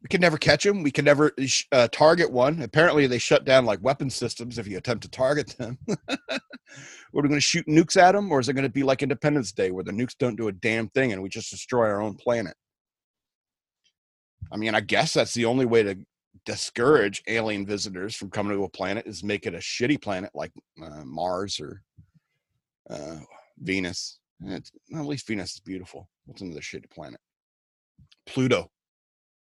We 0.01 0.07
can 0.09 0.21
never 0.21 0.37
catch 0.37 0.63
them. 0.63 0.83
We 0.83 0.91
can 0.91 1.03
never 1.03 1.33
uh, 1.73 1.89
target 1.91 2.31
one. 2.31 2.61
Apparently, 2.61 3.05
they 3.05 3.17
shut 3.17 3.43
down 3.43 3.65
like 3.65 3.83
weapon 3.83 4.09
systems 4.09 4.57
if 4.57 4.69
you 4.69 4.77
attempt 4.77 5.03
to 5.03 5.09
target 5.09 5.49
them. 5.57 5.77
are 5.89 6.39
we 7.11 7.21
going 7.23 7.33
to 7.33 7.41
shoot 7.41 7.67
nukes 7.67 7.97
at 7.97 8.13
them, 8.13 8.31
or 8.31 8.39
is 8.39 8.47
it 8.47 8.53
going 8.53 8.63
to 8.63 8.69
be 8.69 8.83
like 8.83 9.03
Independence 9.03 9.51
Day 9.51 9.71
where 9.71 9.83
the 9.83 9.91
nukes 9.91 10.17
don't 10.17 10.37
do 10.37 10.47
a 10.47 10.53
damn 10.53 10.87
thing 10.89 11.11
and 11.11 11.21
we 11.21 11.27
just 11.27 11.51
destroy 11.51 11.87
our 11.87 12.01
own 12.01 12.15
planet? 12.15 12.55
I 14.51 14.55
mean, 14.55 14.75
I 14.75 14.81
guess 14.81 15.13
that's 15.13 15.33
the 15.33 15.45
only 15.45 15.65
way 15.65 15.83
to 15.83 15.97
discourage 16.45 17.23
alien 17.27 17.65
visitors 17.65 18.15
from 18.15 18.29
coming 18.29 18.57
to 18.57 18.63
a 18.63 18.69
planet 18.69 19.05
is 19.05 19.23
make 19.23 19.45
it 19.45 19.53
a 19.53 19.59
shitty 19.59 20.01
planet 20.01 20.31
like 20.33 20.51
uh, 20.81 21.03
Mars 21.05 21.59
or 21.59 21.81
uh, 22.89 23.19
Venus. 23.59 24.19
It's, 24.41 24.71
at 24.93 25.05
least 25.05 25.27
Venus 25.27 25.53
is 25.53 25.59
beautiful. 25.59 26.09
What's 26.25 26.41
another 26.41 26.59
shitty 26.61 26.89
planet? 26.89 27.19
Pluto. 28.25 28.69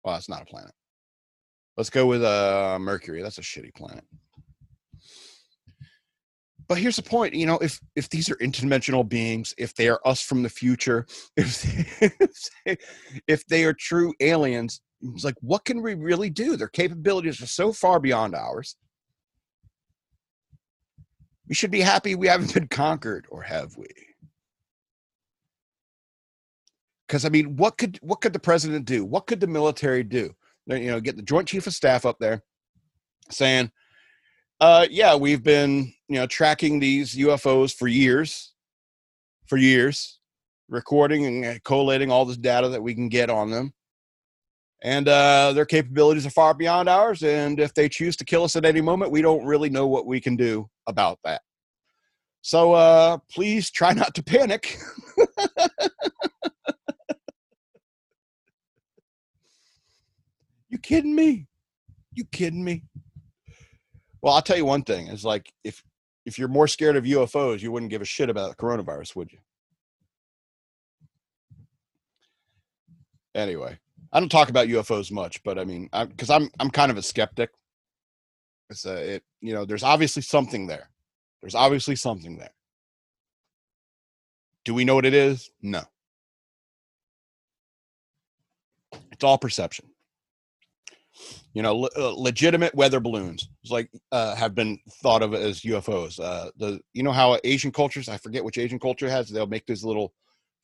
Well, 0.03 0.15
it's 0.15 0.29
not 0.29 0.41
a 0.41 0.45
planet. 0.45 0.71
Let's 1.77 1.89
go 1.89 2.05
with 2.05 2.23
uh, 2.23 2.77
Mercury. 2.79 3.21
That's 3.21 3.37
a 3.37 3.41
shitty 3.41 3.73
planet. 3.75 4.03
but 6.71 6.77
here's 6.77 6.95
the 6.95 7.03
point 7.03 7.33
you 7.33 7.45
know 7.45 7.57
if 7.57 7.81
if 7.97 8.07
these 8.07 8.29
are 8.29 8.37
interdimensional 8.37 9.07
beings 9.07 9.53
if 9.57 9.75
they 9.75 9.89
are 9.89 9.99
us 10.05 10.21
from 10.21 10.41
the 10.41 10.49
future 10.49 11.05
if 11.35 11.61
they, 12.65 12.77
if 13.27 13.45
they 13.47 13.65
are 13.65 13.73
true 13.73 14.13
aliens 14.21 14.79
it's 15.01 15.23
like 15.23 15.35
what 15.41 15.65
can 15.65 15.81
we 15.81 15.93
really 15.95 16.29
do? 16.29 16.55
Their 16.55 16.67
capabilities 16.67 17.41
are 17.41 17.47
so 17.47 17.73
far 17.73 17.99
beyond 17.99 18.35
ours. 18.35 18.75
We 21.47 21.55
should 21.55 21.71
be 21.71 21.81
happy 21.81 22.15
we 22.15 22.27
haven't 22.27 22.53
been 22.53 22.67
conquered 22.67 23.25
or 23.29 23.41
have 23.41 23.75
we? 23.77 23.87
Because 27.07 27.25
i 27.25 27.29
mean 27.29 27.57
what 27.57 27.77
could 27.77 27.99
what 28.01 28.21
could 28.21 28.33
the 28.33 28.39
president 28.39 28.85
do? 28.85 29.03
What 29.03 29.27
could 29.27 29.39
the 29.39 29.47
military 29.47 30.03
do? 30.03 30.33
You 30.67 30.91
know 30.91 31.01
get 31.01 31.17
the 31.17 31.23
joint 31.23 31.47
chief 31.47 31.67
of 31.67 31.73
staff 31.73 32.05
up 32.05 32.17
there 32.19 32.43
saying 33.29 33.71
uh, 34.61 34.85
yeah, 34.91 35.15
we've 35.15 35.43
been 35.43 35.91
you 36.07 36.19
know 36.19 36.27
tracking 36.27 36.79
these 36.79 37.15
UFOs 37.15 37.73
for 37.73 37.87
years, 37.87 38.53
for 39.47 39.57
years, 39.57 40.19
recording 40.69 41.25
and 41.25 41.45
uh, 41.45 41.59
collating 41.65 42.11
all 42.11 42.25
this 42.25 42.37
data 42.37 42.69
that 42.69 42.83
we 42.83 42.93
can 42.93 43.09
get 43.09 43.31
on 43.31 43.49
them, 43.49 43.73
and 44.81 45.07
uh, 45.07 45.53
their 45.53 45.65
capabilities 45.65 46.25
are 46.25 46.31
far 46.31 46.53
beyond 46.53 46.89
ours. 46.89 47.23
And 47.23 47.59
if 47.59 47.73
they 47.73 47.87
choose 47.87 48.15
to 48.17 48.25
kill 48.25 48.43
us 48.43 48.55
at 48.55 48.65
any 48.65 48.81
moment, 48.81 49.11
we 49.11 49.21
don't 49.21 49.45
really 49.45 49.69
know 49.69 49.87
what 49.87 50.07
we 50.07 50.19
can 50.19 50.35
do 50.35 50.69
about 50.87 51.19
that. 51.23 51.41
So 52.41 52.73
uh, 52.73 53.19
please 53.31 53.69
try 53.69 53.93
not 53.93 54.15
to 54.15 54.23
panic. 54.23 54.77
you 60.69 60.79
kidding 60.79 61.13
me? 61.13 61.47
You 62.13 62.25
kidding 62.25 62.63
me? 62.63 62.83
Well, 64.21 64.33
I'll 64.33 64.41
tell 64.41 64.57
you 64.57 64.65
one 64.65 64.83
thing: 64.83 65.07
is 65.07 65.23
like 65.23 65.51
if 65.63 65.83
if 66.25 66.39
you're 66.39 66.47
more 66.47 66.67
scared 66.67 66.95
of 66.95 67.03
UFOs, 67.03 67.61
you 67.61 67.71
wouldn't 67.71 67.91
give 67.91 68.01
a 68.01 68.05
shit 68.05 68.29
about 68.29 68.57
coronavirus, 68.57 69.15
would 69.15 69.31
you? 69.31 69.39
Anyway, 73.33 73.79
I 74.13 74.19
don't 74.19 74.29
talk 74.29 74.49
about 74.49 74.67
UFOs 74.67 75.11
much, 75.11 75.41
but 75.43 75.57
I 75.57 75.63
mean, 75.63 75.89
because 75.91 76.29
I'm, 76.29 76.49
I'm 76.59 76.69
kind 76.69 76.91
of 76.91 76.97
a 76.97 77.01
skeptic. 77.01 77.51
It's 78.69 78.85
a, 78.85 79.15
it 79.15 79.23
you 79.39 79.53
know, 79.53 79.65
there's 79.65 79.83
obviously 79.83 80.21
something 80.21 80.67
there. 80.67 80.89
There's 81.41 81.55
obviously 81.55 81.95
something 81.95 82.37
there. 82.37 82.53
Do 84.63 84.73
we 84.73 84.85
know 84.85 84.95
what 84.95 85.05
it 85.05 85.13
is? 85.13 85.49
No. 85.61 85.83
It's 89.11 89.23
all 89.23 89.37
perception 89.37 89.91
you 91.53 91.61
know, 91.61 91.75
le- 91.75 91.89
uh, 91.97 92.13
legitimate 92.15 92.73
weather 92.75 92.99
balloons 92.99 93.49
like 93.69 93.89
uh, 94.11 94.35
have 94.35 94.55
been 94.55 94.79
thought 95.01 95.21
of 95.21 95.33
as 95.33 95.61
UFOs. 95.61 96.19
Uh, 96.19 96.49
the 96.57 96.79
you 96.93 97.03
know 97.03 97.11
how 97.11 97.37
Asian 97.43 97.71
cultures, 97.71 98.07
I 98.07 98.17
forget 98.17 98.43
which 98.43 98.57
Asian 98.57 98.79
culture 98.79 99.09
has, 99.09 99.29
they'll 99.29 99.47
make 99.47 99.65
these 99.65 99.83
little 99.83 100.13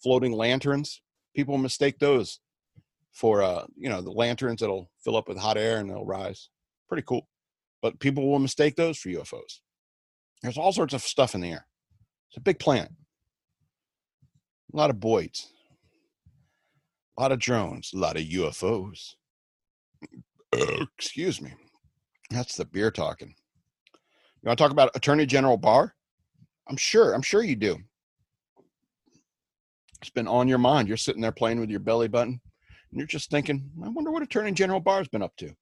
floating 0.01 0.31
lanterns. 0.31 1.01
People 1.35 1.57
mistake 1.57 1.99
those 1.99 2.39
for 3.17 3.41
uh, 3.41 3.65
you 3.75 3.89
know, 3.89 3.99
the 3.99 4.11
lanterns 4.11 4.61
that'll 4.61 4.91
fill 5.03 5.17
up 5.17 5.27
with 5.27 5.39
hot 5.39 5.57
air 5.57 5.79
and 5.79 5.89
they'll 5.89 6.05
rise. 6.05 6.49
Pretty 6.87 7.03
cool. 7.03 7.27
But 7.81 7.99
people 7.99 8.29
will 8.29 8.37
mistake 8.37 8.75
those 8.75 8.99
for 8.99 9.09
UFOs. 9.09 9.61
There's 10.43 10.57
all 10.57 10.71
sorts 10.71 10.93
of 10.93 11.01
stuff 11.01 11.33
in 11.33 11.41
the 11.41 11.51
air. 11.51 11.65
It's 12.29 12.37
a 12.37 12.41
big 12.41 12.59
planet. 12.59 12.91
A 14.71 14.77
lot 14.77 14.91
of 14.91 14.97
Boyds. 14.97 15.47
A 17.17 17.21
lot 17.21 17.31
of 17.31 17.39
drones, 17.39 17.91
a 17.95 17.97
lot 17.97 18.17
of 18.17 18.21
UFOs. 18.21 19.15
excuse 20.99 21.41
me. 21.41 21.53
That's 22.29 22.55
the 22.55 22.65
beer 22.65 22.91
talking. 22.91 23.33
You 24.43 24.47
want 24.47 24.59
to 24.59 24.63
talk 24.63 24.71
about 24.71 24.91
Attorney 24.93 25.25
General 25.25 25.57
Barr? 25.57 25.95
I'm 26.69 26.77
sure. 26.77 27.13
I'm 27.13 27.23
sure 27.23 27.41
you 27.41 27.55
do. 27.55 27.77
It's 30.01 30.11
been 30.11 30.27
on 30.27 30.47
your 30.47 30.59
mind. 30.59 30.87
You're 30.87 30.97
sitting 30.97 31.23
there 31.23 31.31
playing 31.31 31.59
with 31.59 31.71
your 31.71 31.79
belly 31.79 32.07
button, 32.07 32.39
and 32.97 33.01
you're 33.01 33.19
just 33.19 33.29
thinking, 33.29 33.69
I 33.83 33.89
wonder 33.89 34.09
what 34.09 34.23
Attorney 34.23 34.53
General 34.53 34.79
Barr's 34.79 35.07
been 35.07 35.21
up 35.21 35.35
to. 35.37 35.53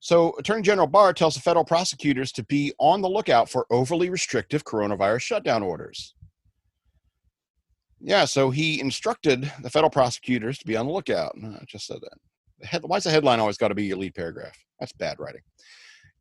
So, 0.00 0.34
Attorney 0.40 0.62
General 0.62 0.88
Barr 0.88 1.12
tells 1.12 1.36
the 1.36 1.40
federal 1.40 1.64
prosecutors 1.64 2.32
to 2.32 2.42
be 2.42 2.72
on 2.80 3.00
the 3.00 3.08
lookout 3.08 3.48
for 3.48 3.64
overly 3.70 4.10
restrictive 4.10 4.64
coronavirus 4.64 5.22
shutdown 5.22 5.62
orders. 5.62 6.16
Yeah, 8.00 8.24
so 8.24 8.50
he 8.50 8.80
instructed 8.80 9.52
the 9.62 9.70
federal 9.70 9.88
prosecutors 9.88 10.58
to 10.58 10.66
be 10.66 10.76
on 10.76 10.86
the 10.86 10.92
lookout. 10.92 11.36
I 11.40 11.64
just 11.64 11.86
said 11.86 11.98
that 12.02 12.82
why's 12.82 13.04
the 13.04 13.10
headline 13.12 13.38
always 13.38 13.56
got 13.56 13.68
to 13.68 13.76
be 13.76 13.84
your 13.84 13.98
lead 13.98 14.16
paragraph? 14.16 14.58
That's 14.80 14.92
bad 14.92 15.20
writing. 15.20 15.42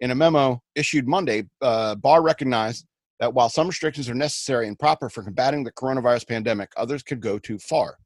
In 0.02 0.12
a 0.12 0.16
memo 0.16 0.62
issued 0.76 1.08
Monday, 1.08 1.46
uh, 1.64 1.96
Barr 1.96 2.22
recognized 2.22 2.86
that 3.20 3.34
while 3.34 3.50
some 3.50 3.68
restrictions 3.68 4.08
are 4.08 4.14
necessary 4.14 4.68
and 4.68 4.78
proper 4.78 5.10
for 5.10 5.24
combating 5.24 5.64
the 5.64 5.72
coronavirus 5.72 6.28
pandemic, 6.28 6.72
others 6.78 7.02
could 7.02 7.22
go 7.22 7.40
too 7.40 7.58
far. 7.58 7.98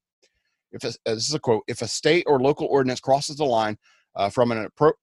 If 0.71 0.83
a, 0.83 0.89
uh, 0.89 1.15
this 1.15 1.27
is 1.27 1.33
a 1.33 1.39
quote, 1.39 1.63
if 1.67 1.81
a 1.81 1.87
state 1.87 2.25
or 2.27 2.39
local 2.39 2.67
ordinance 2.67 2.99
crosses 2.99 3.37
the 3.37 3.45
line 3.45 3.77
uh, 4.15 4.29
from 4.29 4.51
an 4.51 4.67
appro- 4.67 4.93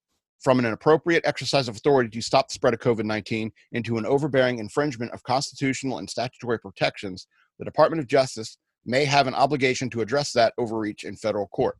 from 0.41 0.59
an 0.59 0.67
appropriate 0.67 1.27
exercise 1.27 1.69
of 1.69 1.77
authority 1.77 2.11
to 2.11 2.23
stop 2.23 2.49
the 2.49 2.55
spread 2.55 2.75
of 2.75 2.81
COVID 2.81 3.05
19 3.05 3.51
into 3.73 3.99
an 3.99 4.07
overbearing 4.07 4.59
infringement 4.59 5.13
of 5.13 5.23
constitutional 5.23 5.99
and 5.99 6.09
statutory 6.09 6.59
protections, 6.59 7.27
the 7.59 7.65
Department 7.65 8.01
of 8.01 8.07
Justice 8.07 8.59
may 8.85 9.05
have 9.05 9.27
an 9.27 9.35
obligation 9.35 9.91
to 9.91 10.01
address 10.01 10.33
that 10.33 10.53
overreach 10.59 11.05
in 11.05 11.17
federal 11.17 11.49
court. 11.49 11.77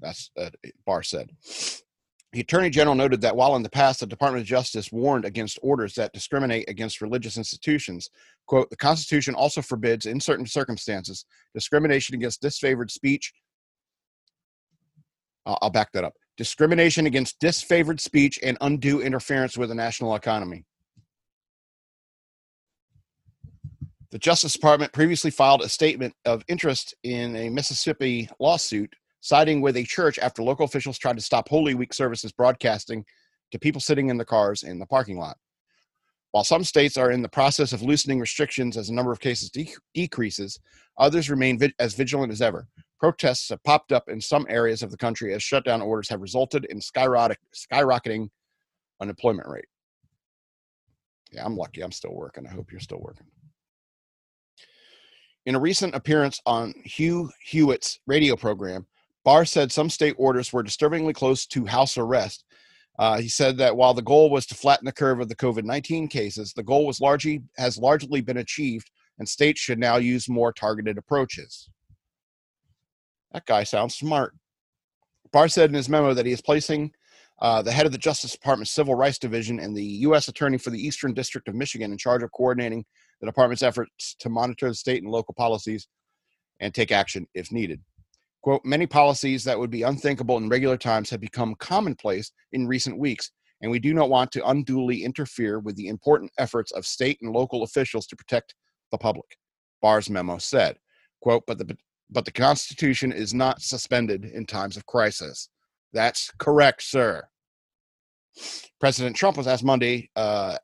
That's 0.00 0.30
uh, 0.38 0.50
Barr 0.84 1.02
said. 1.02 1.30
The 2.36 2.42
Attorney 2.42 2.68
General 2.68 2.94
noted 2.94 3.22
that 3.22 3.34
while 3.34 3.56
in 3.56 3.62
the 3.62 3.70
past 3.70 4.00
the 4.00 4.06
Department 4.06 4.42
of 4.42 4.46
Justice 4.46 4.92
warned 4.92 5.24
against 5.24 5.58
orders 5.62 5.94
that 5.94 6.12
discriminate 6.12 6.68
against 6.68 7.00
religious 7.00 7.38
institutions, 7.38 8.10
quote, 8.44 8.68
the 8.68 8.76
Constitution 8.76 9.34
also 9.34 9.62
forbids, 9.62 10.04
in 10.04 10.20
certain 10.20 10.44
circumstances, 10.44 11.24
discrimination 11.54 12.14
against 12.14 12.42
disfavored 12.42 12.90
speech. 12.90 13.32
I'll 15.46 15.70
back 15.70 15.92
that 15.92 16.04
up. 16.04 16.12
Discrimination 16.36 17.06
against 17.06 17.40
disfavored 17.40 18.00
speech 18.00 18.38
and 18.42 18.58
undue 18.60 19.00
interference 19.00 19.56
with 19.56 19.70
the 19.70 19.74
national 19.74 20.14
economy. 20.14 20.66
The 24.10 24.18
Justice 24.18 24.52
Department 24.52 24.92
previously 24.92 25.30
filed 25.30 25.62
a 25.62 25.70
statement 25.70 26.12
of 26.26 26.44
interest 26.48 26.94
in 27.02 27.34
a 27.34 27.48
Mississippi 27.48 28.28
lawsuit 28.38 28.94
siding 29.26 29.60
with 29.60 29.76
a 29.76 29.82
church 29.82 30.20
after 30.20 30.40
local 30.40 30.64
officials 30.64 30.96
tried 30.98 31.16
to 31.16 31.22
stop 31.22 31.48
Holy 31.48 31.74
Week 31.74 31.92
services 31.92 32.30
broadcasting 32.30 33.04
to 33.50 33.58
people 33.58 33.80
sitting 33.80 34.08
in 34.08 34.16
the 34.16 34.24
cars 34.24 34.62
in 34.62 34.78
the 34.78 34.86
parking 34.86 35.18
lot. 35.18 35.36
While 36.30 36.44
some 36.44 36.62
states 36.62 36.96
are 36.96 37.10
in 37.10 37.22
the 37.22 37.28
process 37.28 37.72
of 37.72 37.82
loosening 37.82 38.20
restrictions 38.20 38.76
as 38.76 38.86
the 38.86 38.94
number 38.94 39.10
of 39.10 39.18
cases 39.18 39.50
de- 39.50 39.74
decreases, 39.94 40.60
others 40.96 41.28
remain 41.28 41.58
vi- 41.58 41.74
as 41.80 41.94
vigilant 41.94 42.30
as 42.30 42.40
ever. 42.40 42.68
Protests 43.00 43.48
have 43.48 43.64
popped 43.64 43.90
up 43.90 44.04
in 44.08 44.20
some 44.20 44.46
areas 44.48 44.84
of 44.84 44.92
the 44.92 44.96
country 44.96 45.34
as 45.34 45.42
shutdown 45.42 45.82
orders 45.82 46.08
have 46.08 46.20
resulted 46.20 46.64
in 46.66 46.80
skyrocket- 46.80 47.38
skyrocketing 47.52 48.28
unemployment 49.00 49.48
rate. 49.48 49.66
Yeah, 51.32 51.44
I'm 51.44 51.56
lucky. 51.56 51.82
I'm 51.82 51.90
still 51.90 52.14
working. 52.14 52.46
I 52.46 52.52
hope 52.52 52.70
you're 52.70 52.80
still 52.80 53.00
working. 53.00 53.26
In 55.46 55.56
a 55.56 55.60
recent 55.60 55.96
appearance 55.96 56.40
on 56.46 56.74
Hugh 56.84 57.30
Hewitt's 57.44 57.98
radio 58.06 58.36
program, 58.36 58.86
Barr 59.26 59.44
said 59.44 59.72
some 59.72 59.90
state 59.90 60.14
orders 60.18 60.52
were 60.52 60.62
disturbingly 60.62 61.12
close 61.12 61.46
to 61.46 61.66
house 61.66 61.98
arrest. 61.98 62.44
Uh, 62.96 63.18
he 63.18 63.28
said 63.28 63.58
that 63.58 63.76
while 63.76 63.92
the 63.92 64.00
goal 64.00 64.30
was 64.30 64.46
to 64.46 64.54
flatten 64.54 64.86
the 64.86 64.92
curve 64.92 65.18
of 65.18 65.28
the 65.28 65.34
COVID 65.34 65.64
19 65.64 66.06
cases, 66.06 66.52
the 66.52 66.62
goal 66.62 66.86
was 66.86 67.00
largely 67.00 67.42
has 67.58 67.76
largely 67.76 68.20
been 68.20 68.36
achieved, 68.36 68.88
and 69.18 69.28
states 69.28 69.60
should 69.60 69.80
now 69.80 69.96
use 69.96 70.28
more 70.28 70.52
targeted 70.52 70.96
approaches. 70.96 71.68
That 73.32 73.46
guy 73.46 73.64
sounds 73.64 73.96
smart. 73.96 74.32
Barr 75.32 75.48
said 75.48 75.70
in 75.70 75.74
his 75.74 75.88
memo 75.88 76.14
that 76.14 76.24
he 76.24 76.30
is 76.30 76.40
placing 76.40 76.92
uh, 77.42 77.62
the 77.62 77.72
head 77.72 77.84
of 77.84 77.90
the 77.90 77.98
Justice 77.98 78.30
Department's 78.30 78.70
Civil 78.70 78.94
Rights 78.94 79.18
Division 79.18 79.58
and 79.58 79.76
the 79.76 79.84
U.S. 79.84 80.28
Attorney 80.28 80.56
for 80.56 80.70
the 80.70 80.80
Eastern 80.80 81.12
District 81.12 81.48
of 81.48 81.56
Michigan 81.56 81.90
in 81.90 81.98
charge 81.98 82.22
of 82.22 82.30
coordinating 82.30 82.84
the 83.20 83.26
department's 83.26 83.64
efforts 83.64 84.14
to 84.20 84.28
monitor 84.28 84.68
the 84.68 84.74
state 84.74 85.02
and 85.02 85.10
local 85.10 85.34
policies 85.34 85.88
and 86.60 86.72
take 86.72 86.92
action 86.92 87.26
if 87.34 87.50
needed. 87.50 87.80
Quote, 88.46 88.64
many 88.64 88.86
policies 88.86 89.42
that 89.42 89.58
would 89.58 89.72
be 89.72 89.82
unthinkable 89.82 90.36
in 90.36 90.48
regular 90.48 90.76
times 90.76 91.10
have 91.10 91.20
become 91.20 91.56
commonplace 91.56 92.30
in 92.52 92.68
recent 92.68 92.96
weeks, 92.96 93.32
and 93.60 93.68
we 93.68 93.80
do 93.80 93.92
not 93.92 94.08
want 94.08 94.30
to 94.30 94.46
unduly 94.46 95.02
interfere 95.02 95.58
with 95.58 95.74
the 95.74 95.88
important 95.88 96.30
efforts 96.38 96.70
of 96.70 96.86
state 96.86 97.18
and 97.22 97.32
local 97.32 97.64
officials 97.64 98.06
to 98.06 98.14
protect 98.14 98.54
the 98.92 98.98
public. 98.98 99.36
Barr's 99.82 100.08
memo 100.08 100.38
said, 100.38 100.76
quote, 101.20 101.42
but 101.44 101.58
the 101.58 101.76
but 102.08 102.24
the 102.24 102.30
Constitution 102.30 103.10
is 103.10 103.34
not 103.34 103.62
suspended 103.62 104.26
in 104.26 104.46
times 104.46 104.76
of 104.76 104.86
crisis. 104.86 105.48
That's 105.92 106.30
correct, 106.38 106.84
sir. 106.84 107.24
President 108.78 109.16
Trump 109.16 109.38
was 109.38 109.48
asked 109.48 109.64
Monday 109.64 110.08
uh, 110.14 110.56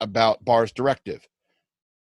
about 0.00 0.44
Barr's 0.44 0.72
directive. 0.72 1.24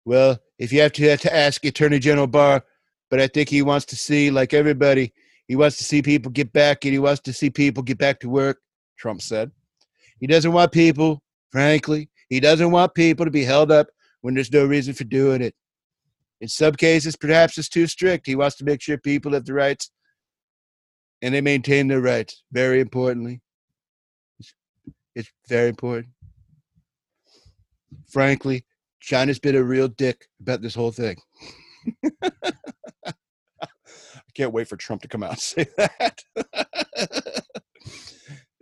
Well, 0.06 0.38
if 0.60 0.72
you 0.72 0.82
have 0.82 0.94
to, 0.94 1.10
have 1.10 1.22
to 1.22 1.36
ask 1.36 1.66
Attorney 1.66 1.98
General 1.98 2.28
Barr, 2.28 2.64
but 3.10 3.20
I 3.20 3.26
think 3.26 3.50
he 3.50 3.64
wants 3.64 3.88
to 3.88 3.96
see, 3.96 4.30
like 4.30 4.54
everybody, 4.54 5.12
he 5.48 5.56
wants 5.56 5.78
to 5.78 5.84
see 5.84 6.02
people 6.02 6.32
get 6.32 6.54
back 6.54 6.86
and 6.86 6.94
he 6.94 7.00
wants 7.00 7.22
to 7.22 7.34
see 7.34 7.50
people 7.50 7.84
get 7.84 7.98
back 7.98 8.20
to 8.22 8.30
work, 8.30 8.60
Trump 8.98 9.22
said. 9.22 9.52
He 10.20 10.28
doesn't 10.28 10.54
want 10.54 10.72
people, 10.72 11.22
frankly, 11.52 12.10
He 12.30 12.40
doesn't 12.40 12.72
want 12.72 12.94
people 12.94 13.26
to 13.26 13.32
be 13.32 13.44
held 13.44 13.72
up 13.72 13.88
when 14.22 14.34
there's 14.34 14.52
no 14.52 14.66
reason 14.66 14.94
for 14.94 15.04
doing 15.04 15.42
it. 15.42 15.54
In 16.40 16.48
some 16.48 16.74
cases, 16.74 17.16
perhaps 17.16 17.58
it's 17.58 17.70
too 17.70 17.88
strict. 17.88 18.26
He 18.26 18.36
wants 18.36 18.56
to 18.58 18.66
make 18.66 18.82
sure 18.82 18.98
people 18.98 19.34
have 19.34 19.46
the 19.46 19.54
rights 19.54 19.92
and 21.22 21.34
they 21.34 21.42
maintain 21.42 21.88
their 21.88 22.02
rights. 22.02 22.44
Very 22.52 22.80
importantly, 22.80 23.42
it's, 24.40 24.54
it's 25.16 25.32
very 25.48 25.70
important. 25.70 26.08
Frankly, 28.10 28.66
China's 29.00 29.40
been 29.40 29.56
a 29.56 29.64
real 29.64 29.88
dick 29.88 30.26
about 30.42 30.62
this 30.62 30.76
whole 30.76 30.92
thing. 30.92 31.18
Can't 34.36 34.54
wait 34.54 34.68
for 34.68 34.78
Trump 34.78 35.02
to 35.04 35.08
come 35.08 35.24
out 35.24 35.32
and 35.32 35.40
say 35.40 35.68
that. 35.78 36.24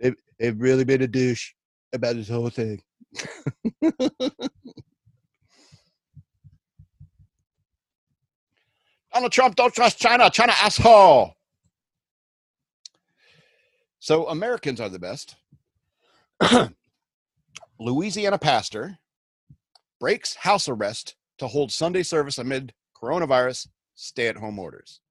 they've, 0.00 0.16
they've 0.38 0.60
really 0.60 0.84
been 0.84 1.02
a 1.02 1.06
douche 1.06 1.52
about 1.92 2.16
this 2.16 2.28
whole 2.28 2.50
thing. 2.50 2.82
Donald 9.12 9.32
Trump, 9.32 9.56
don't 9.56 9.74
trust 9.74 9.98
China. 9.98 10.30
China 10.30 10.52
asshole. 10.62 11.34
So 13.98 14.26
Americans 14.28 14.80
are 14.80 14.88
the 14.88 14.98
best. 14.98 15.36
Louisiana 17.78 18.38
pastor 18.38 18.98
breaks 20.00 20.34
house 20.34 20.68
arrest 20.68 21.14
to 21.38 21.46
hold 21.46 21.70
Sunday 21.70 22.02
service 22.02 22.38
amid 22.38 22.72
coronavirus 23.00 23.68
stay 23.94 24.28
at 24.28 24.36
home 24.36 24.58
orders. 24.58 25.01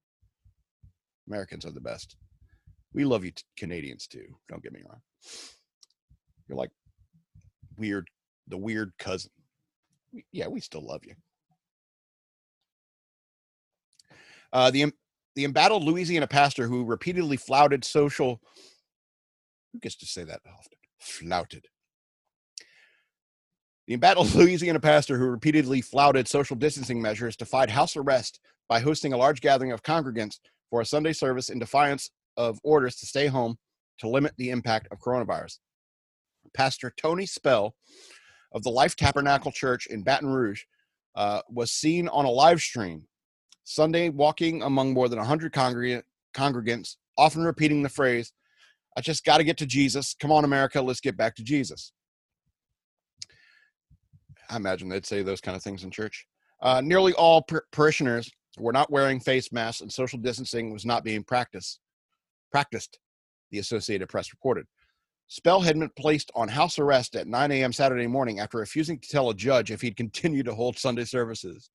Americans 1.28 1.64
are 1.64 1.70
the 1.70 1.80
best. 1.80 2.16
We 2.94 3.04
love 3.04 3.24
you 3.24 3.32
Canadians 3.56 4.06
too. 4.06 4.26
Don't 4.48 4.62
get 4.62 4.72
me 4.72 4.82
wrong. 4.88 5.00
You're 6.48 6.58
like 6.58 6.70
weird, 7.76 8.08
the 8.48 8.58
weird 8.58 8.92
cousin. 8.98 9.30
We- 10.12 10.26
Yeah, 10.32 10.48
we 10.48 10.60
still 10.60 10.86
love 10.86 11.04
you. 11.04 11.14
Uh, 14.52 14.70
the 14.70 14.92
the 15.34 15.44
embattled 15.44 15.82
Louisiana 15.84 16.26
pastor 16.26 16.68
who 16.68 16.84
repeatedly 16.84 17.38
flouted 17.38 17.84
social. 17.84 18.40
Who 19.72 19.78
gets 19.80 19.96
to 19.96 20.06
say 20.06 20.24
that 20.24 20.40
often? 20.46 20.76
Flouted. 21.00 21.66
The 23.86 23.94
embattled 23.94 24.34
Louisiana 24.34 24.80
pastor 24.80 25.16
who 25.16 25.24
repeatedly 25.26 25.80
flouted 25.80 26.28
social 26.28 26.54
distancing 26.56 27.00
measures 27.00 27.36
defied 27.36 27.70
house 27.70 27.96
arrest 27.96 28.40
by 28.68 28.80
hosting 28.80 29.14
a 29.14 29.16
large 29.16 29.40
gathering 29.40 29.72
of 29.72 29.82
congregants 29.82 30.38
for 30.72 30.80
a 30.80 30.86
Sunday 30.86 31.12
service 31.12 31.50
in 31.50 31.58
defiance 31.58 32.10
of 32.38 32.58
orders 32.64 32.96
to 32.96 33.04
stay 33.04 33.26
home 33.26 33.56
to 33.98 34.08
limit 34.08 34.32
the 34.38 34.48
impact 34.48 34.88
of 34.90 34.98
coronavirus. 35.00 35.58
Pastor 36.54 36.90
Tony 36.96 37.26
Spell 37.26 37.74
of 38.52 38.62
the 38.62 38.70
Life 38.70 38.96
Tabernacle 38.96 39.52
Church 39.52 39.86
in 39.86 40.02
Baton 40.02 40.30
Rouge 40.30 40.62
uh, 41.14 41.42
was 41.50 41.72
seen 41.72 42.08
on 42.08 42.24
a 42.24 42.30
live 42.30 42.62
stream 42.62 43.06
Sunday 43.64 44.08
walking 44.08 44.62
among 44.62 44.94
more 44.94 45.10
than 45.10 45.18
100 45.18 45.52
congreg- 45.52 46.04
congregants, 46.34 46.96
often 47.18 47.42
repeating 47.44 47.82
the 47.82 47.90
phrase, 47.90 48.32
I 48.96 49.02
just 49.02 49.26
got 49.26 49.38
to 49.38 49.44
get 49.44 49.58
to 49.58 49.66
Jesus. 49.66 50.16
Come 50.18 50.32
on, 50.32 50.42
America, 50.42 50.80
let's 50.80 51.00
get 51.00 51.18
back 51.18 51.36
to 51.36 51.44
Jesus. 51.44 51.92
I 54.48 54.56
imagine 54.56 54.88
they'd 54.88 55.04
say 55.04 55.22
those 55.22 55.42
kind 55.42 55.54
of 55.54 55.62
things 55.62 55.84
in 55.84 55.90
church. 55.90 56.26
Uh, 56.62 56.80
nearly 56.80 57.12
all 57.12 57.42
par- 57.42 57.64
parishioners 57.72 58.30
were 58.58 58.72
not 58.72 58.90
wearing 58.90 59.20
face 59.20 59.52
masks 59.52 59.80
and 59.80 59.92
social 59.92 60.18
distancing 60.18 60.72
was 60.72 60.84
not 60.84 61.04
being 61.04 61.24
practiced. 61.24 61.80
Practiced, 62.50 62.98
the 63.50 63.58
Associated 63.58 64.08
Press 64.08 64.32
reported. 64.32 64.66
Spell 65.28 65.60
had 65.60 65.78
been 65.78 65.90
placed 65.96 66.30
on 66.34 66.48
house 66.48 66.78
arrest 66.78 67.16
at 67.16 67.26
9 67.26 67.50
a.m. 67.52 67.72
Saturday 67.72 68.06
morning 68.06 68.40
after 68.40 68.58
refusing 68.58 68.98
to 68.98 69.08
tell 69.08 69.30
a 69.30 69.34
judge 69.34 69.70
if 69.70 69.80
he'd 69.80 69.96
continue 69.96 70.42
to 70.42 70.54
hold 70.54 70.78
Sunday 70.78 71.04
services. 71.04 71.70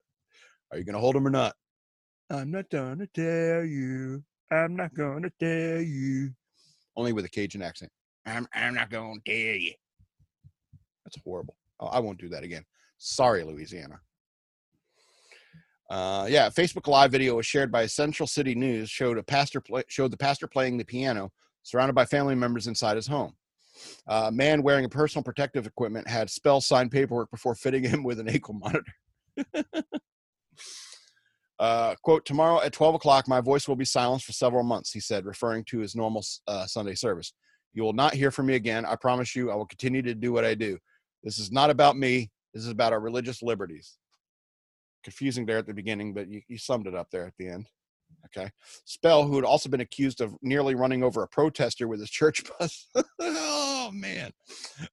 Are 0.71 0.77
you 0.77 0.83
going 0.83 0.93
to 0.93 0.99
hold 0.99 1.15
him 1.15 1.25
or 1.25 1.31
not? 1.31 1.55
I'm 2.29 2.51
not 2.51 2.69
going 2.69 2.99
to 2.99 3.07
tell 3.07 3.65
you. 3.65 4.23
I'm 4.51 4.75
not 4.75 4.93
going 4.93 5.23
to 5.23 5.31
tell 5.39 5.81
you. 5.81 6.31
Only 6.95 7.13
with 7.13 7.25
a 7.25 7.29
Cajun 7.29 7.61
accent. 7.61 7.91
I'm, 8.25 8.47
I'm 8.53 8.75
not 8.75 8.91
going 8.91 9.21
to 9.25 9.31
tell 9.31 9.59
you. 9.59 9.73
That's 11.05 11.17
horrible. 11.23 11.55
Oh, 11.79 11.87
I 11.87 11.99
won't 11.99 12.19
do 12.19 12.29
that 12.29 12.43
again. 12.43 12.65
Sorry, 12.97 13.43
Louisiana. 13.43 13.99
Uh, 15.89 16.27
yeah, 16.29 16.49
Facebook 16.49 16.87
Live 16.87 17.11
video 17.11 17.35
was 17.35 17.45
shared 17.45 17.71
by 17.71 17.85
Central 17.85 18.27
City 18.27 18.55
News 18.55 18.89
showed 18.89 19.17
a 19.17 19.23
pastor 19.23 19.61
play, 19.61 19.83
showed 19.87 20.11
the 20.11 20.17
pastor 20.17 20.47
playing 20.47 20.77
the 20.77 20.83
piano, 20.83 21.31
surrounded 21.63 21.93
by 21.93 22.05
family 22.05 22.35
members 22.35 22.67
inside 22.67 22.97
his 22.97 23.07
home. 23.07 23.33
Uh, 24.07 24.25
a 24.27 24.31
man 24.31 24.63
wearing 24.63 24.85
a 24.85 24.89
personal 24.89 25.23
protective 25.23 25.65
equipment 25.65 26.07
had 26.07 26.29
spell 26.29 26.59
signed 26.59 26.91
paperwork 26.91 27.31
before 27.31 27.55
fitting 27.55 27.83
him 27.83 28.03
with 28.03 28.19
an 28.19 28.27
ankle 28.27 28.53
monitor. 28.59 28.93
uh, 31.59 31.95
quote, 32.01 32.25
tomorrow 32.25 32.61
at 32.61 32.73
12 32.73 32.95
o'clock, 32.95 33.27
my 33.27 33.39
voice 33.39 33.67
will 33.67 33.75
be 33.75 33.85
silenced 33.85 34.25
for 34.25 34.33
several 34.33 34.63
months, 34.63 34.91
he 34.91 34.99
said, 34.99 35.25
referring 35.25 35.63
to 35.65 35.79
his 35.79 35.95
normal 35.95 36.23
uh, 36.47 36.65
Sunday 36.65 36.95
service. 36.95 37.33
You 37.73 37.83
will 37.83 37.93
not 37.93 38.13
hear 38.13 38.31
from 38.31 38.47
me 38.47 38.55
again. 38.55 38.85
I 38.85 38.95
promise 38.95 39.35
you, 39.35 39.51
I 39.51 39.55
will 39.55 39.65
continue 39.65 40.01
to 40.01 40.15
do 40.15 40.33
what 40.33 40.43
I 40.43 40.55
do. 40.55 40.77
This 41.23 41.39
is 41.39 41.51
not 41.51 41.69
about 41.69 41.95
me. 41.95 42.31
This 42.53 42.63
is 42.63 42.69
about 42.69 42.91
our 42.91 42.99
religious 42.99 43.43
liberties. 43.43 43.97
Confusing 45.07 45.45
there 45.45 45.57
at 45.57 45.65
the 45.65 45.73
beginning, 45.73 46.13
but 46.13 46.27
you, 46.27 46.41
you 46.49 46.57
summed 46.57 46.85
it 46.85 46.93
up 46.93 47.07
there 47.13 47.25
at 47.25 47.31
the 47.39 47.47
end. 47.47 47.69
Okay. 48.25 48.51
Spell, 48.83 49.23
who 49.25 49.37
had 49.37 49.45
also 49.45 49.69
been 49.69 49.79
accused 49.79 50.19
of 50.19 50.35
nearly 50.41 50.75
running 50.75 51.01
over 51.01 51.23
a 51.23 51.27
protester 51.29 51.87
with 51.87 52.01
his 52.01 52.09
church 52.09 52.43
bus. 52.59 52.89
oh, 53.21 53.89
man. 53.93 54.31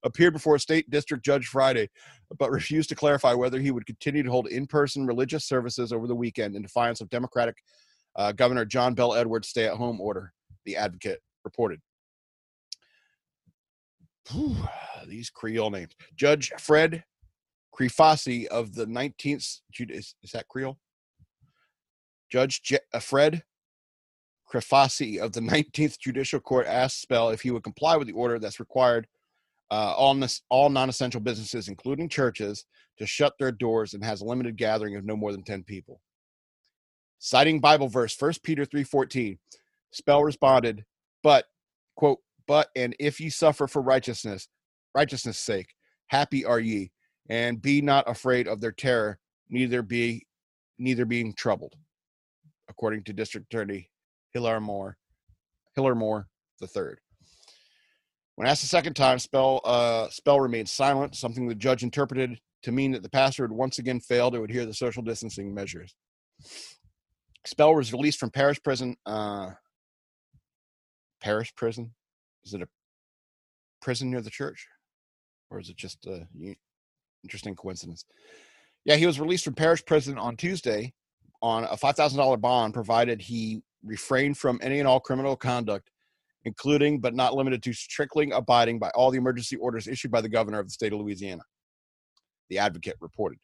Appeared 0.03 0.31
before 0.31 0.55
a 0.55 0.59
state 0.59 0.89
district 0.89 1.25
judge 1.25 1.47
Friday, 1.47 1.89
but 2.39 2.49
refused 2.49 2.87
to 2.87 2.95
clarify 2.95 3.33
whether 3.33 3.59
he 3.59 3.71
would 3.71 3.85
continue 3.85 4.23
to 4.23 4.31
hold 4.31 4.47
in 4.47 4.67
person 4.67 5.05
religious 5.05 5.43
services 5.43 5.91
over 5.91 6.07
the 6.07 6.15
weekend 6.15 6.55
in 6.55 6.61
defiance 6.61 7.01
of 7.01 7.09
Democratic 7.09 7.57
uh, 8.15 8.31
Governor 8.31 8.63
John 8.63 8.93
Bell 8.93 9.13
Edwards' 9.13 9.49
stay 9.49 9.65
at 9.65 9.73
home 9.73 9.99
order, 9.99 10.31
the 10.63 10.77
advocate 10.77 11.19
reported. 11.43 11.81
Whew, 14.31 14.55
these 15.07 15.29
Creole 15.29 15.71
names. 15.71 15.91
Judge 16.15 16.53
Fred 16.57 17.03
Crifasi 17.77 18.45
of 18.47 18.73
the 18.73 18.85
19th, 18.85 19.59
is, 19.79 20.15
is 20.23 20.31
that 20.33 20.47
Creole? 20.47 20.79
Judge 22.31 22.63
Je- 22.63 22.79
uh, 22.93 22.99
Fred 22.99 23.43
Crifasi 24.51 25.17
of 25.17 25.33
the 25.33 25.39
19th 25.41 25.99
Judicial 25.99 26.39
Court 26.39 26.67
asked 26.67 27.01
Spell 27.01 27.29
if 27.29 27.41
he 27.41 27.51
would 27.51 27.63
comply 27.63 27.97
with 27.97 28.07
the 28.07 28.13
order 28.13 28.39
that's 28.39 28.59
required 28.59 29.07
uh, 29.71 29.93
all, 29.97 30.17
all 30.49 30.69
non-essential 30.69 31.21
businesses, 31.21 31.67
including 31.67 32.07
churches, 32.07 32.65
to 32.97 33.05
shut 33.05 33.33
their 33.39 33.51
doors 33.51 33.93
and 33.93 34.03
has 34.03 34.21
a 34.21 34.25
limited 34.25 34.57
gathering 34.57 34.95
of 34.95 35.03
no 35.03 35.15
more 35.15 35.31
than 35.31 35.43
10 35.43 35.63
people. 35.63 35.99
Citing 37.19 37.59
Bible 37.59 37.87
verse 37.87 38.15
1 38.19 38.33
Peter 38.43 38.65
3:14, 38.65 39.39
Spell 39.91 40.23
responded, 40.23 40.85
"But 41.23 41.45
quote, 41.95 42.19
but 42.45 42.69
and 42.75 42.95
if 42.99 43.19
ye 43.19 43.29
suffer 43.29 43.67
for 43.67 43.81
righteousness, 43.81 44.47
righteousness' 44.93 45.39
sake, 45.39 45.73
happy 46.07 46.45
are 46.45 46.59
ye, 46.59 46.91
and 47.29 47.61
be 47.61 47.81
not 47.81 48.09
afraid 48.09 48.47
of 48.47 48.61
their 48.61 48.71
terror, 48.71 49.19
neither 49.49 49.81
be 49.81 50.25
neither 50.77 51.05
being 51.05 51.33
troubled." 51.33 51.75
According 52.67 53.03
to 53.03 53.13
District 53.13 53.45
Attorney 53.51 53.89
Hillar 54.33 54.59
Moore, 54.59 54.97
Hillar 55.75 55.95
Moore 55.95 56.27
the 56.59 56.67
third. 56.67 56.99
When 58.35 58.47
asked 58.47 58.63
a 58.63 58.67
second 58.67 58.95
time, 58.95 59.19
Spell 59.19 59.61
uh, 59.63 60.09
Spell 60.09 60.39
remained 60.39 60.69
silent, 60.69 61.15
something 61.15 61.47
the 61.47 61.55
judge 61.55 61.83
interpreted 61.83 62.39
to 62.63 62.71
mean 62.71 62.91
that 62.91 63.03
the 63.03 63.09
pastor 63.09 63.43
had 63.43 63.51
once 63.51 63.79
again 63.79 63.99
failed 63.99 64.33
to 64.33 64.43
adhere 64.43 64.61
to 64.61 64.67
the 64.67 64.73
social 64.73 65.03
distancing 65.03 65.53
measures. 65.53 65.95
Spell 67.45 67.75
was 67.75 67.93
released 67.93 68.19
from 68.19 68.31
parish 68.31 68.61
prison. 68.61 68.95
Uh, 69.05 69.51
parish 71.21 71.53
prison? 71.55 71.93
Is 72.43 72.53
it 72.53 72.61
a 72.61 72.67
prison 73.81 74.09
near 74.11 74.21
the 74.21 74.29
church, 74.29 74.67
or 75.49 75.59
is 75.59 75.69
it 75.69 75.77
just 75.77 76.05
a 76.07 76.27
interesting 77.25 77.55
coincidence? 77.55 78.05
Yeah, 78.85 78.95
he 78.97 79.07
was 79.07 79.19
released 79.19 79.43
from 79.43 79.55
parish 79.55 79.83
prison 79.83 80.17
on 80.19 80.37
Tuesday 80.37 80.93
on 81.41 81.63
a 81.65 81.75
five 81.75 81.95
thousand 81.95 82.19
dollar 82.19 82.37
bond, 82.37 82.73
provided 82.73 83.19
he 83.19 83.63
refrained 83.83 84.37
from 84.37 84.59
any 84.61 84.79
and 84.79 84.87
all 84.87 84.99
criminal 84.99 85.35
conduct, 85.35 85.89
including 86.45 86.99
but 86.99 87.15
not 87.15 87.33
limited 87.33 87.63
to 87.63 87.73
strictly 87.73 88.29
abiding 88.31 88.77
by 88.77 88.89
all 88.95 89.09
the 89.09 89.17
emergency 89.17 89.55
orders 89.57 89.87
issued 89.87 90.11
by 90.11 90.21
the 90.21 90.29
governor 90.29 90.59
of 90.59 90.67
the 90.67 90.71
state 90.71 90.93
of 90.93 90.99
Louisiana. 90.99 91.41
The 92.49 92.59
advocate 92.59 92.95
reported. 93.01 93.39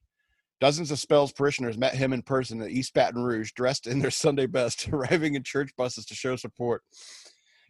Dozens 0.59 0.91
of 0.91 0.99
Spells 0.99 1.31
parishioners 1.31 1.75
met 1.75 1.95
him 1.95 2.13
in 2.13 2.21
person 2.21 2.61
at 2.61 2.69
East 2.69 2.93
Baton 2.93 3.23
Rouge, 3.23 3.51
dressed 3.53 3.87
in 3.87 3.97
their 3.97 4.11
Sunday 4.11 4.45
best, 4.45 4.87
arriving 4.93 5.33
in 5.33 5.41
church 5.41 5.71
buses 5.75 6.05
to 6.05 6.13
show 6.13 6.35
support. 6.35 6.83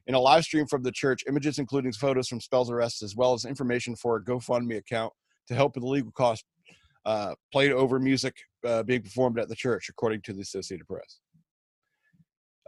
In 0.07 0.14
a 0.14 0.20
live 0.20 0.43
stream 0.43 0.66
from 0.66 0.84
the 0.84 0.91
church, 0.91 1.24
images 1.26 1.57
including 1.57 1.93
photos 1.93 2.28
from 2.28 2.41
Spell's 2.41 2.70
arrest, 2.70 3.01
as 3.01 3.16
well 3.16 3.34
as 3.34 3.45
information 3.45 3.95
for 3.95 4.18
a 4.18 4.24
GoFundMe 4.24 4.78
account 4.78 5.14
to 5.48 5.56
help 5.56 5.76
with 5.76 5.84
the 5.84 5.89
legal 5.89 6.12
costs, 6.12 6.46
uh, 7.06 7.34
played 7.52 7.72
over 7.72 8.00
music 8.00 8.36
uh, 8.66 8.84
being 8.84 9.02
performed 9.02 9.39
at 9.39 9.50
the 9.50 9.56
church, 9.56 9.88
according 9.89 10.22
to 10.22 10.34
the 10.34 10.42
Associated 10.42 10.88
Press. 10.88 11.20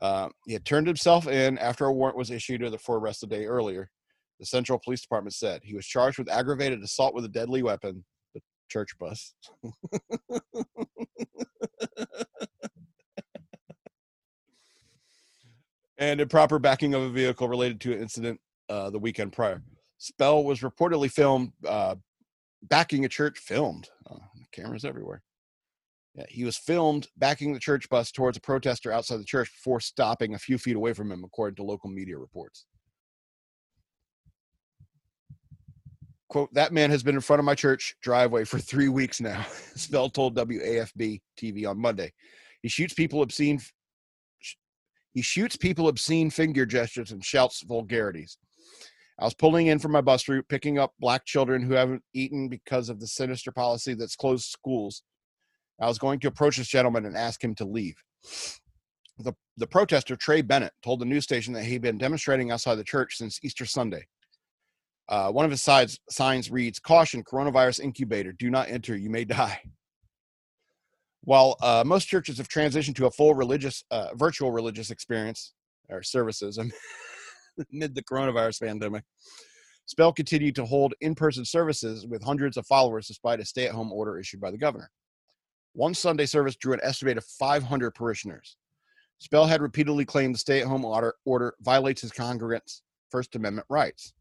Uh, 0.01 0.29
he 0.47 0.53
had 0.53 0.65
turned 0.65 0.87
himself 0.87 1.27
in 1.27 1.57
after 1.59 1.85
a 1.85 1.93
warrant 1.93 2.17
was 2.17 2.31
issued 2.31 2.67
for 2.81 2.97
arrest 2.97 3.23
a 3.23 3.27
day 3.27 3.45
earlier. 3.45 3.89
The 4.39 4.45
Central 4.45 4.79
Police 4.83 5.01
Department 5.01 5.33
said 5.33 5.61
he 5.63 5.75
was 5.75 5.85
charged 5.85 6.17
with 6.17 6.29
aggravated 6.29 6.81
assault 6.81 7.13
with 7.13 7.23
a 7.25 7.29
deadly 7.29 7.63
weapon, 7.63 8.03
the 8.33 8.41
church 8.69 8.97
bus. 8.99 9.35
and 15.97 16.19
improper 16.19 16.59
backing 16.59 16.93
of 16.93 17.01
a 17.03 17.09
vehicle 17.09 17.47
related 17.47 17.79
to 17.81 17.93
an 17.93 18.01
incident 18.01 18.39
uh, 18.69 18.89
the 18.89 18.99
weekend 18.99 19.31
prior. 19.31 19.61
Spell 19.99 20.43
was 20.43 20.59
reportedly 20.61 21.09
filmed 21.09 21.53
uh, 21.65 21.95
backing 22.63 23.05
a 23.05 23.09
church, 23.09 23.39
filmed. 23.39 23.89
Uh, 24.09 24.17
cameras 24.51 24.85
everywhere. 24.85 25.21
Yeah, 26.15 26.25
he 26.29 26.43
was 26.43 26.57
filmed 26.57 27.07
backing 27.17 27.53
the 27.53 27.59
church 27.59 27.89
bus 27.89 28.11
towards 28.11 28.37
a 28.37 28.41
protester 28.41 28.91
outside 28.91 29.17
the 29.17 29.25
church 29.25 29.49
before 29.51 29.79
stopping 29.79 30.35
a 30.35 30.39
few 30.39 30.57
feet 30.57 30.75
away 30.75 30.93
from 30.93 31.11
him, 31.11 31.23
according 31.23 31.55
to 31.55 31.63
local 31.63 31.89
media 31.89 32.17
reports. 32.17 32.65
Quote, 36.29 36.53
that 36.53 36.71
man 36.71 36.89
has 36.89 37.03
been 37.03 37.15
in 37.15 37.21
front 37.21 37.39
of 37.39 37.45
my 37.45 37.55
church 37.55 37.95
driveway 38.01 38.43
for 38.43 38.59
three 38.59 38.89
weeks 38.89 39.21
now, 39.21 39.43
Spell 39.75 40.09
told 40.09 40.35
WAFB 40.35 41.21
TV 41.39 41.67
on 41.67 41.79
Monday. 41.79 42.11
He 42.61 42.69
shoots 42.69 42.93
people 42.93 43.21
obscene 43.21 43.59
he 45.13 45.21
shoots 45.21 45.55
people 45.55 45.87
obscene 45.87 46.31
finger 46.31 46.65
gestures 46.65 47.11
and 47.11 47.23
shouts 47.23 47.61
vulgarities. 47.61 48.37
I 49.19 49.25
was 49.25 49.33
pulling 49.33 49.67
in 49.67 49.79
from 49.79 49.91
my 49.91 50.01
bus 50.01 50.27
route, 50.27 50.47
picking 50.49 50.79
up 50.79 50.93
black 50.99 51.25
children 51.25 51.61
who 51.61 51.73
haven't 51.73 52.03
eaten 52.13 52.49
because 52.49 52.89
of 52.89 52.99
the 52.99 53.07
sinister 53.07 53.51
policy 53.51 53.93
that's 53.93 54.15
closed 54.15 54.45
schools. 54.45 55.03
I 55.79 55.87
was 55.87 55.99
going 55.99 56.19
to 56.21 56.27
approach 56.27 56.57
this 56.57 56.67
gentleman 56.67 57.05
and 57.05 57.15
ask 57.15 57.43
him 57.43 57.55
to 57.55 57.65
leave. 57.65 57.95
The, 59.19 59.33
the 59.57 59.67
protester, 59.67 60.15
Trey 60.15 60.41
Bennett, 60.41 60.73
told 60.83 60.99
the 60.99 61.05
news 61.05 61.23
station 61.23 61.53
that 61.53 61.65
he'd 61.65 61.81
been 61.81 61.97
demonstrating 61.97 62.51
outside 62.51 62.75
the 62.75 62.83
church 62.83 63.17
since 63.17 63.39
Easter 63.43 63.65
Sunday. 63.65 64.05
Uh, 65.09 65.29
one 65.29 65.45
of 65.45 65.51
his 65.51 65.61
sides, 65.61 65.99
signs 66.09 66.49
reads, 66.49 66.79
Caution, 66.79 67.23
coronavirus 67.23 67.81
incubator, 67.81 68.31
do 68.31 68.49
not 68.49 68.69
enter, 68.69 68.95
you 68.95 69.09
may 69.09 69.25
die. 69.25 69.59
While 71.21 71.57
uh, 71.61 71.83
most 71.85 72.07
churches 72.07 72.37
have 72.37 72.47
transitioned 72.47 72.95
to 72.95 73.05
a 73.05 73.11
full 73.11 73.33
religious, 73.33 73.83
uh, 73.91 74.09
virtual 74.15 74.51
religious 74.51 74.89
experience 74.89 75.53
or 75.89 76.01
services 76.03 76.57
amid 77.71 77.95
the 77.95 78.03
coronavirus 78.03 78.61
pandemic, 78.61 79.03
Spell 79.85 80.13
continued 80.13 80.55
to 80.55 80.65
hold 80.65 80.93
in 81.01 81.13
person 81.13 81.43
services 81.43 82.07
with 82.07 82.23
hundreds 82.23 82.57
of 82.57 82.65
followers 82.65 83.07
despite 83.07 83.39
a 83.39 83.45
stay 83.45 83.65
at 83.65 83.73
home 83.73 83.91
order 83.91 84.17
issued 84.17 84.39
by 84.39 84.51
the 84.51 84.57
governor. 84.57 84.89
One 85.73 85.93
Sunday 85.93 86.25
service 86.25 86.55
drew 86.55 86.73
an 86.73 86.79
estimated 86.83 87.23
500 87.23 87.91
parishioners. 87.91 88.57
Spell 89.19 89.45
had 89.45 89.61
repeatedly 89.61 90.05
claimed 90.05 90.35
the 90.35 90.39
stay 90.39 90.61
at 90.61 90.67
home 90.67 90.85
order, 90.85 91.15
order 91.25 91.55
violates 91.61 92.01
his 92.01 92.11
congregants' 92.11 92.81
First 93.09 93.35
Amendment 93.35 93.67
rights. 93.69 94.13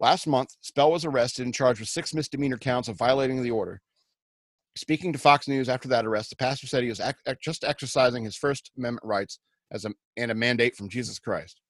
Last 0.00 0.26
month, 0.26 0.56
Spell 0.60 0.92
was 0.92 1.04
arrested 1.04 1.44
and 1.44 1.54
charged 1.54 1.80
with 1.80 1.88
six 1.88 2.14
misdemeanor 2.14 2.58
counts 2.58 2.88
of 2.88 2.96
violating 2.96 3.42
the 3.42 3.50
order. 3.50 3.80
Speaking 4.76 5.12
to 5.12 5.18
Fox 5.18 5.48
News 5.48 5.68
after 5.68 5.88
that 5.88 6.06
arrest, 6.06 6.30
the 6.30 6.36
pastor 6.36 6.68
said 6.68 6.84
he 6.84 6.88
was 6.88 7.02
just 7.42 7.64
exercising 7.64 8.24
his 8.24 8.36
First 8.36 8.70
Amendment 8.78 9.04
rights 9.04 9.40
as 9.72 9.84
a, 9.84 9.90
and 10.16 10.30
a 10.30 10.34
mandate 10.34 10.76
from 10.76 10.88
Jesus 10.88 11.18
Christ. 11.18 11.60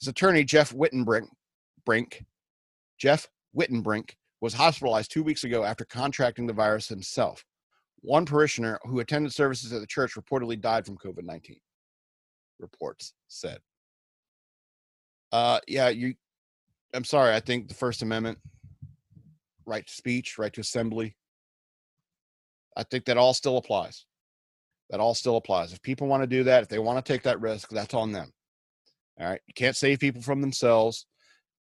His 0.00 0.08
attorney, 0.08 0.44
Jeff 0.44 0.72
Wittenbrink, 0.72 1.28
Brink, 1.84 2.24
Jeff 2.98 3.28
Wittenbrink, 3.56 4.10
was 4.40 4.54
hospitalized 4.54 5.10
two 5.10 5.22
weeks 5.22 5.44
ago 5.44 5.64
after 5.64 5.84
contracting 5.84 6.46
the 6.46 6.52
virus 6.52 6.88
himself. 6.88 7.44
One 8.02 8.26
parishioner 8.26 8.78
who 8.84 9.00
attended 9.00 9.32
services 9.32 9.72
at 9.72 9.80
the 9.80 9.86
church 9.86 10.14
reportedly 10.14 10.60
died 10.60 10.84
from 10.84 10.98
COVID 10.98 11.24
19, 11.24 11.56
reports 12.58 13.14
said. 13.28 13.58
Uh, 15.32 15.60
yeah, 15.66 15.88
you. 15.88 16.14
I'm 16.94 17.04
sorry. 17.04 17.34
I 17.34 17.40
think 17.40 17.68
the 17.68 17.74
First 17.74 18.02
Amendment, 18.02 18.38
right 19.64 19.86
to 19.86 19.92
speech, 19.92 20.38
right 20.38 20.52
to 20.52 20.60
assembly, 20.60 21.16
I 22.76 22.84
think 22.84 23.06
that 23.06 23.16
all 23.16 23.34
still 23.34 23.56
applies. 23.56 24.06
That 24.90 25.00
all 25.00 25.14
still 25.14 25.36
applies. 25.36 25.72
If 25.72 25.82
people 25.82 26.06
want 26.06 26.22
to 26.22 26.28
do 26.28 26.44
that, 26.44 26.62
if 26.62 26.68
they 26.68 26.78
want 26.78 27.04
to 27.04 27.12
take 27.12 27.22
that 27.24 27.40
risk, 27.40 27.70
that's 27.70 27.94
on 27.94 28.12
them. 28.12 28.32
All 29.18 29.28
right. 29.28 29.40
You 29.46 29.54
can't 29.54 29.76
save 29.76 29.98
people 29.98 30.22
from 30.22 30.40
themselves. 30.40 31.06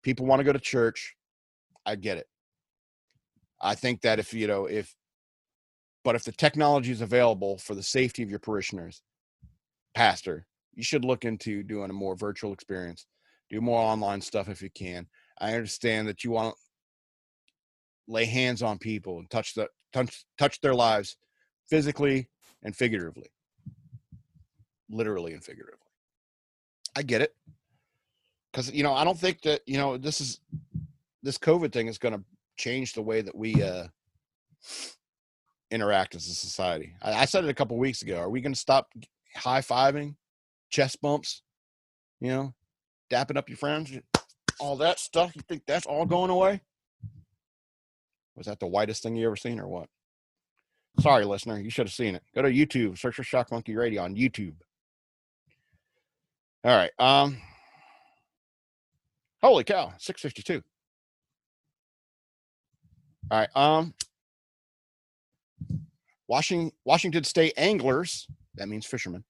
People 0.02 0.26
want 0.26 0.40
to 0.40 0.46
go 0.46 0.54
to 0.54 0.60
church. 0.60 1.16
I 1.86 1.96
get 1.96 2.18
it. 2.18 2.28
I 3.62 3.76
think 3.76 4.02
that 4.02 4.20
if, 4.20 4.34
you 4.34 4.48
know, 4.48 4.66
if, 4.66 4.96
but 6.04 6.16
if 6.16 6.24
the 6.24 6.32
technology 6.32 6.92
is 6.92 7.02
available 7.02 7.58
for 7.58 7.76
the 7.76 7.84
safety 7.84 8.24
of 8.24 8.30
your 8.30 8.40
parishioners, 8.40 9.02
pastor, 9.96 10.46
you 10.74 10.84
should 10.84 11.06
look 11.06 11.24
into 11.24 11.64
doing 11.64 11.90
a 11.90 11.94
more 11.94 12.16
virtual 12.16 12.54
experience. 12.54 13.06
Do 13.50 13.62
more 13.62 13.80
online 13.80 14.22
stuff 14.22 14.50
if 14.50 14.62
you 14.62 14.70
can. 14.70 15.08
I 15.40 15.54
understand 15.54 16.08
that 16.08 16.24
you 16.24 16.32
want 16.32 16.56
to 16.56 16.62
lay 18.08 18.26
hands 18.26 18.62
on 18.62 18.78
people 18.78 19.20
and 19.20 19.30
touch 19.30 19.54
the 19.54 19.68
touch, 19.94 20.26
touch 20.38 20.60
their 20.62 20.74
lives 20.74 21.18
physically 21.70 22.30
and 22.64 22.76
figuratively, 22.76 23.30
literally 24.90 25.34
and 25.34 25.44
figuratively. 25.44 25.83
I 26.96 27.04
get 27.04 27.22
it. 27.22 27.36
Because, 28.52 28.72
you 28.72 28.84
know, 28.84 28.94
I 28.94 29.04
don't 29.04 29.18
think 29.18 29.42
that, 29.42 29.62
you 29.66 29.78
know, 29.78 29.98
this 29.98 30.22
is, 30.22 30.40
this 31.24 31.38
COVID 31.38 31.72
thing 31.72 31.88
is 31.88 31.98
going 31.98 32.14
to 32.14 32.24
change 32.56 32.94
the 32.94 33.02
way 33.02 33.22
that 33.22 33.36
we 33.36 33.64
uh, 33.64 33.88
interact 35.72 36.14
as 36.14 36.28
a 36.28 36.36
society. 36.36 36.96
I, 37.02 37.14
I 37.14 37.26
said 37.26 37.44
it 37.44 37.50
a 37.50 37.54
couple 37.56 37.78
weeks 37.78 38.04
ago. 38.04 38.20
Are 38.20 38.30
we 38.30 38.42
going 38.42 38.54
to 38.54 38.60
stop 38.60 38.90
high 39.36 39.62
fiving, 39.62 40.16
chest 40.70 41.02
bumps, 41.02 41.42
you 42.20 42.30
know, 42.30 42.54
dapping 43.10 43.38
up 43.38 43.50
your 43.50 43.58
friends, 43.58 43.92
all 44.60 44.76
that 44.78 45.00
stuff? 45.00 45.36
You 45.36 45.42
think 45.42 45.64
that's 45.66 45.88
all 45.88 46.06
going 46.06 46.30
away? 46.30 46.62
Was 48.36 48.46
that 48.46 48.60
the 48.60 48.68
whitest 48.68 49.02
thing 49.02 49.16
you 49.16 49.26
ever 49.26 49.36
seen 49.36 49.60
or 49.60 49.68
what? 49.68 49.90
Sorry, 51.00 51.26
listener, 51.26 51.60
you 51.60 51.72
should 51.72 51.88
have 51.88 51.94
seen 51.94 52.14
it. 52.14 52.24
Go 52.36 52.44
to 52.44 52.52
YouTube, 52.52 53.00
search 53.00 53.16
for 53.16 53.24
Shock 53.24 53.52
Monkey 53.52 53.76
Radio 53.76 54.04
on 54.04 54.16
YouTube. 54.16 54.54
All 56.64 56.76
right. 56.76 56.92
Um 57.00 57.38
Holy 59.42 59.66
cow, 59.66 59.94
652. 59.98 60.64
All 63.32 63.40
right. 63.40 63.50
Um 63.56 63.94
Washington 66.28 66.72
Washington 66.86 67.24
State 67.24 67.54
anglers, 67.58 68.28
that 68.56 68.70
means 68.70 68.86
fishermen, 68.86 69.24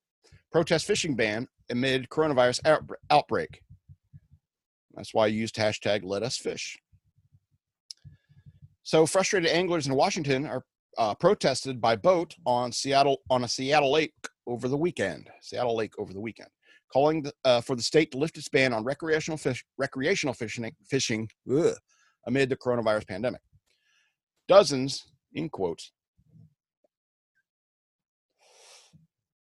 protest 0.51 0.85
fishing 0.85 1.15
ban 1.15 1.47
amid 1.69 2.09
coronavirus 2.09 2.59
outbreak. 3.09 3.61
That's 4.93 5.13
why 5.13 5.23
I 5.25 5.27
used 5.27 5.55
hashtag 5.55 6.01
let 6.03 6.21
us 6.23 6.37
fish. 6.37 6.77
So 8.83 9.05
frustrated 9.05 9.49
anglers 9.49 9.87
in 9.87 9.95
Washington 9.95 10.45
are 10.45 10.63
uh, 10.97 11.15
protested 11.15 11.81
by 11.81 11.95
boat 11.95 12.35
on 12.45 12.71
Seattle 12.71 13.21
on 13.29 13.43
a 13.43 13.47
Seattle 13.47 13.91
lake 13.91 14.13
over 14.45 14.67
the 14.67 14.77
weekend. 14.77 15.29
Seattle 15.41 15.75
Lake 15.75 15.93
over 15.97 16.13
the 16.13 16.19
weekend, 16.19 16.49
calling 16.93 17.23
the, 17.23 17.33
uh, 17.43 17.59
for 17.59 17.75
the 17.75 17.81
state 17.81 18.11
to 18.11 18.19
lift 18.19 18.37
its 18.37 18.47
ban 18.49 18.71
on 18.71 18.83
recreational 18.83 19.37
fish, 19.37 19.65
recreational 19.77 20.33
fishing, 20.33 20.71
fishing 20.87 21.27
ugh, 21.51 21.75
amid 22.27 22.49
the 22.49 22.55
coronavirus 22.55 23.07
pandemic. 23.07 23.41
Dozens, 24.47 25.03
in 25.33 25.49
quotes. 25.49 25.91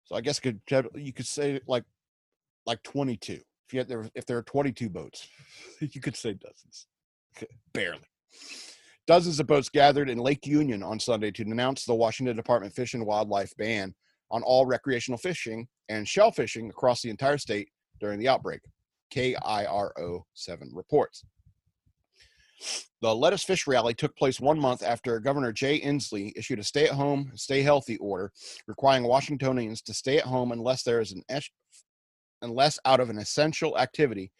So 0.05 0.17
I 0.17 0.21
guess 0.21 0.41
could 0.41 0.61
you 0.95 1.13
could 1.13 1.27
say 1.27 1.61
like 1.69 1.85
like 2.67 2.83
22. 2.83 3.35
If 3.35 3.43
you 3.73 3.79
had 3.79 3.89
there 3.89 4.09
if 4.15 4.25
there 4.27 4.39
are 4.39 4.43
22 4.43 4.89
boats, 4.89 5.29
you 5.81 6.01
could 6.01 6.17
say 6.17 6.33
dozens. 6.33 6.87
Barely. 7.73 8.01
Dozens 9.07 9.39
of 9.39 9.47
boats 9.47 9.69
gathered 9.69 10.11
in 10.11 10.19
Lake 10.19 10.47
Union 10.47 10.83
on 10.83 10.99
Sunday 10.99 11.31
to 11.31 11.45
denounce 11.45 11.85
the 11.85 11.95
Washington 11.95 12.37
Department 12.37 12.75
Fish 12.75 12.95
and 12.95 13.07
Wildlife 13.07 13.55
ban 13.57 13.95
on 14.31 14.43
all 14.43 14.67
recreational 14.67 15.19
fishing 15.19 15.69
and 15.89 16.07
shell 16.07 16.31
fishing 16.31 16.71
across 16.71 17.03
the 17.03 17.11
entire 17.11 17.39
state 17.39 17.69
during 18.01 18.19
the 18.19 18.29
outbreak. 18.29 18.61
KIRO 19.13 20.23
7 20.35 20.71
reports. 20.75 21.25
The 23.01 23.15
Let 23.15 23.33
Us 23.33 23.45
Fish 23.45 23.67
rally 23.67 23.95
took 23.95 24.17
place 24.17 24.41
one 24.41 24.59
month 24.59 24.83
after 24.83 25.21
Governor 25.21 25.53
Jay 25.53 25.81
Inslee 25.81 26.33
issued 26.37 26.59
a 26.59 26.65
stay 26.65 26.87
at 26.87 26.95
home, 26.95 27.31
stay 27.37 27.63
healthy 27.63 27.97
order 27.99 28.33
requiring 28.67 29.05
Washingtonians 29.05 29.81
to 29.83 29.95
stay 29.95 30.19
at 30.19 30.25
home 30.25 30.51
unless 30.51 30.83
there 30.83 31.01
is 31.01 31.13
an 31.13 31.23
unless 32.43 32.79
out 32.85 33.01
of 33.01 33.11
an 33.11 33.19
essential 33.19 33.79
activity 33.79 34.33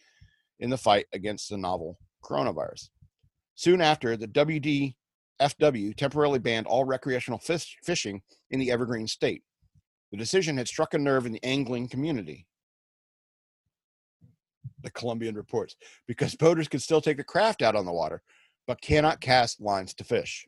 in 0.61 0.71
the 0.71 0.77
fight 0.77 1.07
against 1.13 1.49
the 1.49 1.57
novel 1.57 1.99
coronavirus. 2.25 2.89
Soon 3.55 3.81
after, 3.81 4.17
the 4.17 4.29
WDFW 4.29 5.97
temporarily 5.97 6.39
banned 6.39 6.67
all 6.67 6.85
recreational 6.85 7.39
fish, 7.39 7.77
fishing 7.85 8.23
in 8.51 8.59
the 8.59 8.71
Evergreen 8.71 9.07
state. 9.07 9.43
The 10.11 10.17
decision 10.17 10.57
had 10.57 10.69
struck 10.69 10.95
a 10.95 10.99
nerve 10.99 11.27
in 11.27 11.33
the 11.33 11.45
angling 11.45 11.89
community. 11.89 12.47
The 14.83 14.91
Columbian 14.91 15.35
reports 15.35 15.77
because 16.07 16.35
boaters 16.35 16.69
can 16.69 16.81
still 16.81 17.01
take 17.01 17.17
the 17.17 17.25
craft 17.25 17.63
out 17.63 17.77
on 17.77 17.85
the 17.85 17.93
water, 17.93 18.23
but 18.67 18.81
cannot 18.81 19.21
cast 19.21 19.61
lines 19.61 19.93
to 19.95 20.05
fish. 20.05 20.47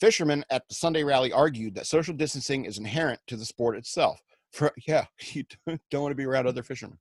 Fishermen 0.00 0.44
at 0.50 0.66
the 0.68 0.74
Sunday 0.74 1.02
rally 1.02 1.32
argued 1.32 1.74
that 1.74 1.86
social 1.86 2.14
distancing 2.14 2.64
is 2.64 2.78
inherent 2.78 3.20
to 3.26 3.36
the 3.36 3.44
sport 3.44 3.76
itself. 3.76 4.20
For 4.52 4.72
yeah, 4.86 5.06
you 5.32 5.44
don't 5.90 6.02
want 6.02 6.12
to 6.12 6.16
be 6.16 6.24
around 6.24 6.46
other 6.46 6.62
fishermen. 6.62 6.98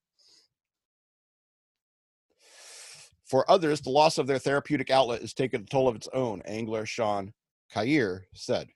For 3.25 3.49
others, 3.51 3.81
the 3.81 3.89
loss 3.89 4.17
of 4.17 4.25
their 4.25 4.39
therapeutic 4.39 4.89
outlet 4.89 5.21
is 5.21 5.33
taking 5.33 5.61
a 5.61 5.65
toll 5.65 5.87
of 5.87 5.95
its 5.95 6.07
own, 6.13 6.41
angler 6.45 6.85
Sean 6.85 7.33
Kair 7.73 8.21
said. 8.33 8.69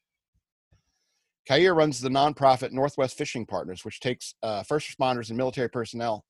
Kair 1.49 1.75
runs 1.75 1.99
the 1.99 2.09
nonprofit 2.09 2.71
Northwest 2.71 3.17
Fishing 3.17 3.45
Partners, 3.45 3.83
which 3.83 3.99
takes 3.99 4.35
uh, 4.43 4.63
first 4.63 4.87
responders 4.87 5.29
and 5.29 5.37
military 5.37 5.69
personnel 5.69 6.23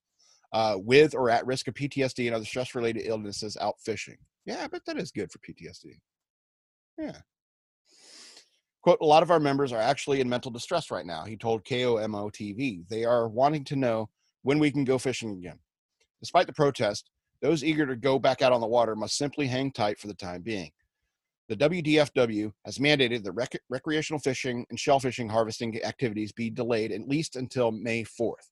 uh, 0.53 0.75
with 0.77 1.13
or 1.13 1.29
at 1.29 1.45
risk 1.45 1.67
of 1.67 1.73
PTSD 1.73 2.27
and 2.27 2.35
other 2.35 2.45
stress 2.45 2.75
related 2.75 3.03
illnesses 3.05 3.57
out 3.59 3.75
fishing. 3.79 4.17
Yeah, 4.45 4.63
I 4.63 4.67
bet 4.67 4.85
that 4.85 4.97
is 4.97 5.11
good 5.11 5.31
for 5.31 5.39
PTSD. 5.39 5.99
Yeah. 6.97 7.17
Quote, 8.81 8.99
a 9.01 9.05
lot 9.05 9.21
of 9.21 9.29
our 9.29 9.39
members 9.39 9.71
are 9.71 9.81
actually 9.81 10.21
in 10.21 10.29
mental 10.29 10.49
distress 10.49 10.89
right 10.89 11.05
now, 11.05 11.23
he 11.23 11.37
told 11.37 11.63
KOMO 11.65 12.31
TV. 12.31 12.87
They 12.89 13.05
are 13.05 13.27
wanting 13.27 13.63
to 13.65 13.75
know 13.75 14.09
when 14.41 14.57
we 14.57 14.71
can 14.71 14.83
go 14.83 14.97
fishing 14.97 15.31
again. 15.31 15.59
Despite 16.19 16.47
the 16.47 16.53
protest, 16.53 17.11
those 17.41 17.63
eager 17.63 17.85
to 17.85 17.95
go 17.95 18.17
back 18.17 18.41
out 18.41 18.53
on 18.53 18.61
the 18.61 18.67
water 18.67 18.95
must 18.95 19.17
simply 19.17 19.47
hang 19.47 19.71
tight 19.71 19.99
for 19.99 20.07
the 20.07 20.13
time 20.15 20.41
being. 20.41 20.71
The 21.51 21.69
WDFW 21.69 22.53
has 22.63 22.77
mandated 22.77 23.25
that 23.25 23.33
rec- 23.33 23.61
recreational 23.67 24.21
fishing 24.21 24.65
and 24.69 24.79
shellfishing 24.79 25.29
harvesting 25.29 25.83
activities 25.83 26.31
be 26.31 26.49
delayed 26.49 26.93
at 26.93 27.09
least 27.09 27.35
until 27.35 27.71
May 27.73 28.05
4th. 28.05 28.47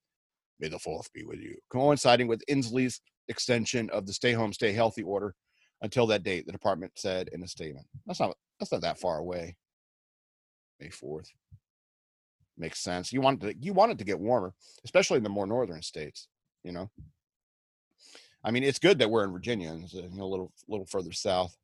May 0.60 0.68
the 0.68 0.80
4th 0.80 1.10
be 1.14 1.24
with 1.24 1.40
you. 1.40 1.56
Coinciding 1.70 2.28
with 2.28 2.44
Inslee's 2.50 3.00
extension 3.30 3.90
of 3.92 4.06
the 4.06 4.12
stay 4.12 4.34
home, 4.34 4.52
stay 4.52 4.74
healthy 4.74 5.02
order 5.02 5.34
until 5.82 6.08
that 6.08 6.24
date, 6.24 6.46
the 6.46 6.52
department 6.52 6.92
said 6.96 7.30
in 7.30 7.42
a 7.42 7.48
statement. 7.48 7.88
That's 8.06 8.20
not 8.20 8.36
that's 8.60 8.74
not 8.74 8.82
that 8.82 9.00
far 9.00 9.20
away. 9.20 9.56
May 10.82 10.90
4th. 10.90 11.30
Makes 12.58 12.82
sense. 12.82 13.14
You 13.14 13.22
wanted 13.22 13.42
to 13.62 13.66
you 13.66 13.72
wanted 13.72 13.98
to 14.00 14.04
get 14.04 14.20
warmer, 14.20 14.54
especially 14.84 15.20
in 15.20 15.24
the 15.24 15.30
more 15.30 15.48
northern 15.48 15.84
states, 15.84 16.28
you 16.66 16.74
know. 16.74 16.90
I 18.44 18.52
mean, 18.52 18.64
it's 18.64 18.78
good 18.78 19.00
that 19.00 19.10
we're 19.10 19.24
in 19.24 19.32
Virginia 19.32 19.70
and 19.70 19.86
uh, 19.86 20.00
you 20.00 20.18
know, 20.18 20.26
a 20.26 20.28
little 20.28 20.52
little 20.68 20.86
further 20.86 21.14
south. 21.14 21.56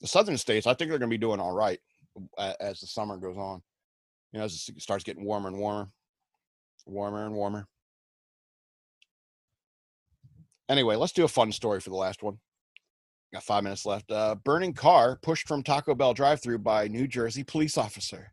The 0.00 0.06
southern 0.06 0.38
states, 0.38 0.66
I 0.66 0.74
think 0.74 0.90
they're 0.90 0.98
going 0.98 1.10
to 1.10 1.14
be 1.14 1.18
doing 1.18 1.40
all 1.40 1.54
right 1.54 1.78
as 2.38 2.80
the 2.80 2.86
summer 2.86 3.16
goes 3.16 3.36
on. 3.36 3.62
You 4.32 4.38
know, 4.38 4.44
as 4.44 4.68
it 4.68 4.80
starts 4.80 5.04
getting 5.04 5.24
warmer 5.24 5.48
and 5.48 5.58
warmer, 5.58 5.90
warmer 6.86 7.26
and 7.26 7.34
warmer. 7.34 7.66
Anyway, 10.68 10.94
let's 10.94 11.12
do 11.12 11.24
a 11.24 11.28
fun 11.28 11.50
story 11.50 11.80
for 11.80 11.90
the 11.90 11.96
last 11.96 12.22
one. 12.22 12.38
Got 13.32 13.42
five 13.42 13.64
minutes 13.64 13.86
left. 13.86 14.10
Uh, 14.10 14.36
burning 14.36 14.72
car 14.72 15.18
pushed 15.22 15.46
from 15.48 15.62
Taco 15.62 15.94
Bell 15.94 16.14
drive-through 16.14 16.58
by 16.58 16.88
New 16.88 17.06
Jersey 17.08 17.44
police 17.44 17.76
officer. 17.76 18.32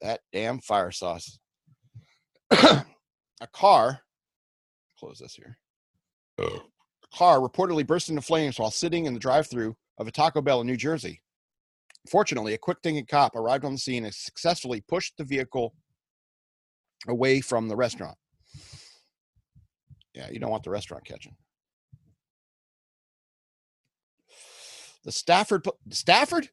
That 0.00 0.20
damn 0.32 0.60
fire 0.60 0.90
sauce. 0.90 1.38
a 2.50 2.84
car. 3.52 4.00
Close 4.98 5.18
this 5.18 5.34
here. 5.34 5.58
Car 7.14 7.38
reportedly 7.40 7.86
burst 7.86 8.08
into 8.08 8.22
flames 8.22 8.58
while 8.58 8.70
sitting 8.70 9.06
in 9.06 9.14
the 9.14 9.20
drive-through 9.20 9.76
of 9.98 10.06
a 10.08 10.10
Taco 10.10 10.40
Bell 10.40 10.60
in 10.60 10.66
New 10.66 10.76
Jersey. 10.76 11.22
Fortunately, 12.10 12.54
a 12.54 12.58
quick-thinking 12.58 13.06
cop 13.06 13.36
arrived 13.36 13.64
on 13.64 13.72
the 13.72 13.78
scene 13.78 14.04
and 14.04 14.14
successfully 14.14 14.80
pushed 14.80 15.16
the 15.16 15.24
vehicle 15.24 15.74
away 17.08 17.40
from 17.40 17.68
the 17.68 17.76
restaurant. 17.76 18.16
Yeah, 20.14 20.28
you 20.30 20.38
don't 20.38 20.50
want 20.50 20.64
the 20.64 20.70
restaurant 20.70 21.04
catching. 21.04 21.36
The 25.04 25.12
Stafford, 25.12 25.66
Stafford. 25.90 26.48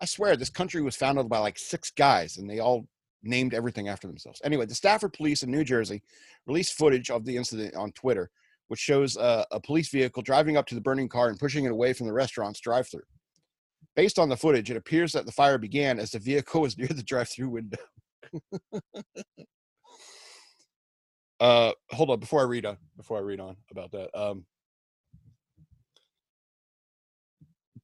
I 0.00 0.06
swear, 0.06 0.36
this 0.36 0.50
country 0.50 0.82
was 0.82 0.96
founded 0.96 1.28
by 1.28 1.38
like 1.38 1.58
six 1.58 1.90
guys, 1.90 2.36
and 2.36 2.48
they 2.48 2.58
all 2.58 2.86
named 3.22 3.54
everything 3.54 3.88
after 3.88 4.08
themselves. 4.08 4.40
Anyway, 4.44 4.66
the 4.66 4.74
Stafford 4.74 5.12
police 5.12 5.42
in 5.42 5.50
New 5.50 5.64
Jersey 5.64 6.02
released 6.46 6.74
footage 6.74 7.10
of 7.10 7.24
the 7.24 7.36
incident 7.36 7.76
on 7.76 7.92
Twitter, 7.92 8.30
which 8.72 8.80
shows 8.80 9.18
uh, 9.18 9.44
a 9.50 9.60
police 9.60 9.90
vehicle 9.90 10.22
driving 10.22 10.56
up 10.56 10.64
to 10.64 10.74
the 10.74 10.80
burning 10.80 11.06
car 11.06 11.28
and 11.28 11.38
pushing 11.38 11.66
it 11.66 11.72
away 11.72 11.92
from 11.92 12.06
the 12.06 12.12
restaurant's 12.12 12.58
drive-through. 12.58 13.02
Based 13.94 14.18
on 14.18 14.30
the 14.30 14.36
footage, 14.38 14.70
it 14.70 14.78
appears 14.78 15.12
that 15.12 15.26
the 15.26 15.32
fire 15.32 15.58
began 15.58 15.98
as 15.98 16.12
the 16.12 16.18
vehicle 16.18 16.60
was 16.62 16.78
near 16.78 16.88
the 16.88 17.02
drive-through 17.02 17.50
window. 17.50 17.76
uh, 21.38 21.72
hold 21.90 22.08
on, 22.08 22.18
before 22.18 22.40
I 22.40 22.44
read 22.44 22.64
on, 22.64 22.78
before 22.96 23.18
I 23.18 23.20
read 23.20 23.40
on 23.40 23.56
about 23.70 23.90
that, 23.90 24.08
um, 24.18 24.46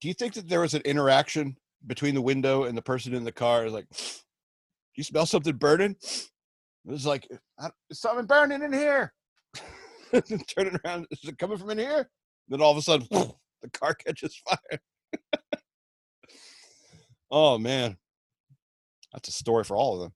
do 0.01 0.09
you 0.09 0.15
think 0.15 0.33
that 0.33 0.49
there 0.49 0.63
was 0.63 0.73
an 0.73 0.81
interaction 0.87 1.59
between 1.87 2.15
the 2.15 2.23
window 2.23 2.65
and 2.65 2.79
the 2.79 2.81
person 2.81 3.13
in 3.13 3.25
the 3.25 3.31
car? 3.33 3.69
Like, 3.69 3.89
you 4.97 5.05
smell 5.05 5.27
something 5.27 5.55
burning? 5.55 5.97
It 6.01 6.91
was 6.91 7.05
like, 7.05 7.29
something 7.93 8.25
burning 8.25 8.63
in 8.63 8.73
here. 8.73 9.13
Turning 10.57 10.79
around, 10.85 11.07
is 11.11 11.29
it 11.29 11.39
coming 11.39 11.59
from 11.59 11.71
in 11.71 11.79
here? 11.79 12.09
Then 12.49 12.61
all 12.61 12.73
of 12.73 12.79
a 12.79 12.83
sudden, 12.83 13.07
the 13.63 13.71
car 13.73 13.95
catches 13.95 14.37
fire. 14.37 14.81
oh 17.31 17.59
man, 17.59 17.97
that's 19.13 19.29
a 19.29 19.33
story 19.33 19.65
for 19.65 19.77
all 19.77 19.95
of 19.95 20.01
them. 20.01 20.13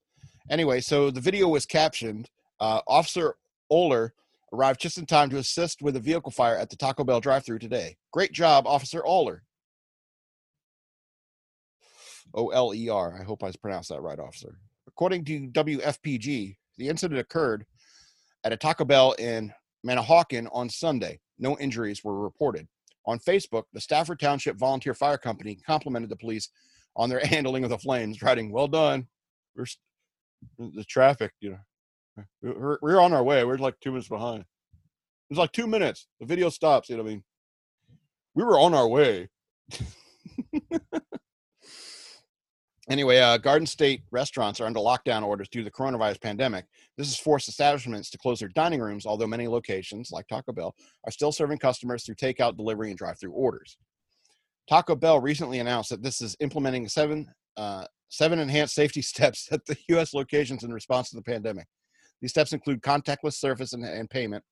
Anyway, 0.51 0.81
so 0.81 1.11
the 1.11 1.21
video 1.21 1.49
was 1.49 1.67
captioned. 1.67 2.29
Uh, 2.61 2.81
Officer 2.87 3.37
Oler 3.71 4.11
arrived 4.53 4.81
just 4.81 4.99
in 4.99 5.07
time 5.07 5.31
to 5.31 5.39
assist 5.39 5.83
with 5.83 5.97
a 5.97 6.01
vehicle 6.01 6.33
fire 6.33 6.57
at 6.57 6.71
the 6.71 6.77
Taco 6.77 7.05
Bell 7.05 7.21
drive-through 7.21 7.59
today. 7.59 7.97
Great 8.13 8.33
job, 8.33 8.67
Officer 8.67 9.03
Oler. 9.03 9.41
O 12.35 12.49
L 12.49 12.75
E 12.75 12.89
R. 12.89 13.19
I 13.21 13.25
hope 13.25 13.43
I 13.43 13.53
pronounced 13.61 13.91
that 13.91 14.01
right, 14.01 14.19
officer. 14.19 14.59
According 14.87 15.25
to 15.27 15.49
WFPG, 15.49 16.57
the 16.79 16.89
incident 16.89 17.21
occurred 17.21 17.67
at 18.45 18.53
a 18.53 18.57
Taco 18.57 18.85
Bell 18.85 19.13
in 19.13 19.53
Manahawkin 19.87 20.49
on 20.53 20.69
Sunday. 20.69 21.21
No 21.39 21.59
injuries 21.59 22.03
were 22.05 22.21
reported. 22.21 22.69
On 23.07 23.19
Facebook, 23.19 23.65
the 23.73 23.81
Stafford 23.81 24.21
Township 24.21 24.57
Volunteer 24.57 24.95
Fire 24.95 25.19
Company 25.19 25.59
complimented 25.67 26.11
the 26.11 26.17
police 26.17 26.49
on 26.95 27.09
their 27.09 27.21
handling 27.25 27.65
of 27.65 27.71
the 27.71 27.79
flames, 27.79 28.23
writing, 28.23 28.53
"Well 28.53 28.69
done." 28.69 29.09
We're 29.57 29.67
the 30.59 30.85
traffic, 30.85 31.33
you 31.41 31.51
know, 31.51 32.25
we're, 32.43 32.79
we're 32.83 33.01
on 33.01 33.13
our 33.13 33.23
way. 33.23 33.45
We're 33.45 33.59
like 33.59 33.79
two 33.81 33.91
minutes 33.91 34.09
behind. 34.09 34.45
It's 35.31 35.39
like 35.39 35.53
two 35.53 35.67
minutes. 35.67 36.09
The 36.21 36.27
video 36.27 36.49
stops. 36.49 36.89
You 36.89 36.97
know, 36.97 37.03
what 37.03 37.11
I 37.11 37.13
mean, 37.13 37.25
we 38.35 38.45
were 38.45 38.59
on 38.59 38.75
our 38.75 38.89
way. 38.89 39.29
Anyway, 42.93 43.19
uh, 43.21 43.39
Garden 43.39 43.67
State 43.67 44.03
restaurants 44.11 44.61
are 44.61 44.67
under 44.67 44.79
lockdown 44.79 45.23
orders 45.23 45.49
due 45.49 45.61
to 45.61 45.65
the 45.65 45.71
coronavirus 45.71 46.21
pandemic. 46.21 46.67
This 46.99 47.07
has 47.07 47.19
forced 47.19 47.49
establishments 47.49 48.11
to 48.11 48.19
close 48.19 48.39
their 48.39 48.51
dining 48.51 48.83
rooms, 48.83 49.07
although 49.07 49.27
many 49.27 49.49
locations, 49.49 50.11
like 50.13 50.27
Taco 50.27 50.53
Bell, 50.53 50.75
are 51.07 51.11
still 51.11 51.33
serving 51.33 51.57
customers 51.57 52.05
through 52.05 52.17
takeout, 52.17 52.55
delivery, 52.55 52.91
and 52.91 52.99
drive 52.99 53.19
through 53.19 53.33
orders. 53.33 53.79
Taco 54.69 54.95
Bell 54.95 55.23
recently 55.23 55.61
announced 55.61 55.89
that 55.89 56.03
this 56.03 56.21
is 56.21 56.37
implementing 56.41 56.87
seven, 56.87 57.33
uh, 57.57 57.87
seven 58.11 58.39
enhanced 58.39 58.75
safety 58.75 59.01
steps 59.13 59.49
at 59.51 59.65
the 59.65 59.79
U.S. 59.89 60.13
locations 60.13 60.63
in 60.63 60.71
response 60.71 61.09
to 61.09 61.17
the 61.17 61.23
pandemic. 61.23 61.69
These 62.21 62.33
steps 62.33 62.53
include 62.53 62.83
contactless 62.83 63.37
service 63.37 63.73
and, 63.73 63.87
and 63.87 64.11
payment, 64.11 64.45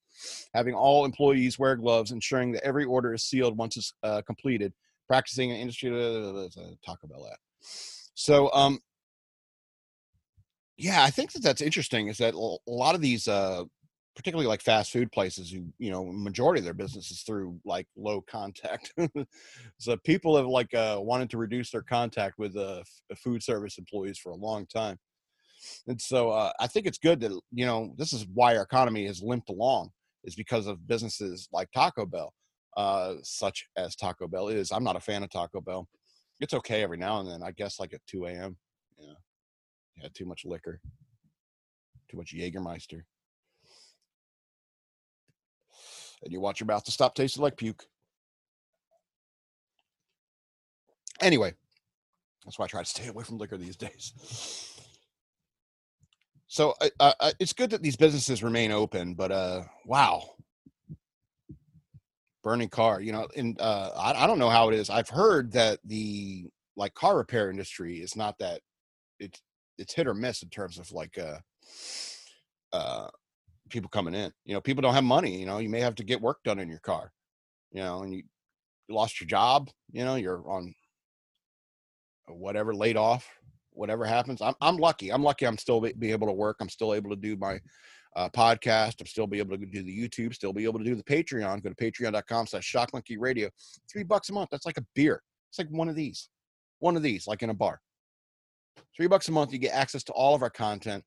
having 0.55 0.74
all 0.74 1.05
employees 1.05 1.59
wear 1.59 1.76
gloves, 1.76 2.11
ensuring 2.11 2.53
that 2.53 2.64
every 2.64 2.86
order 2.86 3.12
is 3.12 3.22
sealed 3.22 3.59
once 3.59 3.76
it's 3.76 3.93
uh, 4.03 4.22
completed, 4.22 4.72
practicing 5.09 5.51
an 5.51 5.59
industry 5.59 5.91
uh, 5.91 6.49
Taco 6.82 7.07
Bell 7.07 7.28
at. 7.30 7.38
So, 8.21 8.53
um, 8.53 8.81
yeah, 10.77 11.03
I 11.03 11.09
think 11.09 11.33
that 11.33 11.43
that's 11.43 11.62
interesting. 11.62 12.09
Is 12.09 12.18
that 12.18 12.35
a 12.35 12.59
lot 12.71 12.95
of 12.95 13.01
these, 13.01 13.27
uh, 13.27 13.64
particularly 14.14 14.47
like 14.47 14.61
fast 14.61 14.93
food 14.93 15.11
places, 15.11 15.51
who 15.51 15.64
you 15.79 15.91
know, 15.91 16.05
majority 16.05 16.59
of 16.59 16.66
their 16.66 16.75
business 16.75 17.11
is 17.11 17.23
through 17.23 17.59
like 17.64 17.87
low 17.97 18.21
contact. 18.21 18.93
so 19.79 19.97
people 20.05 20.37
have 20.37 20.45
like 20.45 20.75
uh, 20.75 20.99
wanted 21.01 21.31
to 21.31 21.39
reduce 21.39 21.71
their 21.71 21.81
contact 21.81 22.39
with 22.39 22.55
uh, 22.59 22.83
food 23.16 23.43
service 23.43 23.79
employees 23.79 24.18
for 24.18 24.33
a 24.33 24.37
long 24.37 24.66
time. 24.66 24.99
And 25.87 25.99
so 25.99 26.29
uh, 26.29 26.53
I 26.61 26.66
think 26.66 26.85
it's 26.85 26.99
good 26.99 27.21
that 27.21 27.33
you 27.53 27.64
know 27.64 27.95
this 27.97 28.12
is 28.12 28.27
why 28.35 28.55
our 28.55 28.64
economy 28.64 29.07
has 29.07 29.23
limped 29.23 29.49
along 29.49 29.93
is 30.25 30.35
because 30.35 30.66
of 30.66 30.87
businesses 30.87 31.49
like 31.55 31.71
Taco 31.73 32.05
Bell, 32.05 32.35
uh, 32.77 33.14
such 33.23 33.66
as 33.79 33.97
Taco 33.97 34.29
Bell 34.29 34.49
is. 34.49 34.73
I'm 34.73 34.85
not 34.85 34.97
a 34.97 35.01
fan 35.01 35.23
of 35.23 35.31
Taco 35.31 35.62
Bell 35.62 35.89
it's 36.41 36.55
okay 36.55 36.82
every 36.82 36.97
now 36.97 37.20
and 37.20 37.28
then. 37.28 37.43
I 37.43 37.53
guess 37.53 37.78
like 37.78 37.93
at 37.93 38.05
2 38.07 38.26
a.m. 38.26 38.57
Yeah, 38.99 39.12
yeah, 39.97 40.09
too 40.14 40.24
much 40.24 40.45
liquor, 40.45 40.80
too 42.11 42.16
much 42.16 42.34
Jägermeister, 42.34 43.03
and 46.22 46.32
you 46.32 46.41
want 46.41 46.61
your 46.61 46.66
mouth 46.66 46.84
to 46.84 46.93
stop 46.93 47.14
tasting 47.14 47.43
like 47.43 47.57
puke. 47.57 47.84
Anyway, 51.20 51.53
that's 52.45 52.59
why 52.59 52.64
I 52.64 52.68
try 52.68 52.82
to 52.82 52.88
stay 52.88 53.09
away 53.09 53.24
from 53.24 53.38
liquor 53.38 53.57
these 53.57 53.76
days. 53.76 54.14
So 56.49 56.74
uh, 56.99 57.12
uh, 57.20 57.30
it's 57.38 57.53
good 57.53 57.70
that 57.70 57.80
these 57.80 57.95
businesses 57.95 58.43
remain 58.43 58.72
open, 58.72 59.14
but 59.14 59.30
uh, 59.30 59.62
wow, 59.86 60.30
burning 62.43 62.68
car 62.68 63.01
you 63.01 63.12
know 63.12 63.26
and 63.36 63.61
uh 63.61 63.91
I, 63.97 64.24
I 64.24 64.26
don't 64.26 64.38
know 64.38 64.49
how 64.49 64.68
it 64.68 64.74
is 64.74 64.91
i've 64.91 65.09
heard 65.09 65.53
that 65.53 65.78
the 65.84 66.47
like 66.76 66.95
car 66.95 67.16
repair 67.16 67.51
industry 67.51 67.99
is 67.99 68.16
not 68.16 68.38
that 68.38 68.61
it's 69.18 69.41
it's 69.78 69.95
hit 69.95 70.07
or 70.07 70.14
miss 70.14 70.43
in 70.43 70.49
terms 70.49 70.78
of 70.78 70.91
like 70.93 71.18
uh 71.18 71.38
uh 72.72 73.09
people 73.70 73.88
coming 73.88 74.14
in. 74.14 74.32
You 74.45 74.55
know, 74.55 74.61
people 74.61 74.82
don't 74.82 74.95
have 74.95 75.05
money. 75.05 75.38
You 75.38 75.47
know, 75.47 75.59
you 75.59 75.70
may 75.70 75.80
have 75.80 75.95
to 75.97 76.05
get 76.05 76.20
work 76.20 76.43
done 76.45 76.59
in 76.59 76.68
your 76.68 76.80
car. 76.80 77.12
You 77.72 77.80
know, 77.80 78.03
and 78.03 78.12
you, 78.12 78.22
you 78.88 78.95
lost 78.95 79.20
your 79.20 79.28
job. 79.28 79.70
You 79.93 80.05
know, 80.05 80.16
you're 80.16 80.43
on 80.47 80.74
whatever 82.28 82.74
laid 82.74 82.97
off, 82.97 83.28
whatever 83.70 84.05
happens. 84.05 84.43
I'm 84.43 84.55
I'm 84.61 84.76
lucky. 84.76 85.11
I'm 85.11 85.22
lucky. 85.22 85.47
I'm 85.47 85.59
still 85.59 85.80
be, 85.80 85.93
be 85.93 86.12
able 86.12 86.26
to 86.26 86.32
work. 86.32 86.57
I'm 86.61 86.68
still 86.68 86.93
able 86.93 87.11
to 87.11 87.16
do 87.16 87.36
my 87.36 87.61
uh, 88.16 88.28
podcast. 88.30 89.00
I'm 89.00 89.06
still 89.06 89.26
be 89.26 89.38
able 89.38 89.56
to 89.56 89.66
do 89.66 89.82
the 89.82 90.08
YouTube. 90.08 90.34
Still 90.34 90.52
be 90.52 90.64
able 90.64 90.78
to 90.78 90.84
do 90.84 90.94
the 90.94 91.02
Patreon. 91.02 91.62
Go 91.62 91.70
to 91.70 91.74
patreon.com/slash 91.74 92.64
Shock 92.64 92.92
Monkey 92.92 93.16
Radio. 93.16 93.48
Three 93.90 94.02
bucks 94.02 94.30
a 94.30 94.32
month. 94.32 94.48
That's 94.50 94.66
like 94.66 94.78
a 94.78 94.84
beer. 94.94 95.22
It's 95.50 95.58
like 95.58 95.68
one 95.70 95.88
of 95.88 95.94
these, 95.94 96.28
one 96.78 96.96
of 96.96 97.02
these, 97.02 97.26
like 97.26 97.42
in 97.42 97.50
a 97.50 97.54
bar. 97.54 97.80
Three 98.96 99.08
bucks 99.08 99.28
a 99.28 99.32
month, 99.32 99.52
you 99.52 99.58
get 99.58 99.74
access 99.74 100.04
to 100.04 100.12
all 100.12 100.34
of 100.34 100.42
our 100.42 100.50
content 100.50 101.04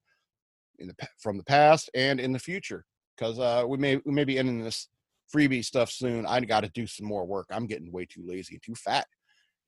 in 0.80 0.88
the 0.88 0.96
from 1.20 1.38
the 1.38 1.44
past 1.44 1.90
and 1.94 2.20
in 2.20 2.32
the 2.32 2.40
future. 2.40 2.86
Because 3.18 3.40
uh, 3.40 3.64
we 3.68 3.78
may 3.78 3.98
we 4.06 4.12
may 4.12 4.24
be 4.24 4.38
ending 4.38 4.64
this 4.64 4.88
freebie 5.34 5.64
stuff 5.64 5.90
soon. 5.90 6.26
I 6.26 6.40
got 6.42 6.62
to 6.62 6.70
do 6.70 6.88
some 6.88 7.06
more 7.06 7.26
work. 7.26 7.48
I'm 7.52 7.68
getting 7.68 7.92
way 7.92 8.06
too 8.06 8.24
lazy 8.26 8.56
and 8.56 8.64
too 8.64 8.76
fat 8.76 9.06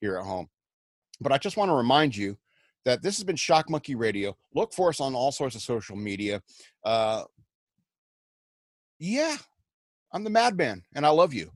here 0.01 0.17
at 0.17 0.25
home. 0.25 0.47
But 1.21 1.31
I 1.31 1.38
just 1.38 1.57
want 1.57 1.69
to 1.69 1.75
remind 1.75 2.15
you 2.15 2.38
that 2.86 3.01
this 3.01 3.17
has 3.17 3.23
been 3.23 3.36
Shock 3.36 3.69
Monkey 3.69 3.95
Radio. 3.95 4.38
Look 4.53 4.73
for 4.73 4.89
us 4.89 4.99
on 4.99 5.15
all 5.15 5.31
sorts 5.31 5.55
of 5.55 5.61
social 5.61 5.95
media. 5.95 6.41
Uh, 6.83 7.23
yeah, 8.99 9.36
I'm 10.13 10.23
the 10.23 10.29
madman, 10.29 10.83
and 10.95 11.05
I 11.05 11.09
love 11.09 11.33
you. 11.33 11.51